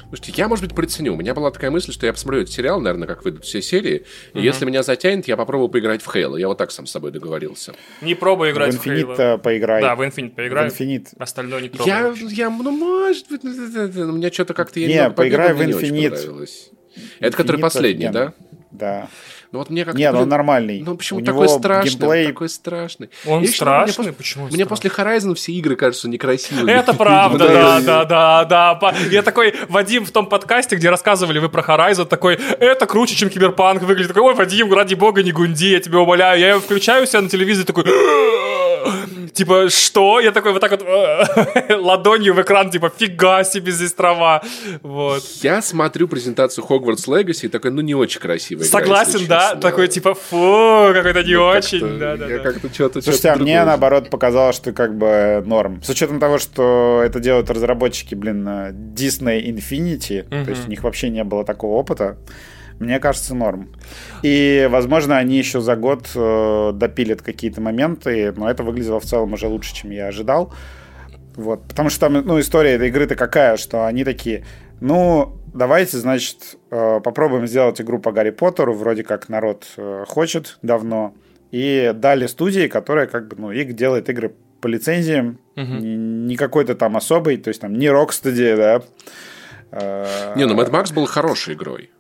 [0.09, 1.15] Слушайте, я, может быть, приценю.
[1.15, 4.05] У меня была такая мысль, что я посмотрю этот сериал, наверное, как выйдут все серии.
[4.33, 6.37] И если меня затянет, я попробую поиграть в Хейла.
[6.37, 7.75] Я вот так сам с собой договорился.
[8.01, 9.39] Не пробуй играть в в Инфинит Halo.
[9.39, 9.83] поиграй.
[9.83, 10.71] Да, в Infinite поиграй.
[10.71, 11.09] В Infinite.
[11.19, 11.89] Остальное не трогай.
[11.89, 14.79] Я, я, ну, может быть, у меня что-то как-то...
[14.79, 16.11] я Не, поиграй в не Infinite.
[16.11, 16.71] понравилось.
[17.19, 18.35] Это который последний, да?
[18.71, 19.09] Да.
[19.55, 19.97] Ну вот мне как-то...
[20.01, 20.83] Нет, он блин, нормальный.
[20.85, 21.93] Ну почему У такой страшный?
[21.93, 23.09] геймплей- Такой страшный.
[23.25, 23.95] Он Я считаю, мне страшный?
[23.95, 24.91] после- Почему он Мне страшный?
[24.91, 26.73] после Horizon все игры кажутся некрасивыми.
[26.73, 28.95] Это правда, Ну, да, да, да, да.
[29.13, 33.31] Я такой, Вадим, в том подкасте, где рассказывали вы про Horizon, такой, это круче, чем
[33.31, 34.09] Киберпанк выглядит.
[34.09, 36.41] Такой, ой, Вадим, ради бога, не гунди, я тебя умоляю.
[36.41, 37.85] Я включаю себя на телевизоре, такой,
[39.35, 40.21] типа, что?
[40.21, 40.83] Я такой вот так вот
[41.81, 44.43] ладонью в экран, типа, фига себе здесь трава.
[44.83, 45.23] Вот.
[45.43, 49.41] Я смотрю презентацию Hogwarts Legacy и такой, ну не очень красивая игра, Согласен, если да?
[49.47, 49.61] честно.
[49.61, 51.81] Такой, типа, фу, какой-то не Ну, очень.
[51.81, 52.43] как-то- Да, да, Я да.
[52.43, 53.03] как-то что-то...
[53.03, 55.83] Слушайте, а мне наоборот показалось, что как бы норм.
[55.83, 60.83] С учетом того, что это делают разработчики, блин, э, Disney Infinity, то есть у них
[60.83, 62.17] вообще не было такого опыта,
[62.79, 63.71] мне кажется, норм.
[64.23, 69.33] И, возможно, они еще за год э, допилят какие-то моменты, но это выглядело в целом
[69.33, 70.53] уже лучше, чем я ожидал.
[71.37, 74.45] Вот, потому что там, ну, история этой игры-то какая, что они такие,
[74.81, 80.59] ну, давайте, значит, э, попробуем сделать игру по Гарри Поттеру, вроде как народ э, хочет
[80.63, 81.15] давно,
[81.51, 86.75] и дали студии, которая как бы, ну, их делает игры по лицензиям, не, не какой-то
[86.75, 88.83] там особый, то есть там не Rocksteady, да.
[89.71, 91.91] Э, Не, ну Mad Max был хорошей игрой.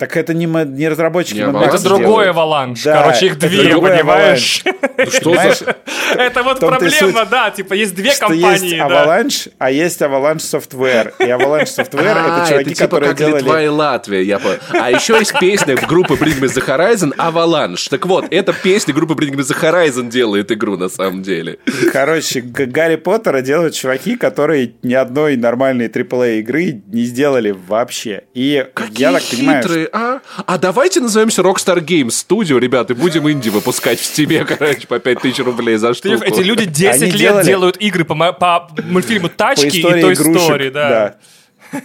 [0.00, 2.28] Так это не, не разработчики Не Avalanche Это другой делают.
[2.30, 2.82] аваланш.
[2.84, 4.64] Да, Короче, их две, понимаешь?
[4.64, 5.76] Ну что за...
[6.18, 7.50] Это вот проблема, да.
[7.50, 8.86] Типа, есть две компании, есть да.
[8.88, 11.12] Avalanche, а есть Avalanche Software.
[11.18, 13.64] И Avalanche Software А, это чуваки, типа которые как Литва делали...
[13.64, 14.58] и Латвия, я понял.
[14.70, 17.88] А еще есть песня группы Bring Me The Horizon Avalanche.
[17.88, 21.58] Так вот, эта песня группы Bring Me The Horizon делает игру на самом деле.
[21.92, 28.24] Короче, Гарри Поттера делают чуваки, которые ни одной нормальной AAA игры не сделали вообще.
[28.34, 30.20] И Какие я так понимаю, хитрые, а?
[30.46, 34.98] А давайте назовемся Rockstar Games Studio, ребята, и будем инди выпускать в Steam, короче, по
[34.98, 36.18] 5000 рублей за штуку.
[36.24, 39.80] Ты- Эти люди 10 Они лет делали- делают игры по, по мультфильму по «Тачки» и
[39.80, 40.14] истории «Той.
[40.14, 40.88] Story», да.
[40.90, 41.14] Да.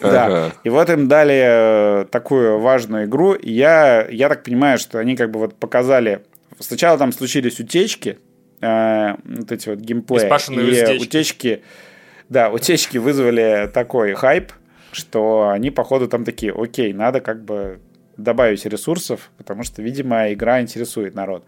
[0.02, 0.52] Да.
[0.64, 3.34] И вот им дали э, такую важную игру.
[3.34, 6.22] И я, я так понимаю, что они как бы вот показали...
[6.60, 8.18] Сначала там случились утечки,
[8.62, 10.28] э, вот эти вот геймплеи.
[10.28, 11.04] И уздечки.
[11.04, 11.64] утечки,
[12.30, 14.54] да, утечки вызвали такой хайп,
[14.92, 17.80] что они, походу, там такие, окей, надо как бы
[18.18, 21.44] добавить ресурсов, потому что, видимо, игра интересует народ.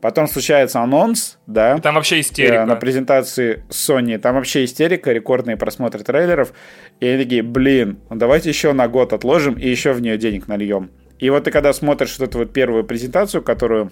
[0.00, 2.64] Потом случается анонс, да, Там вообще э, истерика.
[2.64, 4.18] на презентации Sony.
[4.18, 6.52] Там вообще истерика, рекордные просмотры трейлеров.
[7.00, 10.46] И они такие, блин, ну давайте еще на год отложим и еще в нее денег
[10.46, 10.90] нальем.
[11.18, 13.90] И вот ты когда смотришь вот эту вот первую презентацию, которую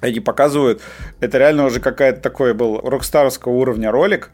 [0.00, 0.80] они показывают,
[1.20, 4.30] это реально уже какая-то такой был рокстарского уровня ролик,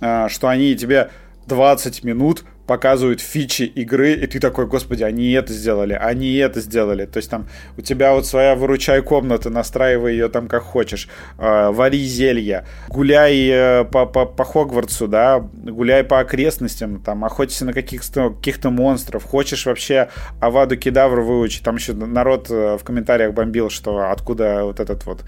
[0.00, 1.10] а, что они тебе
[1.46, 7.06] 20 минут показывают фичи игры, и ты такой, господи, они это сделали, они это сделали.
[7.06, 11.08] То есть там у тебя вот своя выручай комната, настраивай ее там как хочешь,
[11.38, 17.62] э, вари зелья, гуляй э, по, по, по Хогвартсу, да, гуляй по окрестностям, там, охотись
[17.62, 23.32] на каких-то каких монстров, хочешь вообще Аваду Кедавру выучить, там еще народ э, в комментариях
[23.32, 25.24] бомбил, что откуда вот этот вот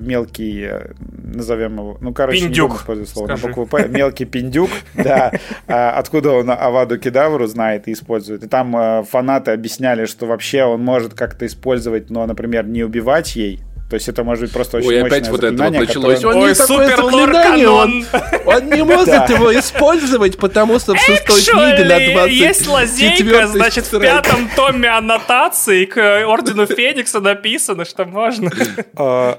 [0.00, 4.70] мелкий, э, назовем его, ну, короче, Пиндюк, не использовать слово на букву П, мелкий пиндюк,
[4.94, 5.32] да,
[5.66, 8.44] а, откуда он Аваду Кедавру знает и использует.
[8.44, 13.36] И там э, фанаты объясняли, что вообще он может как-то использовать, но, например, не убивать
[13.36, 16.18] ей, то есть это может быть просто очень Ой, опять вот это вот началось.
[16.20, 18.40] которое- Он Ой, супер заклинание, он, лор-канон.
[18.46, 23.46] он не может его использовать, потому что в шестой книге на Actually, 20 есть лазейка,
[23.46, 25.96] значит, в пятом томе аннотации к
[26.26, 28.50] Ордену Феникса написано, что можно.
[28.96, 29.34] Э,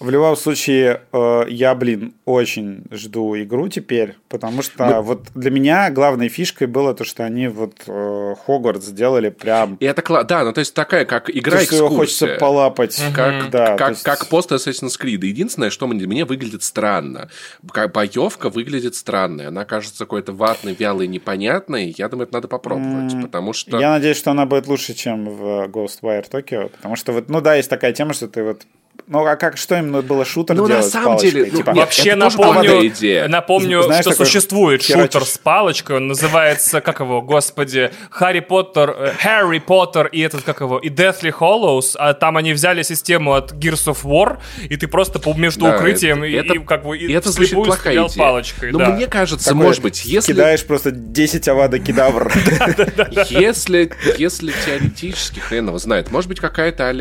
[0.00, 5.90] В любом случае, э, я, блин, очень жду игру теперь, потому что вот для меня
[5.90, 9.76] главной фишкой было то, что они вот э, Хогвартс сделали прям...
[9.76, 13.00] И это кла- да, ну то есть такая, как игра то, что его хочется полапать.
[13.14, 15.24] Как, да, как, есть- как пост Assassin's Creed.
[15.24, 17.30] Единственное, что мне, мне выглядит странно.
[17.62, 19.46] Боевка выглядит странной.
[19.46, 21.94] Она кажется какой-то ватной, вялой, непонятной.
[21.96, 23.78] Я думаю, это надо попробовать, потому что...
[23.78, 27.54] Я надеюсь, что она будет лучше, чем в Ghostwire Tokyo, потому что вот, ну да,
[27.54, 28.62] есть такая тема, что ты вот
[29.06, 31.70] ну, а как, что именно было шутер Ну, на делать с самом деле, ну, Типа,
[31.70, 33.28] нет, Вообще напомню, идея.
[33.28, 35.12] напомню Знаешь, что существует херачишь.
[35.12, 40.60] шутер с палочкой, он называется, как его, господи, Харри Поттер, Harry Поттер и этот, как
[40.60, 44.38] его, и Deathly Hollows, а там они взяли систему от Gears of War,
[44.70, 47.66] и ты просто между Да, укрытием это- и, это- и как бы и это вслепую
[47.66, 48.18] плохая стрелял идея.
[48.24, 48.72] палочкой.
[48.72, 48.90] Но да.
[48.90, 50.32] мне кажется, такой может быть, если...
[50.32, 52.32] Кидаешь просто 10 авада кедавр.
[53.28, 56.92] Если, если теоретически, хрен его знает, может быть, какая-то а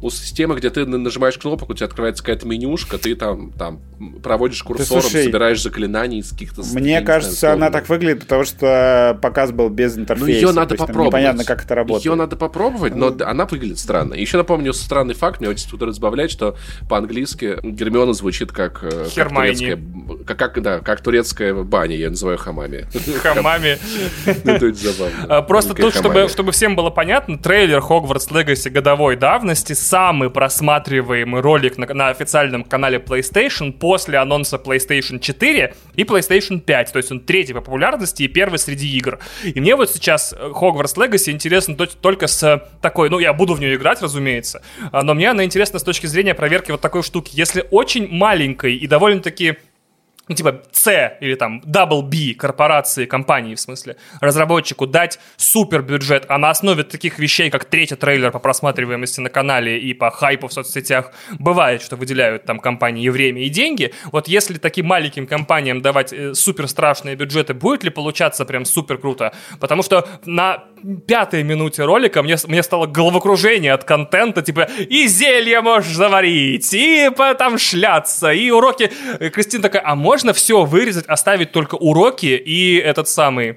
[0.00, 3.80] у системы, где ты на- нажимаешь кнопку, у тебя открывается какая-то менюшка, ты там, там
[4.22, 6.62] проводишь курсором, слушай, собираешь заклинания из каких-то...
[6.74, 10.30] Мне не кажется, знаю, она так выглядит, потому что показ был без Ну, интерфейса.
[10.30, 11.08] ее надо есть попробовать.
[11.08, 12.04] Непонятно, как это работает.
[12.04, 14.14] Ее надо попробовать, но она выглядит странно.
[14.14, 16.56] Еще напомню странный факт, меня очень тут разбавляет, что
[16.88, 18.82] по-английски Гермиона звучит как...
[18.84, 19.54] э, как Хермайни.
[19.74, 22.86] турецкая- Как, как, да, как турецкая баня, я называю хамами.
[23.22, 23.78] Хамами.
[24.44, 24.58] Ну.
[25.28, 31.78] А, Просто тут, чтобы, всем было понятно, трейлер Hogwarts Legacy годовой давности самый просматриваемый ролик
[31.78, 36.92] на, на официальном канале PlayStation после анонса PlayStation 4 и PlayStation 5.
[36.92, 39.18] То есть он третий по популярности и первый среди игр.
[39.44, 43.32] И мне вот сейчас э, Hogwarts Legacy интересно то- только с э, такой, ну я
[43.32, 44.62] буду в нее играть, разумеется,
[44.92, 47.30] а, но мне она интересна с точки зрения проверки вот такой штуки.
[47.32, 49.56] Если очень маленькой и довольно-таки
[50.28, 56.26] ну, типа C или там Double B корпорации, компании, в смысле, разработчику дать супер бюджет,
[56.28, 60.48] а на основе таких вещей, как третий трейлер по просматриваемости на канале и по хайпу
[60.48, 63.92] в соцсетях, бывает, что выделяют там компании и время, и деньги.
[64.12, 68.98] Вот если таким маленьким компаниям давать э, супер страшные бюджеты, будет ли получаться прям супер
[68.98, 69.32] круто?
[69.60, 70.64] Потому что на
[71.06, 77.10] пятой минуте ролика мне, мне стало головокружение от контента, типа, и зелье можешь заварить, и
[77.38, 78.90] там шляться, и уроки.
[79.32, 83.56] Кристина такая, а можно все вырезать, оставить только уроки и этот самый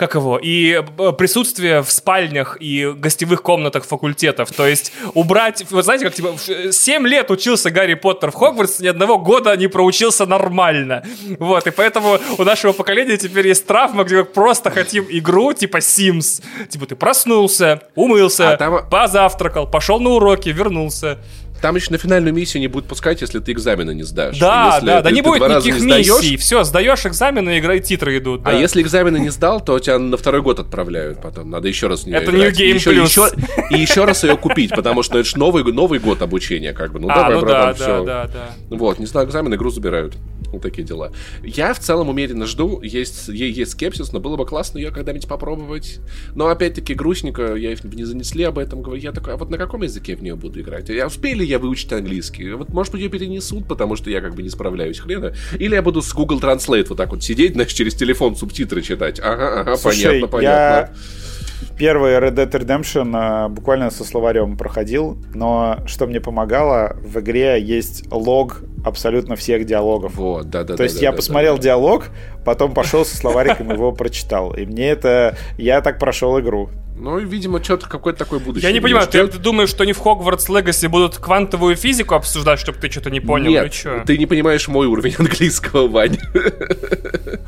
[0.00, 4.50] как его, и э, присутствие в спальнях и гостевых комнатах факультетов.
[4.50, 6.36] То есть убрать, вы знаете, как типа
[6.72, 11.04] 7 лет учился Гарри Поттер в Хогвартсе, ни одного года не проучился нормально.
[11.38, 15.76] Вот, и поэтому у нашего поколения теперь есть травма, где мы просто хотим игру типа
[15.76, 16.42] Sims.
[16.70, 21.18] Типа ты проснулся, умылся, А там- позавтракал, пошел на уроки, вернулся.
[21.60, 24.38] Там еще на финальную миссию не будут пускать, если ты экзамены не сдашь.
[24.38, 26.36] Да, Если да, да не будет никаких не сдаешь, миссий.
[26.38, 28.40] Все, сдаешь экзамены, игра и титры идут.
[28.44, 28.58] А да.
[28.58, 31.50] если экзамены не сдал, то тебя на второй год отправляют потом.
[31.50, 32.58] Надо еще раз в нее Это играть.
[32.58, 33.04] New Game и еще, Plus.
[33.04, 36.92] еще- и еще раз ее купить, потому что это же новый, новый год обучения, как
[36.92, 36.98] бы.
[37.00, 38.04] Ну А, давай, ну да, братан, да, всё.
[38.04, 38.76] да, да.
[38.76, 40.14] Вот, не знаю, экзамен, игру забирают.
[40.52, 41.12] Вот такие дела.
[41.42, 42.80] Я в целом умеренно жду.
[42.82, 46.00] Есть, есть скепсис, но было бы классно ее когда-нибудь попробовать.
[46.34, 48.82] Но опять-таки грустненько, я их не занесли об этом.
[48.82, 50.88] Говорю, я такой, а вот на каком языке в нее буду играть?
[50.88, 52.52] Я успели я выучить английский?
[52.52, 55.34] Вот, может быть, ее перенесут, потому что я как бы не справляюсь хрена.
[55.58, 59.20] Или я буду с Google Translate вот так вот сидеть, знаешь, через телефон субтитры читать.
[59.20, 60.96] Ага, ага, Слушай, понятно, понятно.
[61.78, 67.60] первый Red Dead Redemption а, буквально со словарем проходил, но что мне помогало, в игре
[67.62, 70.14] есть лог абсолютно всех диалогов.
[70.16, 70.76] Вот, да, да.
[70.76, 72.10] То есть я посмотрел диалог,
[72.44, 74.52] потом пошел со словариком его прочитал.
[74.54, 75.36] И мне это...
[75.58, 76.70] Я так прошел игру.
[77.00, 78.68] Ну, видимо, что-то какое-то такое будущее.
[78.68, 82.60] Я не понимаю, ты, ты думаешь, что они в Хогвартс Легаси будут квантовую физику обсуждать,
[82.60, 83.50] чтобы ты что-то не понял?
[83.50, 86.18] Нет, ну, ты не понимаешь мой уровень английского, Вань.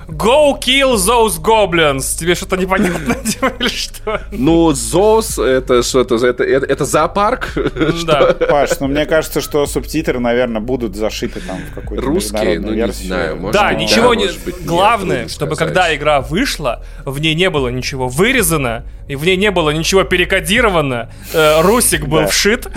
[0.08, 2.18] Go kill those goblins!
[2.18, 4.22] Тебе что-то непонятно типа, или что?
[4.30, 7.54] Ну, ЗОС, это что-то, это, это, это зоопарк?
[8.06, 8.32] Да.
[8.32, 12.90] Паш, ну мне кажется, что субтитры, наверное, будут зашиты там в какую-то Русские, ну не
[12.92, 14.26] знаю, может Да, быть, ничего да, не...
[14.26, 19.24] быть, Главное, трудно чтобы когда игра вышла, в ней не было ничего вырезано, и в
[19.24, 22.26] ней не было ничего перекодировано, э, Русик был Да.
[22.28, 22.68] вшит.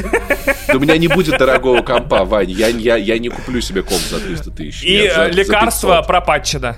[0.67, 2.49] Да у меня не будет дорогого компа, Вань.
[2.51, 4.83] Я, я, я не куплю себе комп за 300 тысяч.
[4.83, 6.07] И Нет, за- э, за лекарство 500.
[6.07, 6.77] пропатчено.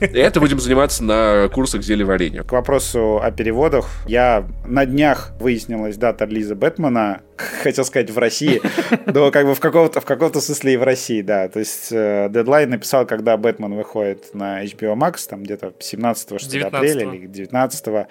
[0.00, 2.42] Это будем заниматься на курсах зелеварения.
[2.42, 3.86] К вопросу о переводах.
[4.06, 7.22] Я на днях выяснилась дата релиза Бэтмена.
[7.62, 8.60] Хотел сказать в России,
[9.06, 11.48] но как бы в каком-то в каком-то смысле и в России, да.
[11.48, 16.56] То есть э, Deadline написал, когда Бэтмен выходит на HBO Max, там где-то 17 что
[16.56, 16.76] ли, 19-го.
[16.76, 18.06] апреля или 19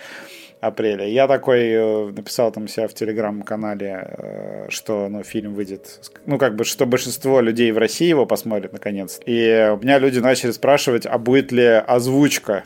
[0.67, 1.07] апреля.
[1.07, 6.55] Я такой э, написал там себя в телеграм-канале, э, что ну, фильм выйдет, ну как
[6.55, 9.19] бы, что большинство людей в России его посмотрят наконец.
[9.25, 12.63] И у меня люди начали спрашивать, а будет ли озвучка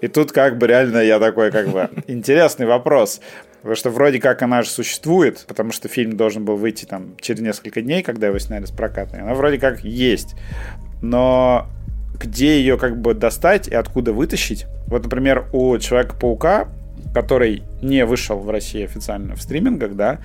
[0.00, 3.20] и тут как бы реально я такой как бы интересный вопрос.
[3.58, 7.40] Потому что вроде как она же существует, потому что фильм должен был выйти там через
[7.40, 9.18] несколько дней, когда его сняли с проката.
[9.18, 10.34] и Она вроде как есть.
[11.02, 11.66] Но
[12.18, 14.66] где ее как бы достать и откуда вытащить?
[14.86, 16.68] Вот, например, у Человека-паука,
[17.14, 20.18] который не вышел в России официально в стримингах, да,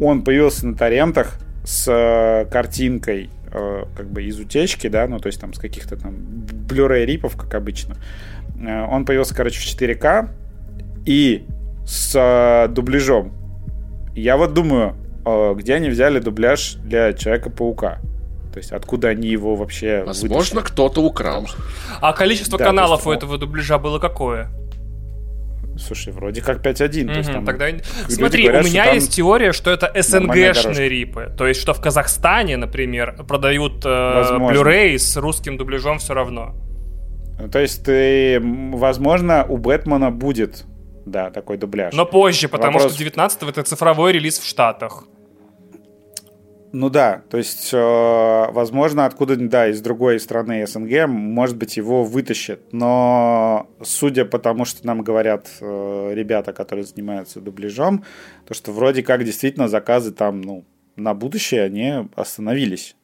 [0.00, 5.28] он появился на торрентах с э, картинкой э, как бы из утечки, да, ну то
[5.28, 6.14] есть там с каких-то там
[6.68, 7.96] Blu-ray рипов, как обычно.
[8.60, 10.28] Э, Он появился, короче, в 4К
[11.06, 11.46] и
[11.86, 13.32] с э, дубляжом.
[14.14, 14.94] Я вот думаю,
[15.56, 17.98] где они взяли дубляж для Человека-паука?
[18.52, 20.60] То есть откуда они его вообще Возможно, вытащили?
[20.60, 21.46] кто-то украл.
[22.00, 24.48] А количество Да, каналов то у есть, этого дубляжа было какое?
[25.78, 27.06] Слушай, вроде как 5.1.
[27.06, 27.66] то есть Мгм, там Тогда...
[28.08, 29.90] Смотри, говорят, у меня там есть теория, что это.
[29.94, 31.34] СНГшные рипы.
[31.36, 33.88] То есть, что в Казахстане, например, продают э.
[33.88, 36.54] Blu-ray с русским дубляжом все равно.
[37.38, 40.64] Ну, То есть ты, возможно, у Бэтмена будет,
[41.04, 41.92] да, такой дубляж.
[41.94, 45.04] Но позже, потому Вопрос- что 19 это цифровой релиз в Штатах.
[46.72, 47.76] Ну да, то есть, э,
[48.50, 52.60] возможно, откуда, да, из другой страны СНГ, может быть, его вытащат.
[52.72, 58.04] Но судя по тому, что нам говорят э, ребята, которые занимаются дубляжом,
[58.46, 60.64] то что вроде как действительно заказы там, ну,
[60.96, 62.96] на будущее они остановились.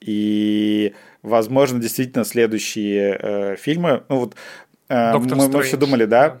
[0.00, 4.34] И, возможно, действительно следующие э, фильмы, ну вот
[4.88, 6.40] э, Доктор мы, мы все думали, да,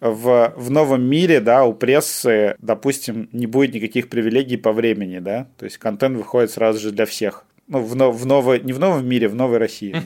[0.00, 5.48] в, в новом мире, да, у прессы, допустим, не будет никаких привилегий по времени, да,
[5.58, 7.44] то есть контент выходит сразу же для всех.
[7.66, 9.96] Ну, в, но- в новой, не в новом мире, в новой России.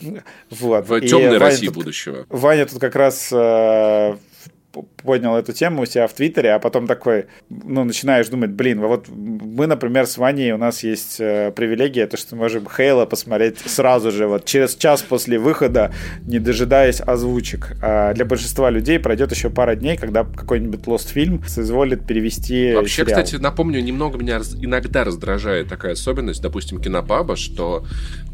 [0.50, 0.88] Вот.
[0.88, 2.24] В темной России будущего.
[2.28, 4.16] Ваня тут как раз э,
[5.02, 9.08] поднял эту тему у себя в Твиттере, а потом такой, ну, начинаешь думать, блин, вот
[9.08, 13.58] мы, например, с Ваней, у нас есть э, привилегия, то, что мы можем Хейла посмотреть
[13.66, 15.92] сразу же, вот через час после выхода,
[16.26, 17.76] не дожидаясь озвучек.
[17.82, 23.04] А для большинства людей пройдет еще пара дней, когда какой-нибудь Lost фильм соизволит перевести Вообще,
[23.04, 23.22] сериал.
[23.22, 27.84] кстати, напомню, немного меня раз- иногда раздражает такая особенность, допустим, кинопаба, что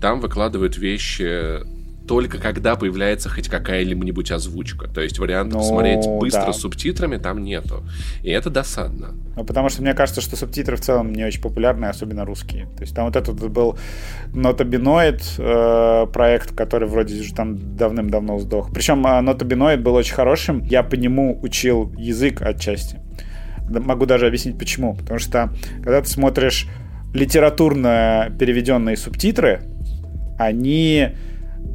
[0.01, 1.61] там выкладывают вещи
[2.07, 4.89] только когда появляется хоть какая-нибудь озвучка.
[4.89, 6.53] То есть варианта Ну, посмотреть быстро да.
[6.53, 7.83] с субтитрами там нету.
[8.23, 9.15] И это досадно.
[9.37, 12.67] Ну, потому что мне кажется, что субтитры в целом не очень популярны, особенно русские.
[12.77, 13.79] То есть там вот этот был
[14.35, 18.73] Нотобиноид э, проект, который вроде уже там давным-давно сдох.
[18.73, 20.63] Причем э, Нотобиноид был очень хорошим.
[20.63, 23.01] Я по нему учил язык отчасти.
[23.69, 24.95] Могу даже объяснить почему.
[24.95, 26.69] Потому что когда ты смотришь
[27.15, 29.63] литературно переведенные субтитры,
[30.39, 31.11] они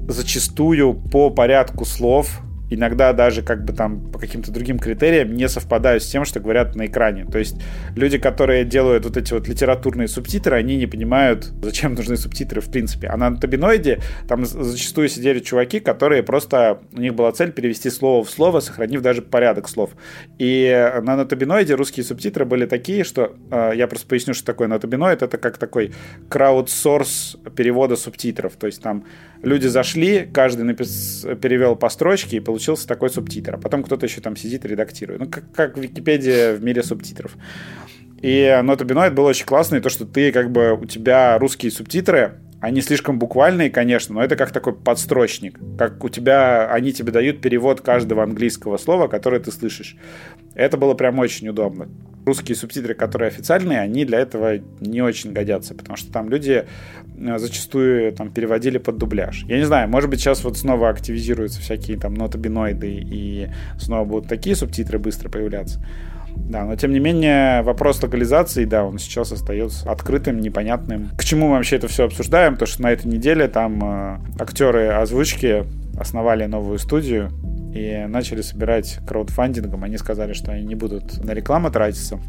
[0.08, 6.04] зачастую по порядку слов иногда даже как бы там по каким-то другим критериям не совпадают
[6.04, 7.26] с тем, что говорят на экране.
[7.26, 7.56] То есть
[7.96, 12.72] люди, которые делают вот эти вот литературные субтитры, они не понимают, зачем нужны субтитры в
[12.72, 13.08] принципе.
[13.08, 18.24] А на табиноиде там зачастую сидели чуваки, которые просто, у них была цель перевести слово
[18.24, 19.92] в слово, сохранив даже порядок слов.
[20.38, 25.22] И на нотабиноиде русские субтитры были такие, что э, я просто поясню, что такое нотабиноид.
[25.22, 25.94] Это как такой
[26.30, 28.54] краудсорс перевода субтитров.
[28.56, 29.06] То есть там
[29.42, 31.26] люди зашли, каждый напис...
[31.42, 33.56] перевел по строчке и получился такой субтитр.
[33.56, 35.20] А потом кто-то еще там сидит и редактирует.
[35.20, 37.36] Ну, как, как Википедия в мире субтитров.
[38.22, 42.82] И Нотобиноид был очень классный, то, что ты как бы, у тебя русские субтитры, они
[42.82, 45.58] слишком буквальные, конечно, но это как такой подстрочник.
[45.78, 49.96] Как у тебя, они тебе дают перевод каждого английского слова, которое ты слышишь.
[50.56, 51.88] Это было прям очень удобно.
[52.26, 56.66] Русские субтитры, которые официальные, они для этого не очень годятся, потому что там люди
[57.18, 59.44] э, зачастую там переводили под дубляж.
[59.48, 63.48] Я не знаю, может быть сейчас вот снова активизируются всякие там нотобиноиды и
[63.80, 65.84] снова будут такие субтитры бысро появляться.
[66.36, 71.10] Да, но тем не менее вопрос локализации, да, он сейчас остается открытым, непонятным.
[71.18, 72.56] К чему мы вообще это все обсуждаем?
[72.58, 75.66] То, что на этой неделе там э, актеры озвучки
[76.00, 77.32] основали новую студию
[77.74, 79.84] и начали собирать краудфандингом.
[79.84, 82.20] Они сказали, что они не будут на рекламу тратиться.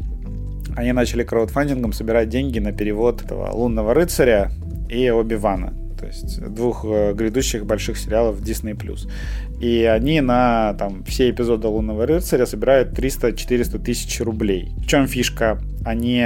[0.75, 4.51] Они начали краудфандингом собирать деньги на перевод этого «Лунного рыцаря»
[4.89, 8.75] и «Оби-Вана» то есть двух э, грядущих больших сериалов Disney+.
[9.61, 14.73] И они на там, все эпизоды «Лунного рыцаря» собирают 300-400 тысяч рублей.
[14.77, 15.61] В чем фишка?
[15.85, 16.25] Они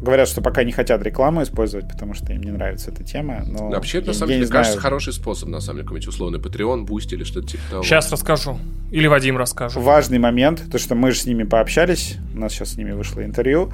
[0.00, 3.42] Говорят, что пока не хотят рекламу использовать, потому что им не нравится эта тема.
[3.46, 4.82] Но Вообще, на самом деле, кажется, знаю.
[4.82, 7.82] хороший способ, на самом деле, какой-нибудь условный Patreon, Boost или что-то типа того.
[7.82, 8.58] Сейчас расскажу.
[8.92, 9.82] Или Вадим расскажет.
[9.82, 13.24] Важный момент, то, что мы же с ними пообщались, у нас сейчас с ними вышло
[13.24, 13.72] интервью,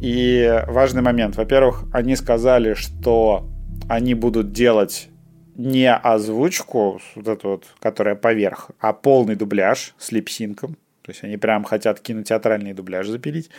[0.00, 1.36] и важный момент.
[1.36, 3.48] Во-первых, они сказали, что
[3.88, 5.08] они будут делать
[5.56, 10.76] не озвучку, вот эту вот, которая поверх, а полный дубляж с липсинком.
[11.02, 13.50] То есть они прям хотят кинотеатральный дубляж запилить.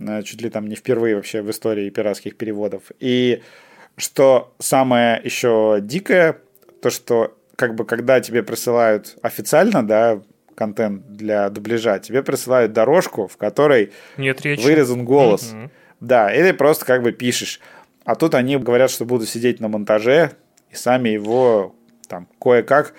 [0.00, 2.82] Э, чуть ли там не впервые вообще в истории пиратских переводов.
[3.00, 3.42] И
[3.96, 6.38] что самое еще дикое,
[6.82, 10.22] то что как бы когда тебе присылают официально, да,
[10.54, 14.62] контент для дубляжа, тебе присылают дорожку, в которой Нет речи.
[14.62, 15.52] вырезан голос.
[15.52, 15.70] Угу.
[16.00, 17.60] Да, или просто как бы пишешь.
[18.04, 20.32] А тут они говорят, что будут сидеть на монтаже
[20.70, 21.74] и сами его
[22.08, 22.94] там кое-как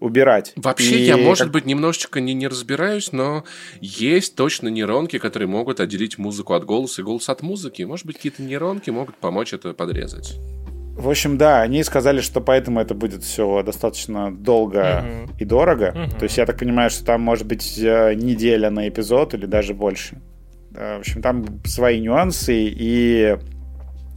[0.00, 0.52] убирать.
[0.56, 1.52] Вообще, и я, может как...
[1.52, 3.44] быть, немножечко не, не разбираюсь, но
[3.80, 7.82] есть точно нейронки, которые могут отделить музыку от голоса и голос от музыки.
[7.82, 10.36] Может быть, какие-то нейронки могут помочь это подрезать.
[10.96, 15.30] В общем, да, они сказали, что поэтому это будет все достаточно долго uh-huh.
[15.38, 15.92] и дорого.
[15.94, 16.18] Uh-huh.
[16.18, 19.74] То есть я так понимаю, что там может быть э, неделя на эпизод или даже
[19.74, 20.22] больше.
[20.70, 23.38] В общем, там свои нюансы, и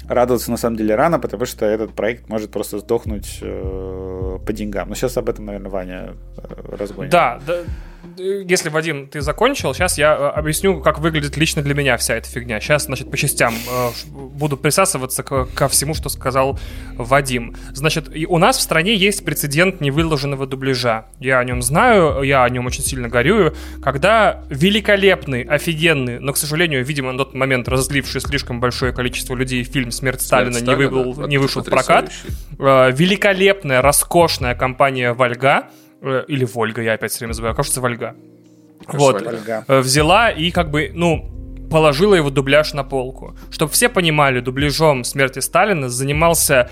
[0.09, 4.89] радоваться на самом деле рано, потому что этот проект может просто сдохнуть э, по деньгам.
[4.89, 7.11] Но сейчас об этом, наверное, Ваня э, разгонит.
[7.11, 7.61] Да, да,
[8.19, 12.29] если, Вадим, ты закончил, сейчас я э, объясню, как выглядит лично для меня вся эта
[12.29, 12.59] фигня.
[12.59, 16.59] Сейчас, значит, по частям э, буду присасываться к, ко всему, что сказал
[16.95, 17.55] Вадим.
[17.73, 21.05] Значит, у нас в стране есть прецедент невыложенного дубляжа.
[21.19, 23.55] Я о нем знаю, я о нем очень сильно горюю.
[23.83, 29.63] Когда великолепный, офигенный, но, к сожалению, видимо, на тот момент разозливший слишком большое количество людей
[29.63, 32.11] фильм «Смерть Сталина» Смерть не, выбыл, да, не вышел в прокат,
[32.59, 35.63] э, великолепная, роскошная компания «Вольга» Э,
[36.01, 38.15] или Вольга, я опять все время забываю, кажется, Вольга.
[38.87, 39.65] Вот, Вольга.
[39.67, 41.29] Э, взяла и как бы, ну,
[41.69, 43.35] положила его дубляж на полку.
[43.51, 46.69] Чтобы все понимали, дубляжом смерти Сталина занимался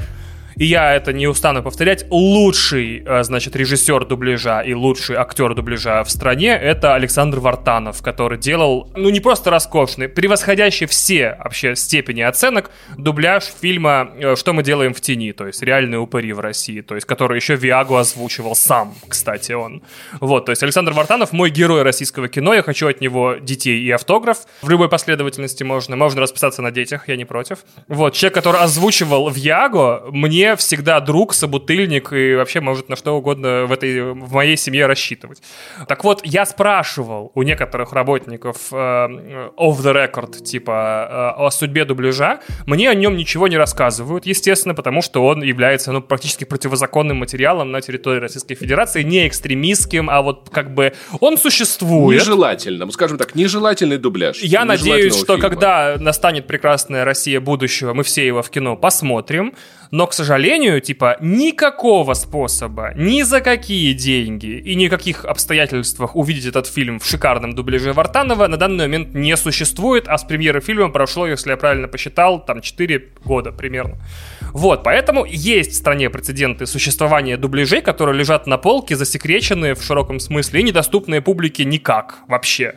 [0.57, 6.03] и я это не устану повторять, лучший, э, значит, режиссер дубляжа и лучший актер дубляжа
[6.03, 12.21] в стране это Александр Вартанов, который делал, ну, не просто роскошный, превосходящий все вообще степени
[12.21, 16.81] оценок дубляж фильма э, «Что мы делаем в тени», то есть «Реальные упыри в России»,
[16.81, 19.84] то есть который еще Виагу озвучивал сам, кстати, он.
[20.19, 23.91] Вот, то есть Александр Вартанов мой герой российского кино, я хочу от него детей и
[23.91, 24.39] автограф.
[24.61, 27.59] В любой последовательности можно, можно расписаться на детях, я не против.
[27.88, 33.65] Вот, человек, который озвучивал Виагу, мне всегда друг, собутыльник и вообще может на что угодно
[33.65, 35.41] в, этой, в моей семье рассчитывать.
[35.88, 41.86] Так вот, я спрашивал у некоторых работников э, off the record, типа, э, о судьбе
[41.86, 42.40] дубляжа.
[42.65, 47.72] Мне о нем ничего не рассказывают, естественно, потому что он является ну, практически противозаконным материалом
[47.72, 52.22] на территории Российской Федерации, не экстремистским, а вот как бы он существует.
[52.22, 54.40] Нежелательным, скажем так, нежелательный дубляж.
[54.41, 55.49] Я надеюсь, что фильма.
[55.49, 59.53] когда настанет прекрасная Россия будущего, мы все его в кино посмотрим.
[59.91, 60.36] Но, к сожалению,
[60.81, 67.53] типа, никакого способа, ни за какие деньги и никаких обстоятельствах увидеть этот фильм в шикарном
[67.53, 71.88] дубляже Вартанова на данный момент не существует, а с премьеры фильма прошло, если я правильно
[71.88, 73.97] посчитал, там 4 года примерно.
[74.53, 80.19] Вот, поэтому есть в стране прецеденты существования дубляжей, которые лежат на полке, засекреченные в широком
[80.19, 82.76] смысле и недоступные публике никак вообще.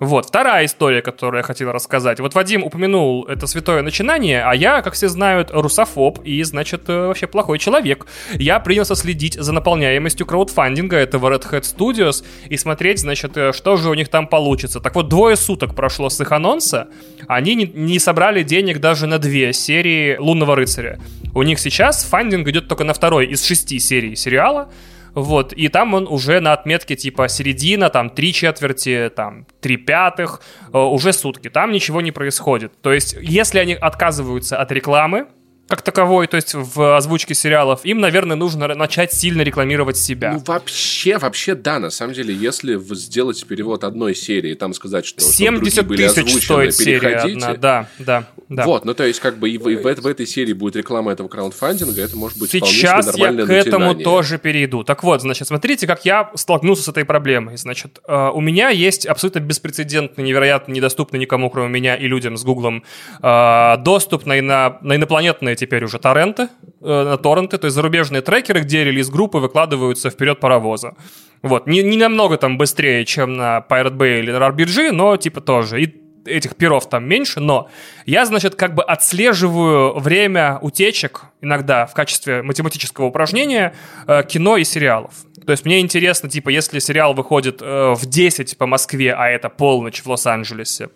[0.00, 2.20] Вот, вторая история, которую я хотел рассказать.
[2.20, 7.08] Вот Вадим упомянул это святое начинание, а я, как все знают, русофоб и, значит, э,
[7.08, 8.06] вообще плохой человек.
[8.32, 13.76] Я принялся следить за наполняемостью краудфандинга этого Red Hat Studios и смотреть, значит, э, что
[13.76, 14.80] же у них там получится.
[14.80, 16.88] Так вот, двое суток прошло с их анонса,
[17.28, 20.98] они не, не собрали денег даже на две серии «Лунного рыцаря».
[21.34, 24.70] У них сейчас фандинг идет только на второй из шести серий сериала,
[25.14, 30.40] вот, и там он уже на отметке типа середина, там три четверти, там три пятых,
[30.72, 31.50] э, уже сутки.
[31.50, 32.72] Там ничего не происходит.
[32.80, 35.26] То есть, если они отказываются от рекламы,
[35.70, 40.32] как таковой, то есть в озвучке сериалов, им, наверное, нужно начать сильно рекламировать себя.
[40.32, 45.20] Ну, вообще, вообще, да, на самом деле, если сделать перевод одной серии, там сказать, что
[45.20, 48.64] 70 были тысяч стоит серия одна, да, да, да.
[48.64, 51.12] Вот, ну, то есть, как бы и в, и в, в этой серии будет реклама
[51.12, 54.82] этого краундфандинга, это может быть Сейчас вполне я к этому тоже перейду.
[54.82, 57.56] Так вот, значит, смотрите, как я столкнулся с этой проблемой.
[57.56, 62.42] Значит, э, у меня есть абсолютно беспрецедентный, невероятно недоступный никому, кроме меня и людям с
[62.42, 62.82] Гуглом,
[63.22, 66.48] э, доступ на, на, на инопланетные теперь уже торренты,
[66.80, 70.94] э, торренты, то есть зарубежные трекеры, где релиз-группы выкладываются вперед паровоза.
[71.42, 75.40] Вот, не, не намного там быстрее, чем на Pirate Bay или на RBG, но типа
[75.40, 75.82] тоже.
[75.82, 77.68] И этих перов там меньше, но
[78.06, 83.74] я, значит, как бы отслеживаю время утечек иногда в качестве математического упражнения
[84.06, 85.12] э, кино и сериалов.
[85.50, 89.48] То есть мне интересно, типа, если сериал выходит э, в 10 по Москве, а это
[89.48, 90.90] полночь в Лос-Анджелесе,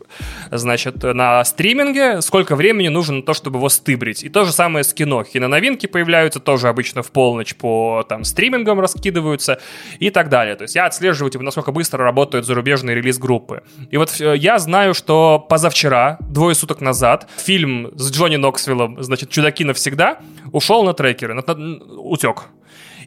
[0.52, 4.22] значит, на стриминге, сколько времени нужно на то, чтобы его стыбрить.
[4.22, 5.24] И то же самое с кино.
[5.24, 9.60] Киноновинки появляются тоже обычно в полночь по там стримингам раскидываются
[9.98, 10.54] и так далее.
[10.54, 13.64] То есть я отслеживаю, типа, насколько быстро работают зарубежные релиз-группы.
[13.90, 19.30] И вот э, я знаю, что позавчера, двое суток назад, фильм с Джонни Ноксвиллом, значит,
[19.30, 20.18] «Чудаки навсегда»,
[20.52, 22.44] ушел на трекеры, на, на, утек.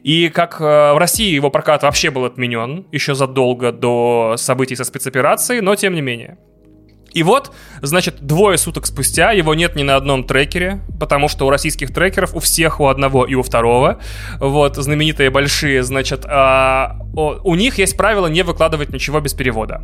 [0.02, 4.84] И как э, в России его прокат вообще был отменен еще задолго до событий со
[4.84, 6.38] спецоперацией, но тем не менее.
[7.12, 7.52] И вот,
[7.82, 12.34] значит, двое суток спустя его нет ни на одном трекере, потому что у российских трекеров
[12.34, 13.98] у всех, у одного и у второго,
[14.38, 19.82] вот, знаменитые большие, значит, а, у них есть правило не выкладывать ничего без перевода.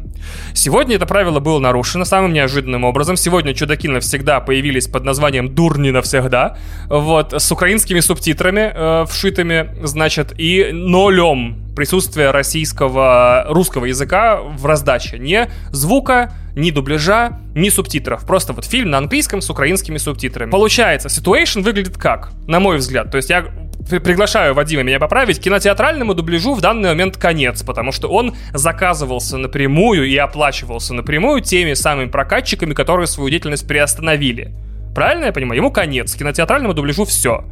[0.55, 3.17] Сегодня это правило было нарушено самым неожиданным образом.
[3.17, 10.35] Сегодня чудаки навсегда появились под названием «Дурни навсегда», вот, с украинскими субтитрами э, вшитыми, значит,
[10.39, 15.19] и нолем присутствия российского, русского языка в раздаче.
[15.19, 18.25] Не звука, ни дубляжа, ни субтитров.
[18.27, 20.51] Просто вот фильм на английском с украинскими субтитрами.
[20.51, 22.31] Получается, Situation выглядит как?
[22.47, 23.11] На мой взгляд.
[23.11, 23.47] То есть я
[23.89, 30.07] приглашаю Вадима меня поправить, кинотеатральному дубляжу в данный момент конец, потому что он заказывался напрямую
[30.07, 34.55] и оплачивался напрямую теми самыми прокатчиками, которые свою деятельность приостановили.
[34.95, 35.59] Правильно я понимаю?
[35.59, 36.15] Ему конец.
[36.15, 37.45] Кинотеатральному дубляжу все.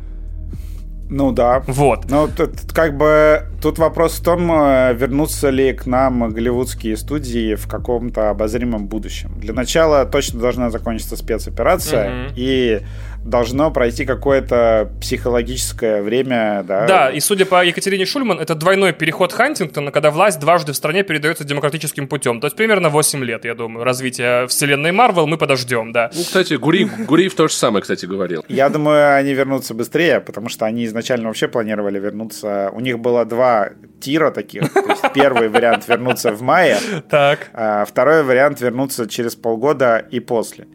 [1.12, 1.62] Ну да.
[1.66, 2.06] Вот.
[2.10, 7.54] Ну, тут, как бы тут вопрос в том, э, вернутся ли к нам голливудские студии
[7.54, 9.30] в каком-то обозримом будущем.
[9.36, 12.32] Для начала точно должна закончиться спецоперация, mm-hmm.
[12.36, 12.80] и
[13.24, 16.86] должно пройти какое-то психологическое время, да.
[16.86, 21.02] Да, и судя по Екатерине Шульман, это двойной переход Хантингтона, когда власть дважды в стране
[21.02, 22.40] передается демократическим путем.
[22.40, 26.10] То есть примерно 8 лет, я думаю, развития вселенной Марвел мы подождем, да.
[26.14, 28.44] Ну, кстати, Гуриев, Гуриев то же самое, кстати, говорил.
[28.48, 32.70] Я думаю, они вернутся быстрее, потому что они изначально вообще планировали вернуться.
[32.72, 33.70] У них было два
[34.00, 34.72] тира таких.
[34.72, 36.78] То есть первый вариант вернуться в мае,
[37.08, 37.50] так.
[37.52, 40.66] а второй вариант вернуться через полгода и после.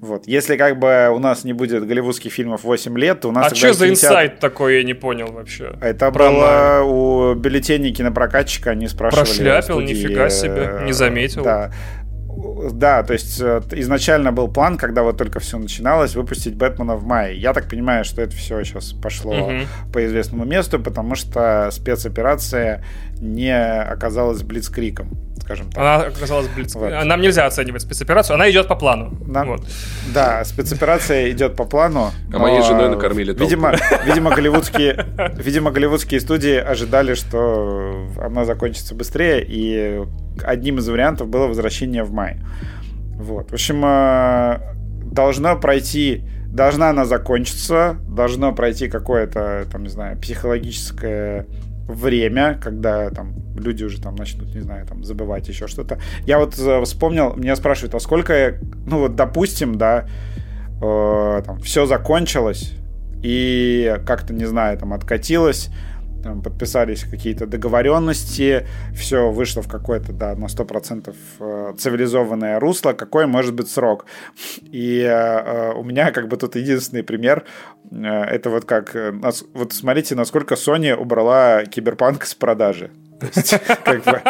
[0.00, 0.26] Вот.
[0.26, 3.52] Если как бы у нас не будет голливудских фильмов 8 лет, то у нас...
[3.52, 5.74] А что за инсайт такой, я не понял вообще?
[5.80, 9.24] Это Про было у бюллетеней кинопрокатчика, они спрашивали...
[9.24, 11.42] Прошляпил, студии, нифига себе, не заметил.
[11.42, 11.72] Да.
[12.72, 17.04] Да, то есть э, изначально был план, когда вот только все начиналось, выпустить Бэтмена в
[17.04, 17.38] мае.
[17.38, 19.60] Я так понимаю, что это все сейчас пошло угу.
[19.90, 22.84] по известному месту, потому что спецоперация
[23.20, 25.78] не оказалась блицкриком скажем так.
[25.78, 26.74] Она оказалась блиц...
[26.74, 26.90] вот.
[26.90, 29.16] Нам нельзя оценивать спецоперацию, она идет по плану.
[29.26, 29.48] Нам...
[29.48, 29.62] Вот.
[30.12, 32.10] Да, спецоперация идет по плану.
[32.32, 33.44] А моей женой накормили толпу.
[33.44, 33.74] Видимо,
[34.04, 35.06] видимо, голливудские,
[35.36, 40.02] видимо, голливудские студии ожидали, что она закончится быстрее, и
[40.42, 42.44] одним из вариантов было возвращение в мае.
[43.14, 43.50] Вот.
[43.50, 44.58] В общем, э,
[45.12, 51.46] должно пройти должна она закончиться, должно пройти какое-то, там, не знаю, психологическое
[51.86, 55.98] время, когда там люди уже там начнут, не знаю, там забывать еще что-то.
[56.24, 60.06] Я вот э, вспомнил, меня спрашивают, а сколько, ну вот допустим, да,
[60.82, 62.72] э, там все закончилось
[63.22, 65.70] и как-то, не знаю, там откатилось,
[66.26, 73.26] там подписались какие-то договоренности, все вышло в какое-то, да, на 100% э, цивилизованное русло, какой
[73.26, 74.06] может быть срок.
[74.62, 77.44] И э, э, у меня как бы тут единственный пример,
[77.90, 78.96] это вот как,
[79.54, 82.90] вот смотрите, насколько Sony убрала киберпанк с продажи.
[83.20, 84.22] То есть, как бы...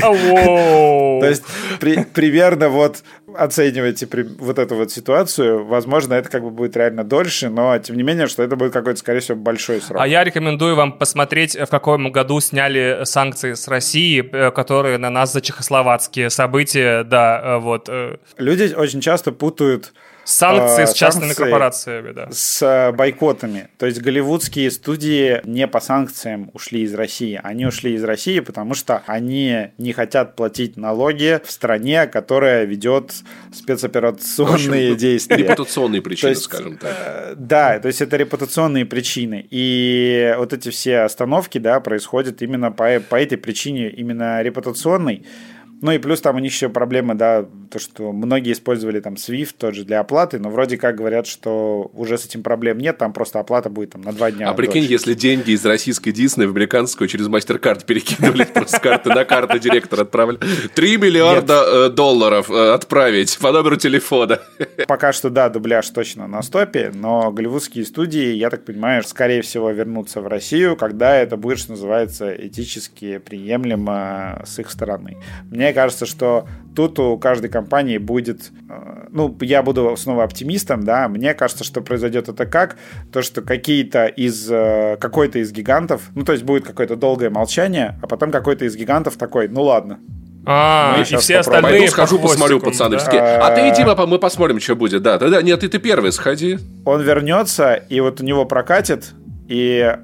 [0.00, 1.44] То есть,
[1.80, 3.02] при, примерно вот
[3.34, 8.02] оцениваете вот эту вот ситуацию, возможно, это как бы будет реально дольше, но тем не
[8.02, 10.00] менее, что это будет какой-то, скорее всего, большой срок.
[10.00, 15.10] А я рекомендую вам посмотреть, в каком году сняли санкции с России, э, которые на
[15.10, 17.88] нас за чехословацкие события, да, э, вот.
[17.88, 18.16] Э.
[18.38, 19.92] Люди очень часто путают
[20.24, 22.28] Санкции с частными санкции корпорациями, да.
[22.30, 23.68] С бойкотами.
[23.78, 27.40] То есть голливудские студии не по санкциям ушли из России.
[27.42, 33.12] Они ушли из России, потому что они не хотят платить налоги в стране, которая ведет
[33.52, 35.36] спецоперационные общем, действия.
[35.36, 36.90] Репутационные причины, есть, скажем так.
[36.94, 39.46] Э, да, то есть это репутационные причины.
[39.50, 45.24] И вот эти все остановки, да, происходят именно по, по этой причине, именно репутационной.
[45.82, 49.54] Ну и плюс там у них еще проблемы, да, то, что многие использовали там Swift
[49.58, 53.12] тот же для оплаты, но вроде как говорят, что уже с этим проблем нет, там
[53.12, 54.48] просто оплата будет там на два дня.
[54.48, 54.92] А прикинь, дольше.
[54.92, 59.58] если деньги из российской Дисней в американскую через MasterCard перекидывали просто с карты на карту
[59.58, 60.38] директор отправили.
[60.74, 64.38] Три миллиарда э, долларов э, отправить по номеру телефона.
[64.86, 69.70] Пока что, да, дубляж точно на стопе, но голливудские студии, я так понимаю, скорее всего
[69.70, 75.16] вернутся в Россию, когда это будет, что называется, этически приемлемо с их стороны.
[75.50, 78.50] Мне кажется, что тут у каждой компании будет...
[78.68, 82.76] Э, ну, я буду снова оптимистом, да, мне кажется, что произойдет это как?
[83.12, 84.50] То, что какие-то из...
[84.50, 88.76] Э, какой-то из гигантов, ну, то есть будет какое-то долгое молчание, а потом какой-то из
[88.76, 89.98] гигантов такой, ну, ладно,
[90.44, 92.96] а, и все остальные Пойду схожу, посмотрю, пацаны.
[92.96, 93.46] Да?
[93.46, 95.02] А ты иди, папа, мы посмотрим, что будет.
[95.02, 96.58] Да, да, да, нет, ты, ты первый сходи.
[96.84, 99.12] Он вернется, и вот у него прокатит,
[99.48, 99.96] и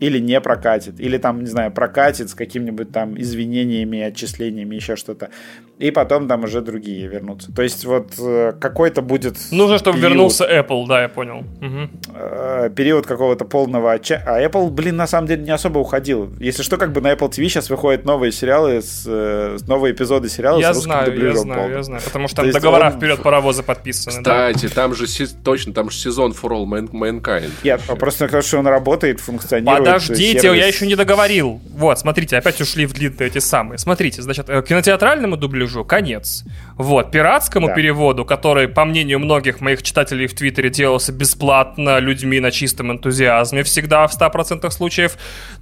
[0.00, 5.30] или не прокатит, или там, не знаю, прокатит с какими-нибудь там извинениями, отчислениями, еще что-то.
[5.78, 7.52] И потом там уже другие вернутся.
[7.52, 9.36] То есть вот э, какой-то будет...
[9.50, 11.38] Нужно, чтобы период, вернулся Apple, да, я понял.
[11.38, 12.70] Угу.
[12.76, 14.24] Период какого-то полного отчаяния.
[14.28, 16.32] А Apple, блин, на самом деле не особо уходил.
[16.38, 20.28] Если что, как бы на Apple TV сейчас выходят новые сериалы, с, э, новые эпизоды
[20.28, 21.34] сериала я с русским знаю, дубляжом.
[21.34, 21.76] Я знаю, полным.
[21.76, 22.92] я знаю, потому что там договора он...
[22.92, 24.18] вперед паровоза подписаны.
[24.18, 24.74] Кстати, да?
[24.74, 25.06] там же
[25.42, 27.50] точно, там же сезон For All Mankind.
[27.64, 29.78] Нет, просто потому что он работает, функционирует.
[29.80, 30.60] Подождите, сервис.
[30.60, 31.60] я еще не договорил.
[31.76, 33.78] Вот, смотрите, опять ушли в длинные эти самые.
[33.78, 36.44] Смотрите, значит, кинотеатральному дубляжу конец.
[36.76, 37.74] Вот, пиратскому да.
[37.74, 43.62] переводу, который, по мнению многих моих читателей в Твиттере, делался бесплатно людьми на чистом энтузиазме
[43.62, 45.16] всегда в 100% случаев,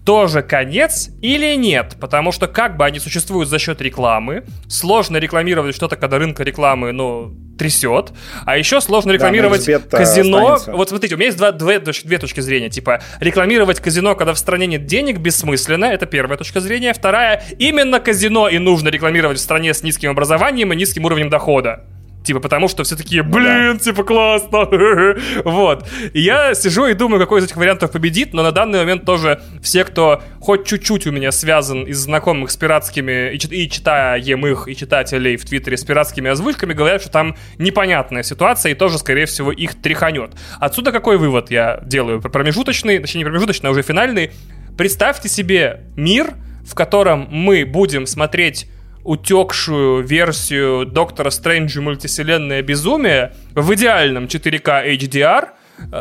[0.05, 1.97] тоже конец или нет?
[2.01, 6.93] Потому что как бы они существуют за счет рекламы, сложно рекламировать что-то, когда рынка рекламы,
[6.93, 8.13] ну, трясет.
[8.45, 10.55] А еще сложно рекламировать да, казино.
[10.55, 10.73] Останется.
[10.73, 12.71] Вот смотрите, у меня есть два, две, две точки зрения.
[12.71, 15.85] Типа, рекламировать казино, когда в стране нет денег, бессмысленно.
[15.85, 16.93] Это первая точка зрения.
[16.93, 21.85] Вторая, именно казино и нужно рекламировать в стране с низким образованием и низким уровнем дохода.
[22.25, 23.79] Типа, потому что все такие, блин, ну, да.
[23.79, 24.69] типа, классно.
[25.45, 25.89] вот.
[26.13, 29.43] И я сижу и думаю, какой из этих вариантов победит, но на данный момент тоже
[29.61, 34.69] все, кто хоть чуть-чуть у меня связан из знакомых с пиратскими, и, и читаем их,
[34.69, 39.27] и читателей в Твиттере с пиратскими озвучками, говорят, что там непонятная ситуация, и тоже, скорее
[39.27, 40.33] всего, их тряханет.
[40.61, 42.21] Отсюда какой вывод я делаю?
[42.21, 44.31] Промежуточный, точнее, не промежуточный, а уже финальный.
[44.79, 46.35] Представьте себе мир,
[46.65, 48.69] в котором мы будем смотреть
[49.05, 55.49] утекшую версию Доктора Стрэнджа мультивселенная безумие в идеальном 4К HDR,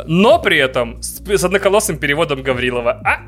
[0.05, 3.01] но при этом с, с одноколосым переводом Гаврилова.
[3.03, 3.21] А?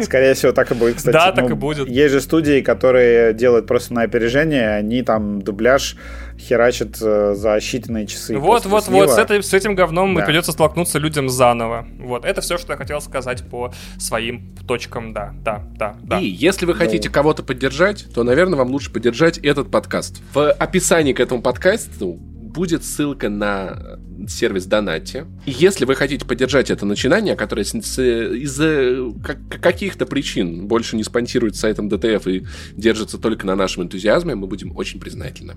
[0.00, 1.12] Скорее всего, так и будет, кстати.
[1.12, 1.88] Да, так ну, и будет.
[1.88, 5.96] Есть же студии, которые делают просто на опережение, они там дубляж
[6.38, 8.36] херачат э, за считанные часы.
[8.38, 10.24] Вот, вот, вот, с, этой, с этим говном да.
[10.24, 11.86] придется столкнуться людям заново.
[11.98, 16.20] Вот, это все, что я хотел сказать по своим точкам, да, да, да, да.
[16.20, 17.14] И если вы хотите ну...
[17.14, 20.20] кого-то поддержать, то, наверное, вам лучше поддержать этот подкаст.
[20.32, 22.18] В описании к этому подкасту
[22.54, 23.98] будет ссылка на
[24.28, 25.26] сервис Донати.
[25.44, 29.12] И если вы хотите поддержать это начинание, которое из-за
[29.60, 32.46] каких-то причин больше не спонсирует сайтом DTF и
[32.76, 35.56] держится только на нашем энтузиазме, мы будем очень признательны.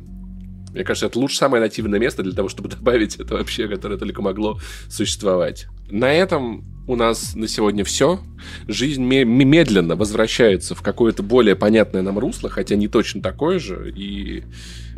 [0.78, 4.22] Мне кажется, это лучше самое нативное место для того, чтобы добавить это вообще, которое только
[4.22, 4.60] могло
[4.90, 5.66] существовать.
[5.90, 8.20] На этом у нас на сегодня все.
[8.68, 13.92] Жизнь медленно возвращается в какое-то более понятное нам русло, хотя не точно такое же.
[13.96, 14.44] И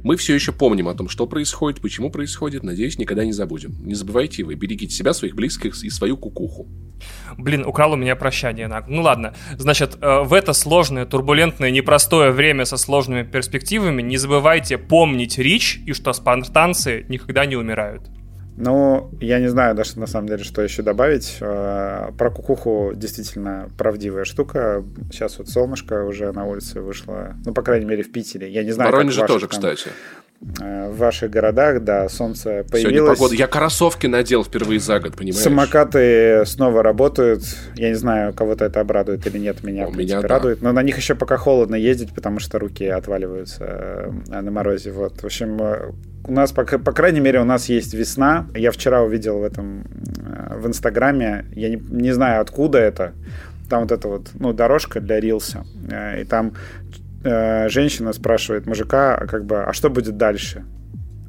[0.03, 2.63] мы все еще помним о том, что происходит, почему происходит.
[2.63, 3.75] Надеюсь, никогда не забудем.
[3.85, 6.67] Не забывайте вы, берегите себя, своих близких и свою кукуху.
[7.37, 8.69] Блин, украл у меня прощание.
[8.87, 9.33] Ну ладно.
[9.57, 15.79] Значит, э, в это сложное, турбулентное, непростое время со сложными перспективами не забывайте помнить Рич
[15.85, 18.09] и что спартанцы никогда не умирают.
[18.61, 21.37] Ну, я не знаю даже на самом деле, что еще добавить.
[21.39, 24.83] Э, про кукуху действительно правдивая штука.
[25.13, 27.35] Сейчас вот солнышко уже на улице вышло.
[27.45, 28.51] Ну, по крайней мере, в Питере.
[28.51, 29.91] Я не знаю, Воронеже тоже, там, кстати.
[30.61, 32.81] Э, в ваших городах, да, солнце появилось.
[32.81, 33.35] Сегодня погода.
[33.35, 35.43] Я кроссовки надел впервые за год, понимаешь?
[35.43, 37.43] Самокаты снова работают.
[37.75, 39.63] Я не знаю, кого-то это обрадует или нет.
[39.63, 40.59] Меня, У в принципе, меня, радует.
[40.59, 40.67] Да.
[40.67, 43.65] Но на них еще пока холодно ездить, потому что руки отваливаются
[44.29, 44.91] э, на морозе.
[44.91, 45.21] Вот.
[45.21, 45.59] В общем,
[46.23, 48.47] у нас, по, по крайней мере, у нас есть весна.
[48.55, 53.13] Я вчера увидел в этом э, в Инстаграме, я не, не знаю, откуда это.
[53.69, 55.65] Там вот эта вот, ну, дорожка для рилса.
[55.91, 56.53] Э, и там
[57.23, 60.63] э, женщина спрашивает мужика, как бы, а что будет дальше?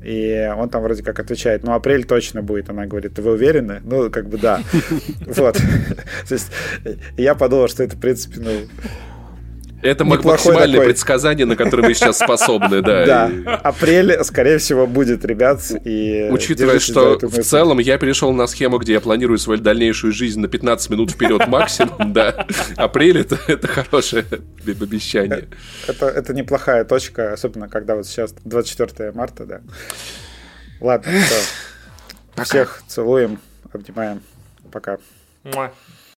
[0.02, 2.70] И он там вроде как отвечает, ну, апрель точно будет.
[2.70, 3.80] Она говорит, вы уверены?
[3.84, 4.60] Ну, как бы да.
[5.26, 5.56] Вот.
[6.28, 6.50] То есть
[7.18, 8.50] я подумал, что это, в принципе, ну,
[9.82, 10.86] это максимальное такой...
[10.86, 13.06] предсказание, на которое мы сейчас способны, да.
[13.06, 15.60] Да, апрель, скорее всего, будет, ребят.
[15.84, 20.40] И Учитывая, что в целом я перешел на схему, где я планирую свою дальнейшую жизнь
[20.40, 22.46] на 15 минут вперед максимум, да.
[22.76, 24.24] Апрель это, это хорошее
[24.66, 25.48] обещание.
[25.86, 29.60] Это, это неплохая точка, особенно когда вот сейчас 24 марта, да.
[30.80, 32.44] Ладно, все.
[32.44, 33.38] Всех целуем,
[33.72, 34.22] обнимаем.
[34.72, 34.98] Пока.